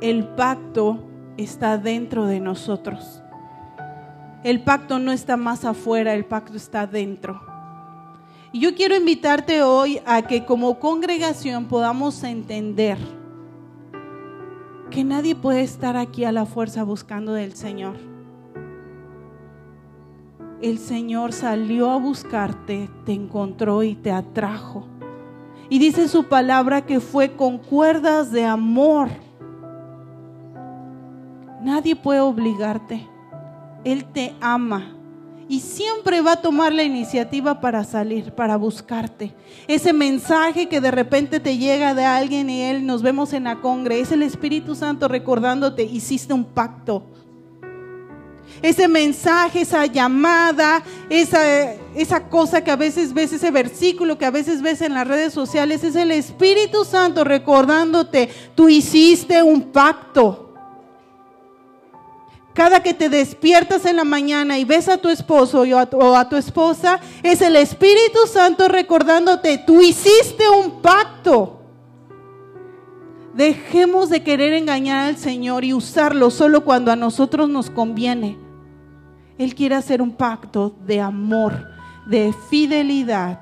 El 0.00 0.26
pacto 0.28 0.98
está 1.36 1.78
dentro 1.78 2.26
de 2.26 2.40
nosotros. 2.40 3.22
El 4.42 4.62
pacto 4.62 4.98
no 4.98 5.12
está 5.12 5.36
más 5.36 5.64
afuera, 5.64 6.14
el 6.14 6.26
pacto 6.26 6.56
está 6.56 6.86
dentro. 6.86 7.40
Y 8.52 8.60
yo 8.60 8.74
quiero 8.74 8.94
invitarte 8.94 9.62
hoy 9.62 10.00
a 10.06 10.22
que 10.22 10.44
como 10.44 10.78
congregación 10.78 11.64
podamos 11.64 12.22
entender 12.22 12.98
que 14.90 15.02
nadie 15.02 15.34
puede 15.34 15.62
estar 15.62 15.96
aquí 15.96 16.24
a 16.24 16.30
la 16.30 16.46
fuerza 16.46 16.84
buscando 16.84 17.32
del 17.32 17.54
Señor. 17.54 17.96
El 20.62 20.78
Señor 20.78 21.32
salió 21.32 21.90
a 21.90 21.98
buscarte, 21.98 22.88
te 23.04 23.12
encontró 23.12 23.82
y 23.82 23.96
te 23.96 24.12
atrajo. 24.12 24.86
Y 25.68 25.78
dice 25.78 26.06
su 26.06 26.24
palabra 26.24 26.86
que 26.86 27.00
fue 27.00 27.34
con 27.34 27.58
cuerdas 27.58 28.30
de 28.30 28.44
amor. 28.44 29.08
Nadie 31.64 31.96
puede 31.96 32.20
obligarte. 32.20 33.08
Él 33.84 34.04
te 34.04 34.34
ama 34.42 34.94
y 35.48 35.60
siempre 35.60 36.20
va 36.20 36.32
a 36.32 36.42
tomar 36.42 36.74
la 36.74 36.82
iniciativa 36.82 37.58
para 37.62 37.84
salir, 37.84 38.32
para 38.32 38.56
buscarte. 38.56 39.34
Ese 39.66 39.94
mensaje 39.94 40.68
que 40.68 40.82
de 40.82 40.90
repente 40.90 41.40
te 41.40 41.56
llega 41.56 41.94
de 41.94 42.04
alguien 42.04 42.50
y 42.50 42.60
él 42.60 42.84
nos 42.84 43.00
vemos 43.00 43.32
en 43.32 43.44
la 43.44 43.62
congre, 43.62 43.98
es 43.98 44.12
el 44.12 44.22
Espíritu 44.22 44.74
Santo 44.74 45.08
recordándote, 45.08 45.84
hiciste 45.84 46.34
un 46.34 46.44
pacto. 46.44 47.02
Ese 48.60 48.86
mensaje, 48.86 49.62
esa 49.62 49.86
llamada, 49.86 50.82
esa, 51.08 51.72
esa 51.94 52.28
cosa 52.28 52.62
que 52.62 52.72
a 52.72 52.76
veces 52.76 53.14
ves, 53.14 53.32
ese 53.32 53.50
versículo 53.50 54.18
que 54.18 54.26
a 54.26 54.30
veces 54.30 54.60
ves 54.60 54.82
en 54.82 54.92
las 54.92 55.08
redes 55.08 55.32
sociales, 55.32 55.82
es 55.82 55.96
el 55.96 56.10
Espíritu 56.10 56.84
Santo 56.84 57.24
recordándote, 57.24 58.28
tú 58.54 58.68
hiciste 58.68 59.42
un 59.42 59.62
pacto. 59.72 60.43
Cada 62.54 62.84
que 62.84 62.94
te 62.94 63.08
despiertas 63.08 63.84
en 63.84 63.96
la 63.96 64.04
mañana 64.04 64.58
y 64.58 64.64
ves 64.64 64.88
a 64.88 64.98
tu 64.98 65.08
esposo 65.08 65.62
o 65.62 66.16
a 66.16 66.28
tu, 66.28 66.36
esposa, 66.36 67.00
es 67.24 67.42
el 67.42 67.56
Espíritu 67.56 68.28
Santo 68.28 68.68
recordándote, 68.68 69.58
tú 69.58 69.82
hiciste 69.82 70.48
un 70.48 70.80
pacto. 70.80 71.60
Dejemos 73.34 74.08
de 74.08 74.22
querer 74.22 74.52
engañar 74.52 75.08
al 75.08 75.16
Señor 75.16 75.64
y 75.64 75.74
usarlo 75.74 76.30
solo 76.30 76.64
cuando 76.64 76.92
a 76.92 76.96
nosotros 76.96 77.48
nos 77.48 77.70
conviene. 77.70 78.38
Él 79.36 79.56
quiere 79.56 79.74
hacer 79.74 80.00
un 80.00 80.12
pacto 80.12 80.76
de 80.86 81.00
amor, 81.00 81.66
de 82.06 82.32
fidelidad, 82.48 83.40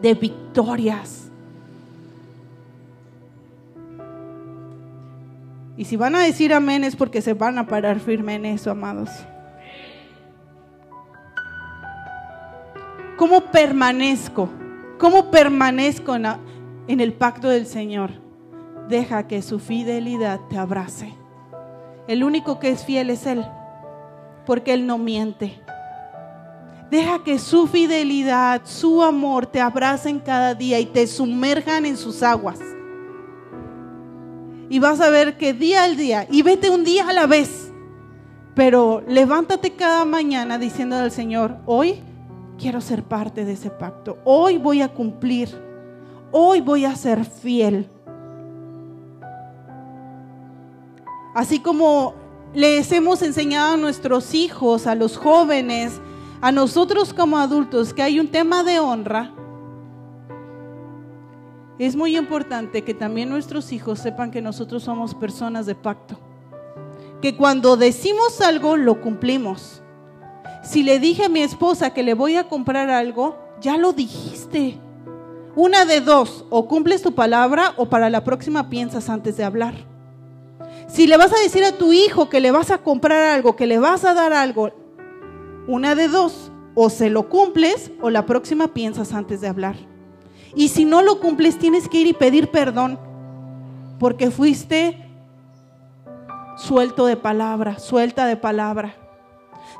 de 0.00 0.14
victorias. 0.14 1.21
Y 5.76 5.84
si 5.86 5.96
van 5.96 6.14
a 6.14 6.20
decir 6.20 6.52
amén 6.52 6.84
es 6.84 6.96
porque 6.96 7.22
se 7.22 7.34
van 7.34 7.58
a 7.58 7.66
parar 7.66 7.98
firme 7.98 8.34
en 8.34 8.44
eso, 8.44 8.70
amados. 8.70 9.08
¿Cómo 13.16 13.40
permanezco? 13.46 14.50
¿Cómo 14.98 15.30
permanezco 15.30 16.14
en, 16.14 16.26
en 16.88 17.00
el 17.00 17.12
pacto 17.14 17.48
del 17.48 17.66
Señor? 17.66 18.10
Deja 18.88 19.26
que 19.26 19.40
su 19.40 19.58
fidelidad 19.58 20.40
te 20.50 20.58
abrace. 20.58 21.14
El 22.06 22.24
único 22.24 22.58
que 22.58 22.70
es 22.70 22.84
fiel 22.84 23.10
es 23.10 23.26
Él, 23.26 23.44
porque 24.44 24.74
Él 24.74 24.86
no 24.86 24.98
miente. 24.98 25.58
Deja 26.90 27.22
que 27.24 27.38
su 27.38 27.66
fidelidad, 27.66 28.62
su 28.64 29.02
amor 29.02 29.46
te 29.46 29.60
abracen 29.60 30.18
cada 30.18 30.54
día 30.54 30.78
y 30.78 30.86
te 30.86 31.06
sumerjan 31.06 31.86
en 31.86 31.96
sus 31.96 32.22
aguas 32.22 32.58
y 34.72 34.78
vas 34.78 35.02
a 35.02 35.10
ver 35.10 35.36
que 35.36 35.52
día 35.52 35.84
al 35.84 35.98
día, 35.98 36.26
y 36.30 36.40
vete 36.40 36.70
un 36.70 36.82
día 36.82 37.06
a 37.06 37.12
la 37.12 37.26
vez, 37.26 37.70
pero 38.54 39.02
levántate 39.06 39.72
cada 39.72 40.06
mañana 40.06 40.56
diciendo 40.56 40.96
al 40.96 41.10
Señor, 41.10 41.58
hoy 41.66 42.00
quiero 42.58 42.80
ser 42.80 43.02
parte 43.02 43.44
de 43.44 43.52
ese 43.52 43.68
pacto, 43.68 44.16
hoy 44.24 44.56
voy 44.56 44.80
a 44.80 44.88
cumplir, 44.88 45.50
hoy 46.30 46.62
voy 46.62 46.86
a 46.86 46.96
ser 46.96 47.26
fiel. 47.26 47.86
Así 51.34 51.60
como 51.60 52.14
les 52.54 52.90
hemos 52.92 53.20
enseñado 53.20 53.74
a 53.74 53.76
nuestros 53.76 54.32
hijos, 54.32 54.86
a 54.86 54.94
los 54.94 55.18
jóvenes, 55.18 56.00
a 56.40 56.50
nosotros 56.50 57.12
como 57.12 57.36
adultos, 57.36 57.92
que 57.92 58.02
hay 58.02 58.18
un 58.18 58.28
tema 58.28 58.62
de 58.62 58.80
honra, 58.80 59.34
es 61.78 61.96
muy 61.96 62.16
importante 62.16 62.82
que 62.82 62.94
también 62.94 63.28
nuestros 63.28 63.72
hijos 63.72 63.98
sepan 63.98 64.30
que 64.30 64.42
nosotros 64.42 64.82
somos 64.82 65.14
personas 65.14 65.66
de 65.66 65.74
pacto. 65.74 66.18
Que 67.20 67.36
cuando 67.36 67.76
decimos 67.76 68.40
algo, 68.40 68.76
lo 68.76 69.00
cumplimos. 69.00 69.82
Si 70.62 70.82
le 70.82 70.98
dije 70.98 71.24
a 71.24 71.28
mi 71.28 71.40
esposa 71.40 71.90
que 71.90 72.02
le 72.02 72.14
voy 72.14 72.36
a 72.36 72.48
comprar 72.48 72.90
algo, 72.90 73.36
ya 73.60 73.76
lo 73.78 73.92
dijiste. 73.92 74.78
Una 75.54 75.84
de 75.84 76.00
dos, 76.00 76.44
o 76.50 76.66
cumples 76.68 77.02
tu 77.02 77.14
palabra 77.14 77.74
o 77.76 77.86
para 77.86 78.10
la 78.10 78.24
próxima 78.24 78.68
piensas 78.70 79.08
antes 79.08 79.36
de 79.36 79.44
hablar. 79.44 79.74
Si 80.88 81.06
le 81.06 81.16
vas 81.16 81.32
a 81.32 81.42
decir 81.42 81.64
a 81.64 81.72
tu 81.72 81.92
hijo 81.92 82.28
que 82.28 82.40
le 82.40 82.50
vas 82.50 82.70
a 82.70 82.78
comprar 82.78 83.22
algo, 83.22 83.56
que 83.56 83.66
le 83.66 83.78
vas 83.78 84.04
a 84.04 84.14
dar 84.14 84.32
algo, 84.32 84.70
una 85.66 85.94
de 85.94 86.08
dos, 86.08 86.50
o 86.74 86.90
se 86.90 87.10
lo 87.10 87.28
cumples 87.28 87.90
o 88.00 88.10
la 88.10 88.26
próxima 88.26 88.68
piensas 88.68 89.12
antes 89.12 89.40
de 89.40 89.48
hablar. 89.48 89.91
Y 90.54 90.68
si 90.68 90.84
no 90.84 91.02
lo 91.02 91.20
cumples, 91.20 91.58
tienes 91.58 91.88
que 91.88 91.98
ir 91.98 92.06
y 92.06 92.12
pedir 92.12 92.50
perdón, 92.50 92.98
porque 93.98 94.30
fuiste 94.30 94.98
suelto 96.56 97.06
de 97.06 97.16
palabra, 97.16 97.78
suelta 97.78 98.26
de 98.26 98.36
palabra. 98.36 98.96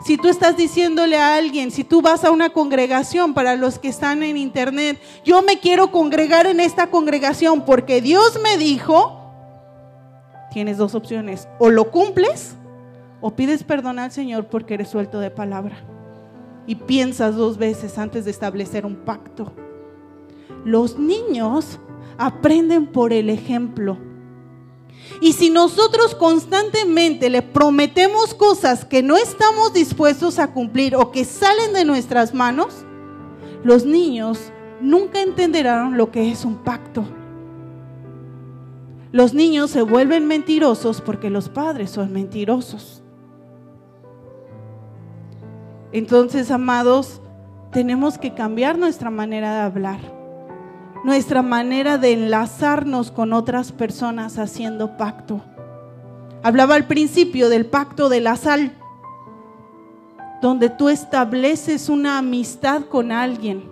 Si 0.04 0.16
tú 0.16 0.28
estás 0.28 0.56
diciéndole 0.56 1.16
a 1.16 1.36
alguien, 1.36 1.70
si 1.70 1.84
tú 1.84 2.02
vas 2.02 2.24
a 2.24 2.30
una 2.30 2.50
congregación 2.50 3.34
para 3.34 3.56
los 3.56 3.78
que 3.78 3.88
están 3.88 4.22
en 4.22 4.36
internet, 4.36 5.00
yo 5.24 5.42
me 5.42 5.60
quiero 5.60 5.92
congregar 5.92 6.46
en 6.46 6.60
esta 6.60 6.88
congregación 6.88 7.64
porque 7.64 8.00
Dios 8.00 8.38
me 8.42 8.56
dijo, 8.56 9.20
tienes 10.50 10.78
dos 10.78 10.94
opciones, 10.94 11.48
o 11.58 11.70
lo 11.70 11.90
cumples 11.90 12.56
o 13.20 13.30
pides 13.30 13.62
perdón 13.62 14.00
al 14.00 14.10
Señor 14.10 14.46
porque 14.46 14.74
eres 14.74 14.88
suelto 14.88 15.20
de 15.20 15.30
palabra. 15.30 15.76
Y 16.66 16.74
piensas 16.74 17.36
dos 17.36 17.56
veces 17.56 17.96
antes 17.98 18.24
de 18.24 18.30
establecer 18.32 18.84
un 18.84 18.96
pacto. 18.96 19.52
Los 20.64 20.98
niños 20.98 21.78
aprenden 22.18 22.86
por 22.86 23.12
el 23.12 23.30
ejemplo. 23.30 23.98
Y 25.20 25.32
si 25.32 25.50
nosotros 25.50 26.14
constantemente 26.14 27.30
le 27.30 27.42
prometemos 27.42 28.34
cosas 28.34 28.84
que 28.84 29.02
no 29.02 29.16
estamos 29.16 29.72
dispuestos 29.72 30.38
a 30.38 30.52
cumplir 30.52 30.96
o 30.96 31.10
que 31.10 31.24
salen 31.24 31.72
de 31.72 31.84
nuestras 31.84 32.32
manos, 32.34 32.84
los 33.64 33.84
niños 33.84 34.52
nunca 34.80 35.20
entenderán 35.20 35.96
lo 35.96 36.10
que 36.10 36.30
es 36.30 36.44
un 36.44 36.56
pacto. 36.56 37.04
Los 39.10 39.34
niños 39.34 39.70
se 39.70 39.82
vuelven 39.82 40.26
mentirosos 40.26 41.00
porque 41.00 41.28
los 41.28 41.48
padres 41.48 41.90
son 41.90 42.12
mentirosos. 42.12 43.02
Entonces, 45.92 46.50
amados, 46.50 47.20
tenemos 47.72 48.16
que 48.16 48.32
cambiar 48.32 48.78
nuestra 48.78 49.10
manera 49.10 49.54
de 49.54 49.60
hablar 49.60 50.21
nuestra 51.04 51.42
manera 51.42 51.98
de 51.98 52.12
enlazarnos 52.12 53.10
con 53.10 53.32
otras 53.32 53.72
personas 53.72 54.38
haciendo 54.38 54.96
pacto. 54.96 55.40
Hablaba 56.42 56.74
al 56.74 56.86
principio 56.86 57.48
del 57.48 57.66
pacto 57.66 58.08
de 58.08 58.20
la 58.20 58.36
sal, 58.36 58.72
donde 60.40 60.70
tú 60.70 60.88
estableces 60.88 61.88
una 61.88 62.18
amistad 62.18 62.82
con 62.82 63.12
alguien, 63.12 63.70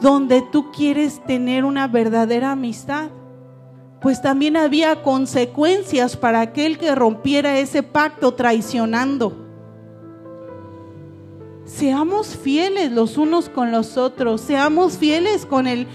donde 0.00 0.42
tú 0.42 0.70
quieres 0.72 1.24
tener 1.24 1.64
una 1.64 1.88
verdadera 1.88 2.52
amistad. 2.52 3.10
Pues 4.00 4.20
también 4.20 4.56
había 4.56 5.02
consecuencias 5.02 6.16
para 6.16 6.40
aquel 6.40 6.76
que 6.76 6.94
rompiera 6.94 7.58
ese 7.58 7.84
pacto 7.84 8.34
traicionando. 8.34 9.41
Seamos 11.64 12.36
fieles 12.36 12.92
los 12.92 13.16
unos 13.16 13.48
con 13.48 13.70
los 13.70 13.96
otros, 13.96 14.40
seamos 14.40 14.98
fieles 14.98 15.46
con 15.46 15.66
el, 15.66 15.86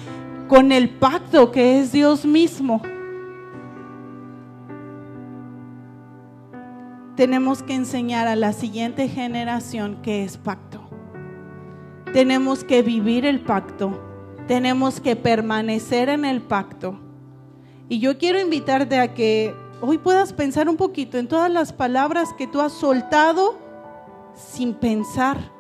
con 0.48 0.72
el 0.72 0.90
pacto 0.90 1.52
que 1.52 1.80
es 1.80 1.92
Dios 1.92 2.26
mismo. 2.26 2.82
tenemos 7.18 7.64
que 7.64 7.74
enseñar 7.74 8.28
a 8.28 8.36
la 8.36 8.54
siguiente 8.54 9.10
generación 9.10 10.04
que 10.04 10.24
es 10.24 10.38
pacto. 10.38 10.80
Tenemos 12.14 12.64
que 12.64 12.84
vivir 12.84 13.26
el 13.26 13.42
pacto. 13.42 14.00
Tenemos 14.48 15.02
que 15.02 15.16
permanecer 15.16 16.10
en 16.10 16.26
el 16.26 16.44
pacto. 16.44 17.00
Y 17.90 17.98
yo 18.00 18.20
quiero 18.20 18.40
invitarte 18.40 19.00
a 19.00 19.16
que 19.16 19.56
hoy 19.82 19.98
puedas 19.98 20.32
pensar 20.32 20.70
un 20.70 20.78
poquito 20.78 21.18
en 21.18 21.28
todas 21.28 21.52
las 21.52 21.74
palabras 21.74 22.34
que 22.38 22.46
tú 22.46 22.62
has 22.62 22.74
soltado 22.74 23.58
sin 24.36 24.76
pensar 24.76 25.52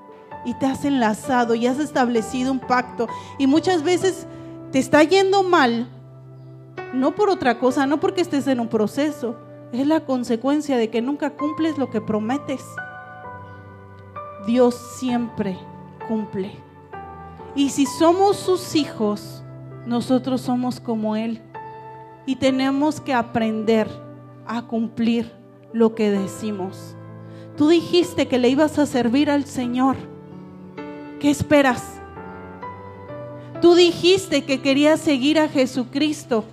y 0.45 0.53
te 0.55 0.65
has 0.65 0.85
enlazado 0.85 1.55
y 1.55 1.67
has 1.67 1.79
establecido 1.79 2.51
un 2.51 2.59
pacto. 2.59 3.07
Y 3.38 3.47
muchas 3.47 3.83
veces 3.83 4.27
te 4.71 4.79
está 4.79 5.03
yendo 5.03 5.43
mal, 5.43 5.88
no 6.93 7.15
por 7.15 7.29
otra 7.29 7.59
cosa, 7.59 7.85
no 7.85 7.99
porque 7.99 8.21
estés 8.21 8.47
en 8.47 8.59
un 8.59 8.67
proceso, 8.67 9.35
es 9.71 9.85
la 9.85 10.01
consecuencia 10.01 10.77
de 10.77 10.89
que 10.89 11.01
nunca 11.01 11.31
cumples 11.31 11.77
lo 11.77 11.89
que 11.89 12.01
prometes. 12.01 12.63
Dios 14.45 14.75
siempre 14.97 15.57
cumple. 16.07 16.51
Y 17.55 17.69
si 17.69 17.85
somos 17.85 18.38
sus 18.38 18.75
hijos, 18.75 19.43
nosotros 19.85 20.41
somos 20.41 20.79
como 20.79 21.15
Él. 21.15 21.41
Y 22.25 22.35
tenemos 22.35 23.01
que 23.01 23.13
aprender 23.13 23.88
a 24.45 24.61
cumplir 24.63 25.31
lo 25.73 25.95
que 25.95 26.11
decimos. 26.11 26.95
Tú 27.57 27.69
dijiste 27.69 28.27
que 28.27 28.38
le 28.38 28.49
ibas 28.49 28.77
a 28.79 28.85
servir 28.85 29.29
al 29.29 29.45
Señor. 29.45 29.95
¿Qué 31.20 31.32
esperas? 31.32 31.99
Tú 33.61 33.74
dijiste 33.74 34.43
que 34.43 34.61
querías 34.61 34.99
seguir 34.99 35.39
a 35.39 35.49
Jesucristo. 35.49 36.45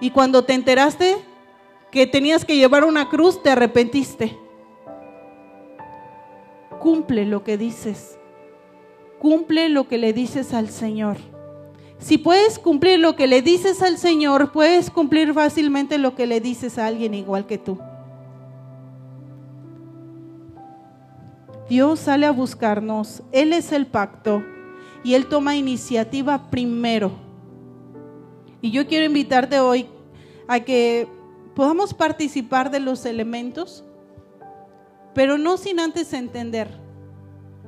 Y 0.00 0.10
cuando 0.10 0.44
te 0.44 0.52
enteraste, 0.52 1.16
que 1.90 2.06
tenías 2.06 2.44
que 2.44 2.56
llevar 2.56 2.84
una 2.84 3.08
cruz, 3.08 3.42
te 3.42 3.50
arrepentiste. 3.50 4.36
Cumple 6.78 7.26
lo 7.26 7.42
que 7.42 7.58
dices. 7.58 8.16
Cumple 9.18 9.70
lo 9.70 9.88
que 9.88 9.98
le 9.98 10.12
dices 10.12 10.54
al 10.54 10.68
Señor. 10.68 11.16
Si 11.98 12.18
puedes 12.18 12.58
cumplir 12.58 13.00
lo 13.00 13.16
que 13.16 13.26
le 13.26 13.42
dices 13.42 13.82
al 13.82 13.98
Señor, 13.98 14.52
puedes 14.52 14.90
cumplir 14.90 15.32
fácilmente 15.32 15.98
lo 15.98 16.14
que 16.14 16.26
le 16.26 16.40
dices 16.40 16.78
a 16.78 16.86
alguien 16.86 17.14
igual 17.14 17.46
que 17.46 17.58
tú. 17.58 17.78
Dios 21.68 22.00
sale 22.00 22.26
a 22.26 22.30
buscarnos, 22.30 23.22
Él 23.32 23.52
es 23.52 23.72
el 23.72 23.86
pacto 23.86 24.42
y 25.02 25.14
Él 25.14 25.26
toma 25.26 25.56
iniciativa 25.56 26.48
primero. 26.48 27.12
Y 28.60 28.70
yo 28.70 28.86
quiero 28.86 29.06
invitarte 29.06 29.58
hoy 29.58 29.86
a 30.46 30.60
que 30.60 31.08
podamos 31.54 31.92
participar 31.92 32.70
de 32.70 32.80
los 32.80 33.04
elementos, 33.04 33.84
pero 35.14 35.38
no 35.38 35.56
sin 35.56 35.80
antes 35.80 36.12
entender 36.12 36.68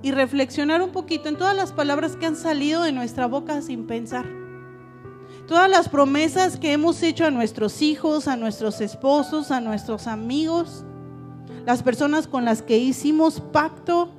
y 0.02 0.12
reflexionar 0.12 0.80
un 0.82 0.90
poquito 0.90 1.28
en 1.28 1.36
todas 1.36 1.56
las 1.56 1.72
palabras 1.72 2.14
que 2.16 2.26
han 2.26 2.36
salido 2.36 2.82
de 2.82 2.92
nuestra 2.92 3.26
boca 3.26 3.62
sin 3.62 3.86
pensar. 3.86 4.26
Todas 5.48 5.68
las 5.68 5.88
promesas 5.88 6.58
que 6.58 6.72
hemos 6.72 7.02
hecho 7.02 7.24
a 7.24 7.30
nuestros 7.30 7.82
hijos, 7.82 8.28
a 8.28 8.36
nuestros 8.36 8.80
esposos, 8.80 9.50
a 9.50 9.60
nuestros 9.60 10.06
amigos, 10.06 10.84
las 11.68 11.82
personas 11.82 12.26
con 12.26 12.46
las 12.46 12.62
que 12.62 12.78
hicimos 12.78 13.42
pacto 13.42 14.10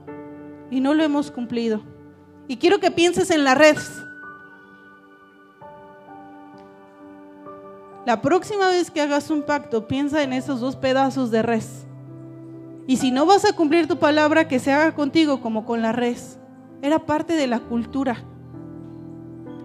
y 0.69 0.81
no 0.81 0.93
lo 0.93 1.03
hemos 1.03 1.31
cumplido. 1.31 1.81
Y 2.47 2.57
quiero 2.57 2.79
que 2.79 2.91
pienses 2.91 3.31
en 3.31 3.43
la 3.43 3.55
red. 3.55 3.75
La 8.05 8.21
próxima 8.21 8.67
vez 8.67 8.91
que 8.91 9.01
hagas 9.01 9.31
un 9.31 9.41
pacto, 9.41 9.87
piensa 9.87 10.21
en 10.21 10.31
esos 10.31 10.59
dos 10.59 10.75
pedazos 10.75 11.31
de 11.31 11.41
res. 11.41 11.87
Y 12.85 12.97
si 12.97 13.09
no 13.09 13.25
vas 13.25 13.45
a 13.45 13.53
cumplir 13.53 13.87
tu 13.87 13.97
palabra, 13.97 14.47
que 14.47 14.59
se 14.59 14.71
haga 14.71 14.93
contigo 14.93 15.41
como 15.41 15.65
con 15.65 15.81
la 15.81 15.91
res. 15.91 16.37
Era 16.83 16.99
parte 16.99 17.33
de 17.33 17.47
la 17.47 17.61
cultura. 17.61 18.23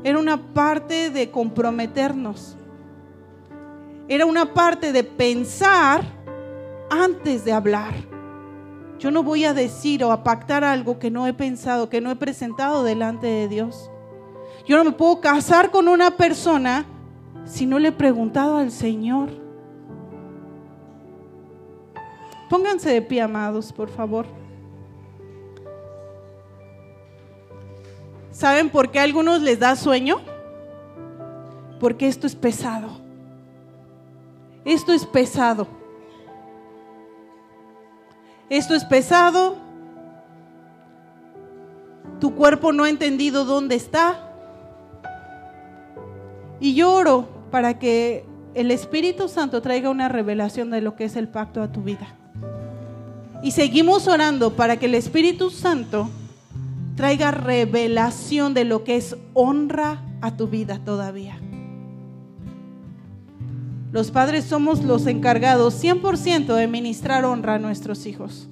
Era 0.04 0.18
una 0.18 0.54
parte 0.54 1.10
de 1.10 1.30
comprometernos. 1.30 2.56
Era 4.08 4.24
una 4.24 4.54
parte 4.54 4.90
de 4.90 5.04
pensar 5.04 6.13
antes 7.02 7.44
de 7.44 7.52
hablar. 7.52 7.94
Yo 8.98 9.10
no 9.10 9.22
voy 9.22 9.44
a 9.44 9.54
decir 9.54 10.04
o 10.04 10.12
a 10.12 10.22
pactar 10.22 10.64
algo 10.64 10.98
que 10.98 11.10
no 11.10 11.26
he 11.26 11.32
pensado, 11.34 11.88
que 11.88 12.00
no 12.00 12.10
he 12.10 12.16
presentado 12.16 12.84
delante 12.84 13.26
de 13.26 13.48
Dios. 13.48 13.90
Yo 14.66 14.76
no 14.76 14.84
me 14.84 14.92
puedo 14.92 15.20
casar 15.20 15.70
con 15.70 15.88
una 15.88 16.12
persona 16.12 16.86
si 17.44 17.66
no 17.66 17.78
le 17.78 17.88
he 17.88 17.92
preguntado 17.92 18.56
al 18.56 18.70
Señor? 18.70 19.30
Pónganse 22.48 22.90
de 22.92 23.02
pie, 23.02 23.20
amados, 23.22 23.72
por 23.72 23.88
favor. 23.88 24.26
¿Saben 28.30 28.68
por 28.68 28.90
qué 28.90 28.98
a 28.98 29.02
algunos 29.02 29.42
les 29.42 29.58
da 29.58 29.76
sueño? 29.76 30.16
Porque 31.78 32.08
esto 32.08 32.26
es 32.26 32.34
pesado. 32.34 32.88
Esto 34.64 34.92
es 34.92 35.04
pesado. 35.06 35.66
Esto 38.50 38.74
es 38.74 38.84
pesado. 38.84 39.56
Tu 42.20 42.34
cuerpo 42.34 42.72
no 42.72 42.84
ha 42.84 42.90
entendido 42.90 43.44
dónde 43.44 43.74
está. 43.74 44.32
Y 46.60 46.74
lloro 46.74 47.28
para 47.50 47.78
que 47.78 48.24
el 48.54 48.70
Espíritu 48.70 49.28
Santo 49.28 49.62
traiga 49.62 49.90
una 49.90 50.08
revelación 50.08 50.70
de 50.70 50.80
lo 50.80 50.94
que 50.96 51.04
es 51.04 51.16
el 51.16 51.28
pacto 51.28 51.62
a 51.62 51.72
tu 51.72 51.82
vida. 51.82 52.14
Y 53.42 53.50
seguimos 53.50 54.08
orando 54.08 54.54
para 54.54 54.78
que 54.78 54.86
el 54.86 54.94
Espíritu 54.94 55.50
Santo 55.50 56.08
traiga 56.96 57.30
revelación 57.30 58.54
de 58.54 58.64
lo 58.64 58.84
que 58.84 58.96
es 58.96 59.16
honra 59.34 60.02
a 60.20 60.36
tu 60.36 60.48
vida 60.48 60.80
todavía. 60.84 61.38
Los 63.94 64.10
padres 64.10 64.46
somos 64.46 64.82
los 64.82 65.06
encargados 65.06 65.80
100% 65.80 66.52
de 66.56 66.66
ministrar 66.66 67.24
honra 67.24 67.54
a 67.54 67.58
nuestros 67.60 68.06
hijos. 68.06 68.48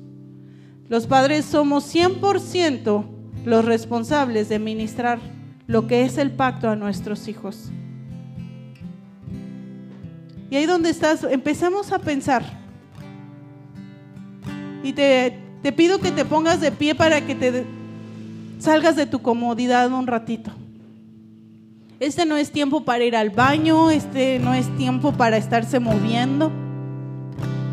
Los 0.89 1.09
padres 1.09 1.45
somos 1.45 1.93
100% 1.93 3.05
los 3.45 3.65
responsables 3.65 4.49
de 4.49 4.61
ministrar 4.61 5.19
lo 5.67 5.89
que 5.89 6.05
es 6.05 6.17
el 6.17 6.31
pacto 6.31 6.69
a 6.69 6.77
nuestros 6.77 7.27
hijos. 7.27 7.73
Y 10.49 10.55
ahí 10.55 10.65
donde 10.65 10.91
estás, 10.91 11.25
empezamos 11.25 11.91
a 11.91 11.99
pensar. 11.99 12.45
Y 14.85 14.93
te, 14.93 15.41
te 15.61 15.73
pido 15.73 15.99
que 15.99 16.13
te 16.13 16.25
pongas 16.25 16.61
de 16.61 16.71
pie 16.71 16.95
para 16.95 17.21
que 17.27 17.35
te 17.35 17.65
salgas 18.61 18.95
de 18.95 19.07
tu 19.07 19.21
comodidad 19.21 19.93
un 19.93 20.07
ratito. 20.07 20.53
Este 22.03 22.27
no 22.27 22.37
es 22.37 22.51
tiempo 22.51 22.85
para 22.85 23.05
ir 23.05 23.15
al 23.15 23.31
baño, 23.31 23.89
este 23.89 24.41
no 24.41 24.55
es 24.55 24.69
tiempo 24.77 25.13
para 25.13 25.37
estarse 25.37 25.79
moviendo, 25.79 26.51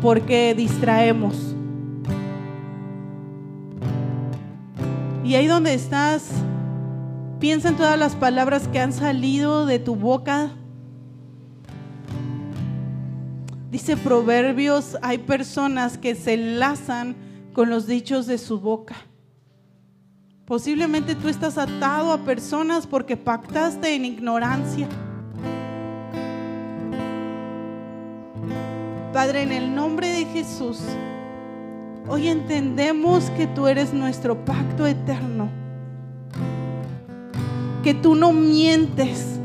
porque 0.00 0.54
distraemos. 0.54 1.34
Y 5.24 5.34
ahí 5.34 5.48
donde 5.48 5.74
estás, 5.74 6.30
piensa 7.40 7.70
en 7.70 7.76
todas 7.76 7.98
las 7.98 8.14
palabras 8.14 8.68
que 8.68 8.78
han 8.78 8.92
salido 8.92 9.66
de 9.66 9.80
tu 9.80 9.96
boca 9.96 10.52
Dice 13.68 13.96
Proverbios, 13.96 14.96
hay 15.02 15.18
personas 15.18 15.98
que 15.98 16.14
se 16.14 16.34
enlazan 16.34 17.16
con 17.52 17.68
los 17.68 17.88
dichos 17.88 18.26
de 18.26 18.38
su 18.38 18.60
boca. 18.60 18.96
Posiblemente 20.50 21.14
tú 21.14 21.28
estás 21.28 21.56
atado 21.58 22.12
a 22.12 22.24
personas 22.24 22.84
porque 22.84 23.16
pactaste 23.16 23.94
en 23.94 24.04
ignorancia. 24.04 24.88
Padre, 29.12 29.42
en 29.42 29.52
el 29.52 29.72
nombre 29.72 30.08
de 30.08 30.24
Jesús, 30.24 30.80
hoy 32.08 32.26
entendemos 32.26 33.30
que 33.36 33.46
tú 33.46 33.68
eres 33.68 33.92
nuestro 33.92 34.44
pacto 34.44 34.88
eterno. 34.88 35.48
que 37.84 37.94
tú 37.94 38.16
no 38.16 38.32
mientes. 38.32 39.39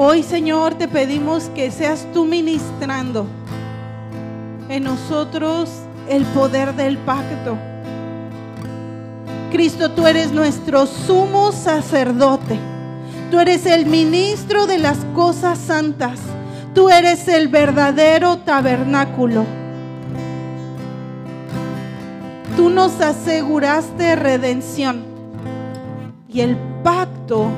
Hoy, 0.00 0.22
Señor, 0.22 0.74
te 0.74 0.86
pedimos 0.86 1.50
que 1.56 1.72
seas 1.72 2.06
tú 2.14 2.24
ministrando 2.24 3.26
en 4.68 4.84
nosotros 4.84 5.68
el 6.08 6.24
poder 6.26 6.76
del 6.76 6.98
pacto. 6.98 7.58
Cristo, 9.50 9.90
tú 9.90 10.06
eres 10.06 10.30
nuestro 10.30 10.86
sumo 10.86 11.50
sacerdote. 11.50 12.60
Tú 13.32 13.40
eres 13.40 13.66
el 13.66 13.86
ministro 13.86 14.68
de 14.68 14.78
las 14.78 14.98
cosas 15.16 15.58
santas. 15.58 16.20
Tú 16.76 16.90
eres 16.90 17.26
el 17.26 17.48
verdadero 17.48 18.38
tabernáculo. 18.38 19.44
Tú 22.56 22.70
nos 22.70 23.00
aseguraste 23.00 24.14
redención. 24.14 25.02
Y 26.28 26.42
el 26.42 26.56
pacto 26.84 27.50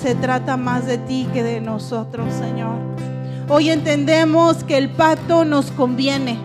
se 0.00 0.14
trata 0.14 0.56
más 0.56 0.86
de 0.86 0.98
ti 0.98 1.28
que 1.32 1.42
de 1.42 1.60
nosotros, 1.60 2.32
Señor. 2.32 2.76
Hoy 3.48 3.70
entendemos 3.70 4.62
que 4.62 4.78
el 4.78 4.90
pacto 4.90 5.44
nos 5.44 5.70
conviene. 5.72 6.38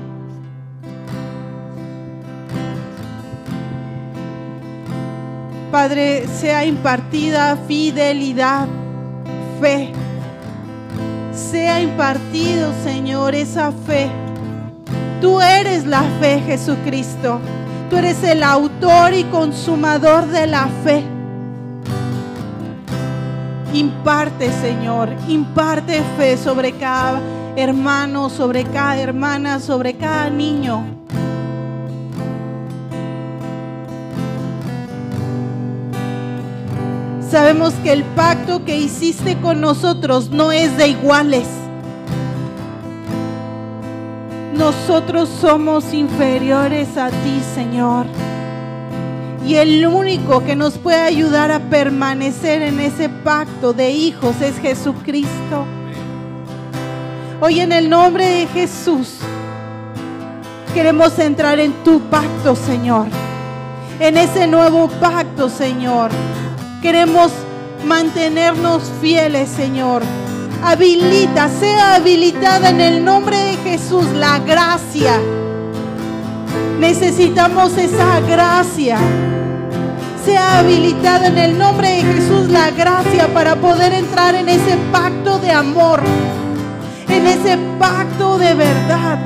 Padre, 5.71 6.27
sea 6.27 6.65
impartida 6.65 7.57
fidelidad, 7.67 8.67
fe. 9.59 9.91
Sea 11.33 11.81
impartido, 11.81 12.71
Señor, 12.83 13.35
esa 13.35 13.71
fe. 13.71 14.09
Tú 15.19 15.41
eres 15.41 15.85
la 15.85 16.03
fe, 16.19 16.41
Jesucristo. 16.45 17.39
Tú 17.89 17.97
eres 17.97 18.23
el 18.23 18.43
autor 18.43 19.13
y 19.13 19.23
consumador 19.25 20.27
de 20.27 20.47
la 20.47 20.67
fe. 20.83 21.12
Imparte, 23.73 24.51
Señor, 24.61 25.09
imparte 25.27 26.03
fe 26.15 26.37
sobre 26.37 26.73
cada 26.73 27.19
hermano, 27.55 28.29
sobre 28.29 28.65
cada 28.65 28.97
hermana, 28.99 29.59
sobre 29.59 29.95
cada 29.95 30.29
niño. 30.29 30.85
Sabemos 37.31 37.73
que 37.83 37.91
el 37.91 38.03
pacto 38.03 38.63
que 38.63 38.77
hiciste 38.77 39.39
con 39.41 39.59
nosotros 39.59 40.29
no 40.29 40.51
es 40.51 40.77
de 40.77 40.89
iguales. 40.89 41.47
Nosotros 44.55 45.29
somos 45.41 45.95
inferiores 45.95 46.95
a 46.95 47.09
ti, 47.09 47.41
Señor. 47.55 48.05
Y 49.45 49.55
el 49.55 49.85
único 49.85 50.43
que 50.45 50.55
nos 50.55 50.77
puede 50.77 51.01
ayudar 51.01 51.51
a 51.51 51.59
permanecer 51.59 52.61
en 52.61 52.79
ese 52.79 53.09
pacto 53.09 53.73
de 53.73 53.91
hijos 53.91 54.39
es 54.41 54.57
Jesucristo. 54.59 55.65
Hoy 57.41 57.59
en 57.59 57.73
el 57.73 57.89
nombre 57.89 58.25
de 58.25 58.47
Jesús 58.47 59.17
queremos 60.73 61.19
entrar 61.19 61.59
en 61.59 61.73
tu 61.83 61.99
pacto, 62.09 62.55
Señor. 62.55 63.07
En 63.99 64.17
ese 64.17 64.47
nuevo 64.47 64.87
pacto, 64.87 65.49
Señor. 65.49 66.09
Queremos 66.81 67.31
mantenernos 67.85 68.83
fieles, 69.01 69.49
Señor. 69.49 70.03
Habilita, 70.63 71.49
sea 71.49 71.95
habilitada 71.95 72.69
en 72.69 72.79
el 72.79 73.03
nombre 73.03 73.37
de 73.37 73.57
Jesús 73.57 74.05
la 74.13 74.39
gracia. 74.39 75.19
Necesitamos 76.83 77.77
esa 77.77 78.19
gracia 78.19 78.97
sea 80.25 80.59
habilitada 80.59 81.27
en 81.27 81.37
el 81.37 81.57
nombre 81.57 81.87
de 81.87 82.01
Jesús 82.01 82.49
la 82.49 82.71
gracia 82.71 83.33
para 83.33 83.55
poder 83.55 83.93
entrar 83.93 84.35
en 84.35 84.49
ese 84.49 84.75
pacto 84.91 85.39
de 85.39 85.49
amor, 85.49 86.01
en 87.07 87.25
ese 87.25 87.57
pacto 87.79 88.37
de 88.37 88.53
verdad. 88.53 89.17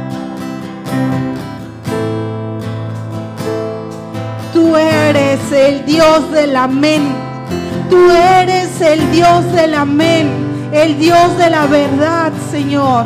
Tú 4.53 4.77
eres 4.77 5.51
el 5.51 5.83
Dios 5.83 6.31
del 6.31 6.55
amén. 6.55 7.07
Tú 7.89 8.11
eres 8.11 8.81
el 8.81 9.11
Dios 9.11 9.51
del 9.53 9.73
amén, 9.73 10.29
el 10.71 10.97
Dios 10.97 11.37
de 11.37 11.49
la 11.49 11.65
verdad, 11.65 12.31
Señor. 12.51 13.05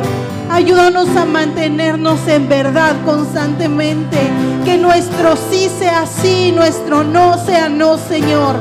Ayúdanos 0.50 1.08
a 1.16 1.24
mantenernos 1.24 2.26
en 2.28 2.48
verdad 2.48 2.94
constantemente. 3.04 4.18
Que 4.64 4.76
nuestro 4.76 5.36
sí 5.50 5.70
sea 5.78 6.06
sí, 6.06 6.52
nuestro 6.52 7.04
no 7.04 7.38
sea 7.38 7.68
no, 7.68 7.96
Señor. 7.98 8.56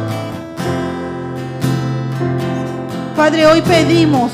Padre, 3.15 3.45
hoy 3.45 3.61
pedimos 3.61 4.31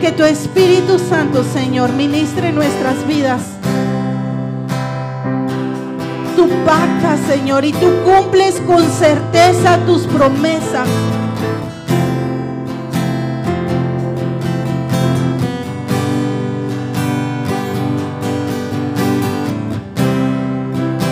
que 0.00 0.12
tu 0.12 0.24
Espíritu 0.24 0.98
Santo, 0.98 1.42
Señor, 1.42 1.92
ministre 1.92 2.52
nuestras 2.52 3.06
vidas. 3.06 3.42
Tú 6.36 6.48
pactas, 6.66 7.18
Señor, 7.26 7.64
y 7.64 7.72
tú 7.72 7.88
cumples 8.04 8.60
con 8.66 8.84
certeza 8.90 9.78
tus 9.86 10.02
promesas. 10.02 10.86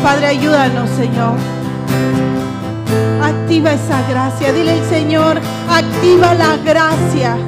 Padre, 0.04 0.26
ayúdanos, 0.26 0.90
Señor. 0.98 1.38
Activa 3.22 3.72
esa 3.72 4.06
gracia. 4.06 4.52
Dile 4.52 4.72
al 4.72 4.84
Señor, 4.90 5.40
activa 5.66 6.34
la 6.34 6.58
gracia. 6.58 7.38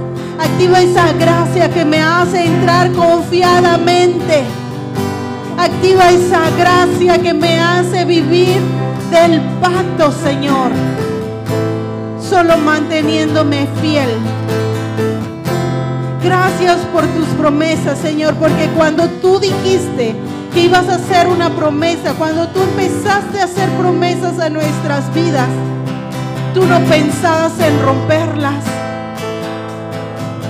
Activa 0.40 0.80
esa 0.80 1.12
gracia 1.12 1.68
que 1.68 1.84
me 1.84 2.00
hace 2.00 2.46
entrar 2.46 2.90
confiadamente. 2.92 4.42
Activa 5.58 6.08
esa 6.08 6.48
gracia 6.56 7.18
que 7.20 7.34
me 7.34 7.60
hace 7.60 8.06
vivir 8.06 8.58
del 9.10 9.38
pacto, 9.60 10.10
Señor. 10.10 10.70
Solo 12.18 12.56
manteniéndome 12.56 13.68
fiel. 13.82 14.08
Gracias 16.24 16.78
por 16.90 17.04
tus 17.08 17.26
promesas, 17.38 17.98
Señor, 17.98 18.34
porque 18.36 18.66
cuando 18.74 19.10
tú 19.20 19.38
dijiste 19.38 20.16
que 20.56 20.62
ibas 20.62 20.88
a 20.88 20.94
hacer 20.94 21.28
una 21.28 21.50
promesa, 21.50 22.14
cuando 22.14 22.48
tú 22.48 22.62
empezaste 22.62 23.40
a 23.40 23.44
hacer 23.44 23.68
promesas 23.72 24.38
a 24.38 24.48
nuestras 24.48 25.12
vidas, 25.12 25.50
tú 26.54 26.64
no 26.64 26.80
pensabas 26.86 27.52
en 27.60 27.82
romperlas. 27.82 28.64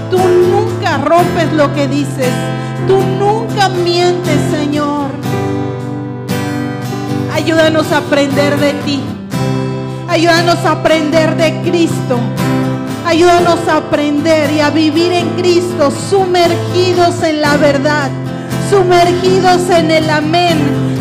Tú 0.08 0.18
nunca 0.18 0.98
rompes 0.98 1.52
lo 1.54 1.74
que 1.74 1.88
dices. 1.88 2.30
Tú 2.86 3.00
nunca 3.18 3.68
mientes, 3.68 4.38
Señor. 4.52 5.10
Ayúdanos 7.34 7.90
a 7.90 7.96
aprender 7.96 8.60
de 8.60 8.74
ti. 8.84 9.02
Ayúdanos 10.08 10.64
a 10.64 10.70
aprender 10.70 11.36
de 11.36 11.62
Cristo. 11.68 12.20
Ayúdanos 13.04 13.58
a 13.66 13.78
aprender 13.78 14.52
y 14.52 14.60
a 14.60 14.70
vivir 14.70 15.12
en 15.12 15.30
Cristo, 15.30 15.90
sumergidos 15.90 17.24
en 17.24 17.40
la 17.40 17.56
verdad 17.56 18.08
sumergidos 18.70 19.70
en 19.70 19.90
el 19.90 20.10
amén, 20.10 20.58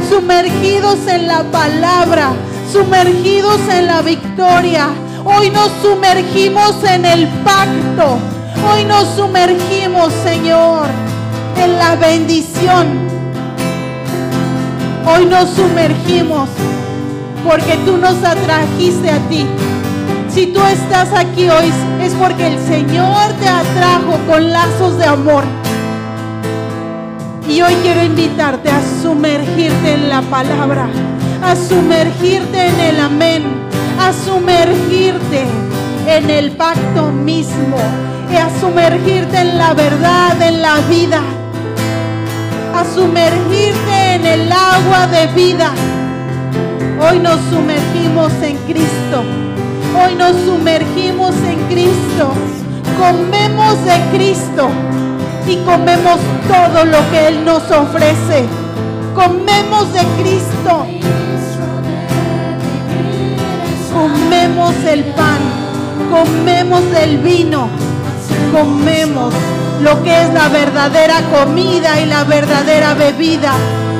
sumergidos 0.09 0.99
en 1.07 1.28
la 1.28 1.43
palabra, 1.43 2.32
sumergidos 2.72 3.59
en 3.70 3.88
la 3.88 4.01
victoria. 4.01 4.89
Hoy 5.24 5.49
nos 5.49 5.72
sumergimos 5.82 6.84
en 6.84 7.05
el 7.05 7.28
pacto. 7.43 8.20
Hoy 8.70 8.86
nos 8.86 9.07
sumergimos, 9.16 10.13
Señor, 10.24 10.88
en 11.57 11.78
la 11.78 11.95
bendición. 11.95 12.88
Hoy 15.05 15.26
nos 15.26 15.49
sumergimos 15.49 16.49
porque 17.47 17.78
tú 17.86 17.97
nos 17.97 18.24
atrajiste 18.24 19.09
a 19.09 19.20
ti. 19.30 19.45
Si 20.30 20.47
tú 20.47 20.59
estás 20.66 21.13
aquí 21.13 21.47
hoy 21.49 21.72
es 22.01 22.13
porque 22.13 22.47
el 22.47 22.59
Señor 22.59 23.32
te 23.39 23.47
atrajo 23.47 24.20
con 24.28 24.51
lazos 24.51 24.97
de 24.97 25.05
amor. 25.05 25.64
Y 27.47 27.61
hoy 27.61 27.73
quiero 27.83 28.03
invitarte 28.03 28.69
a 28.71 28.81
sumergirte 29.03 29.93
en 29.93 30.09
la 30.09 30.21
palabra, 30.23 30.87
a 31.43 31.55
sumergirte 31.55 32.67
en 32.67 32.79
el 32.79 32.99
amén, 32.99 33.43
a 33.99 34.11
sumergirte 34.11 35.45
en 36.07 36.29
el 36.31 36.51
pacto 36.51 37.11
mismo, 37.11 37.77
y 38.31 38.35
a 38.35 38.49
sumergirte 38.59 39.37
en 39.37 39.59
la 39.59 39.75
verdad, 39.75 40.41
en 40.41 40.61
la 40.63 40.79
vida, 40.89 41.21
a 42.75 42.83
sumergirte 42.95 44.15
en 44.15 44.25
el 44.25 44.51
agua 44.51 45.05
de 45.07 45.27
vida. 45.27 45.71
Hoy 46.99 47.19
nos 47.19 47.39
sumergimos 47.51 48.33
en 48.41 48.57
Cristo. 48.65 49.23
Hoy 50.03 50.15
nos 50.15 50.35
sumergimos 50.45 51.35
en 51.47 51.59
Cristo. 51.67 52.33
Comemos 52.97 53.85
de 53.85 54.17
Cristo 54.17 54.69
y 55.47 55.57
comemos 55.57 56.19
todo 56.47 56.85
lo 56.85 56.97
que 57.11 57.27
Él 57.27 57.45
nos 57.45 57.63
ofrece. 57.71 58.45
Comemos 59.13 59.93
de 59.93 60.01
Cristo. 60.21 60.87
Comemos 63.93 64.75
el 64.83 65.05
pan, 65.05 65.39
comemos 66.11 66.91
del 66.91 67.19
vino, 67.19 67.69
comemos 68.51 69.33
lo 69.81 70.03
que 70.03 70.21
es 70.21 70.33
la 70.33 70.49
verdadera 70.49 71.21
comida 71.31 72.01
y 72.01 72.05
la 72.05 72.25
verdadera 72.25 72.93
bebida. 72.93 73.53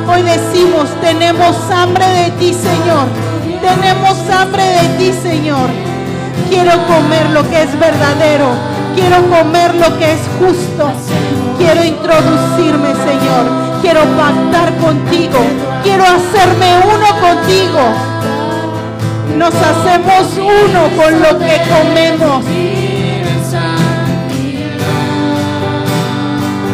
Hoy 0.08 0.22
decimos, 0.24 0.90
tenemos 1.00 1.56
hambre 1.72 2.06
de 2.06 2.32
ti, 2.32 2.54
Señor. 2.54 3.08
Tenemos 3.62 4.18
hambre 4.30 4.64
de 4.64 4.88
ti, 4.98 5.14
Señor. 5.14 5.70
Quiero 6.50 6.74
comer 6.88 7.30
lo 7.30 7.50
que 7.50 7.64
es 7.64 7.80
verdadero. 7.80 8.75
Quiero 8.96 9.18
comer 9.30 9.76
lo 9.76 9.98
que 9.98 10.14
es 10.14 10.22
justo. 10.40 10.92
Quiero 11.58 11.84
introducirme, 11.84 12.94
Señor. 12.94 13.82
Quiero 13.82 14.02
pactar 14.18 14.74
contigo. 14.78 15.40
Quiero 15.84 16.04
hacerme 16.04 16.80
uno 16.84 17.08
contigo. 17.22 17.82
Nos 19.38 19.54
hacemos 19.54 20.38
uno 20.38 20.90
con 20.96 21.22
lo 21.22 21.40
que 21.40 21.62
comemos. 21.70 22.46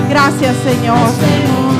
Gracias, 0.09 0.55
Señor. 0.63 1.70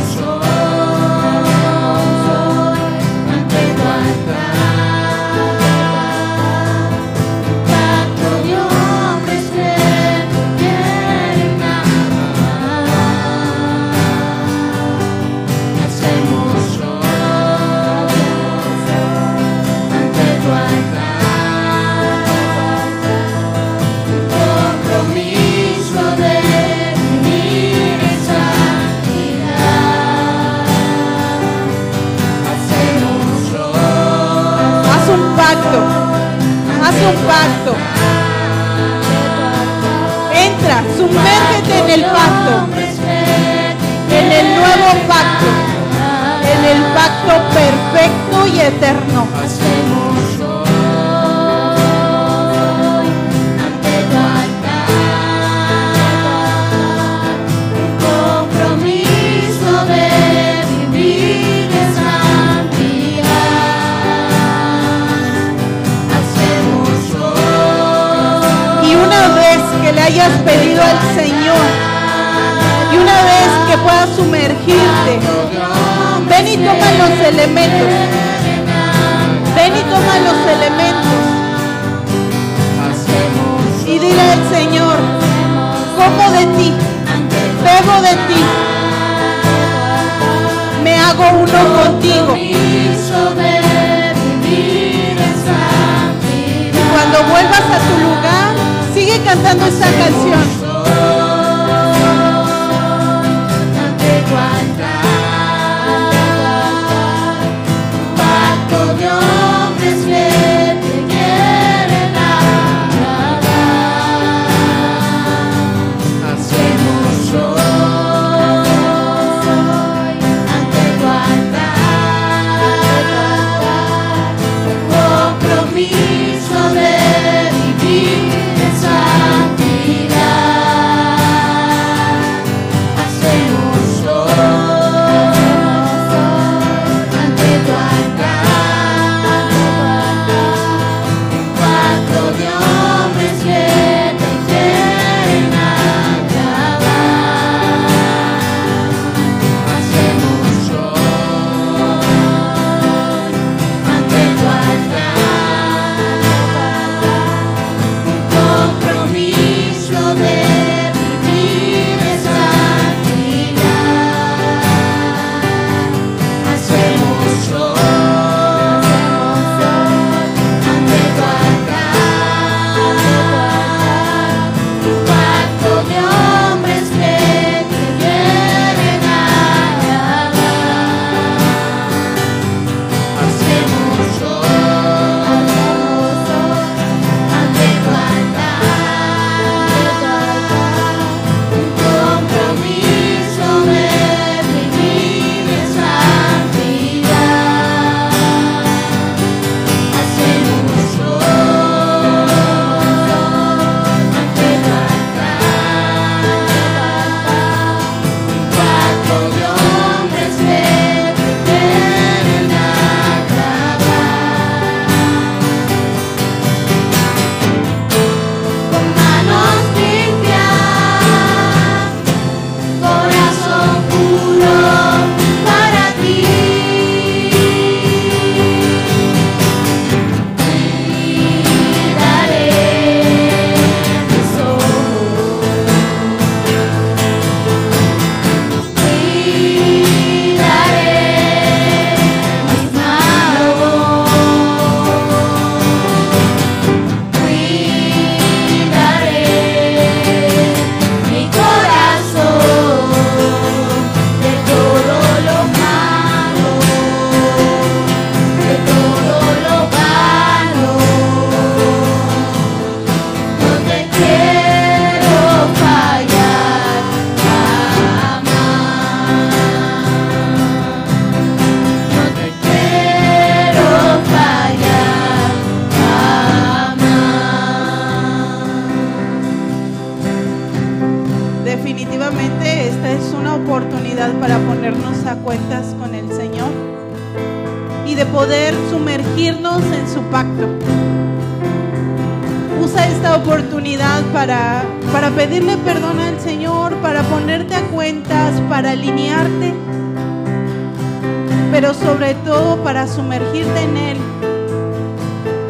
pero 301.62 301.76
sobre 301.76 302.16
todo 302.16 302.58
para 302.64 302.88
sumergirte 302.88 303.62
en 303.62 303.78
Él. 303.78 303.98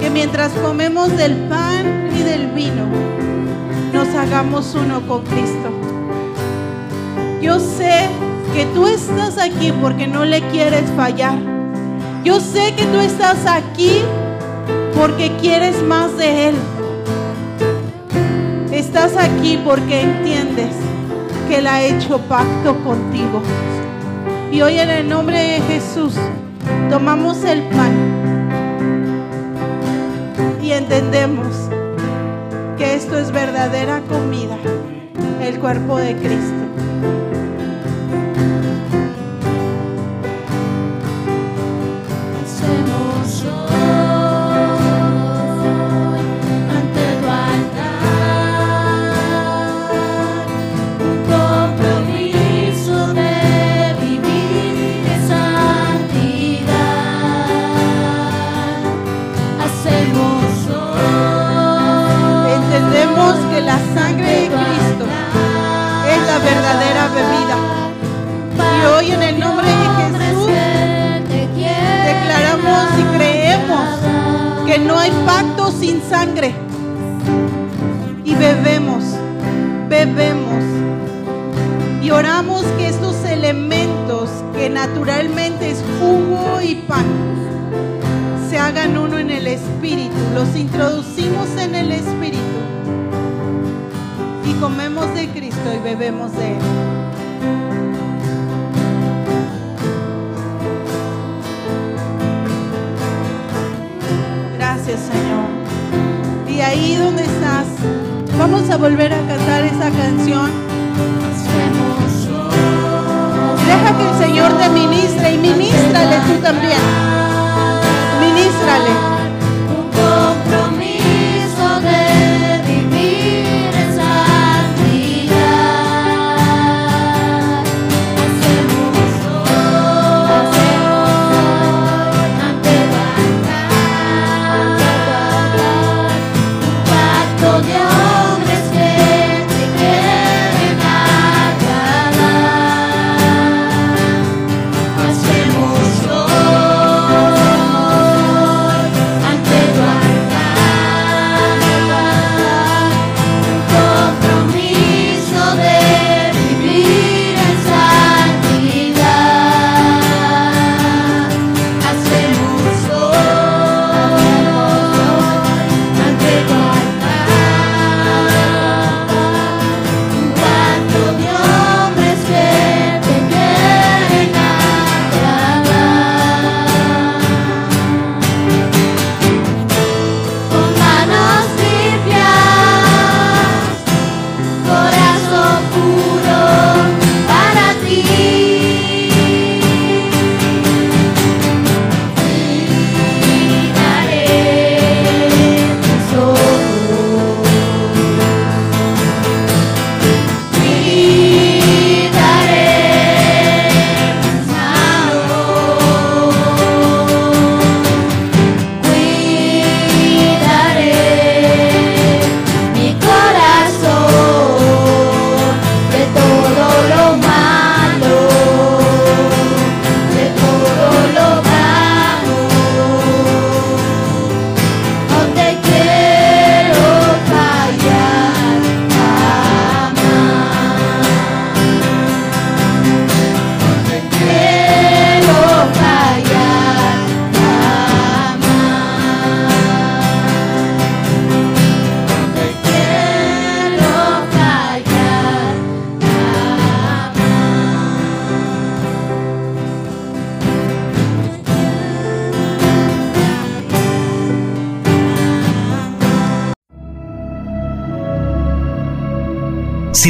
Que 0.01 0.09
mientras 0.09 0.51
comemos 0.51 1.15
del 1.15 1.47
pan 1.47 2.09
y 2.13 2.21
del 2.21 2.47
vino, 2.47 2.85
nos 3.93 4.13
hagamos 4.13 4.75
uno 4.75 5.07
con 5.07 5.23
Cristo. 5.23 5.69
Yo 7.41 7.61
sé 7.61 8.09
que 8.53 8.65
tú 8.73 8.87
estás 8.87 9.37
aquí 9.37 9.71
porque 9.81 10.05
no 10.05 10.25
le 10.25 10.41
quieres 10.49 10.83
fallar. 10.97 11.37
Yo 12.25 12.41
sé 12.41 12.75
que 12.75 12.83
tú 12.87 12.99
estás 12.99 13.45
aquí 13.45 14.01
porque 14.93 15.31
quieres 15.39 15.81
más 15.81 16.17
de 16.17 16.49
Él. 16.49 16.55
Estás 18.73 19.15
aquí 19.15 19.57
porque 19.63 20.01
entiendes 20.01 20.75
que 21.47 21.59
Él 21.59 21.67
ha 21.67 21.81
hecho 21.81 22.19
pacto 22.27 22.75
contigo. 22.83 23.41
Y 24.51 24.61
hoy 24.61 24.77
en 24.79 24.89
el 24.89 25.07
nombre 25.07 25.37
de 25.37 25.61
Jesús 25.61 26.13
tomamos 26.89 27.41
el 27.45 27.61
pan 27.69 27.93
y 30.61 30.71
entendemos 30.71 31.69
que 32.77 32.95
esto 32.95 33.17
es 33.17 33.31
verdadera 33.31 34.01
comida, 34.01 34.57
el 35.41 35.57
cuerpo 35.57 35.97
de 35.97 36.17
Cristo. 36.17 36.65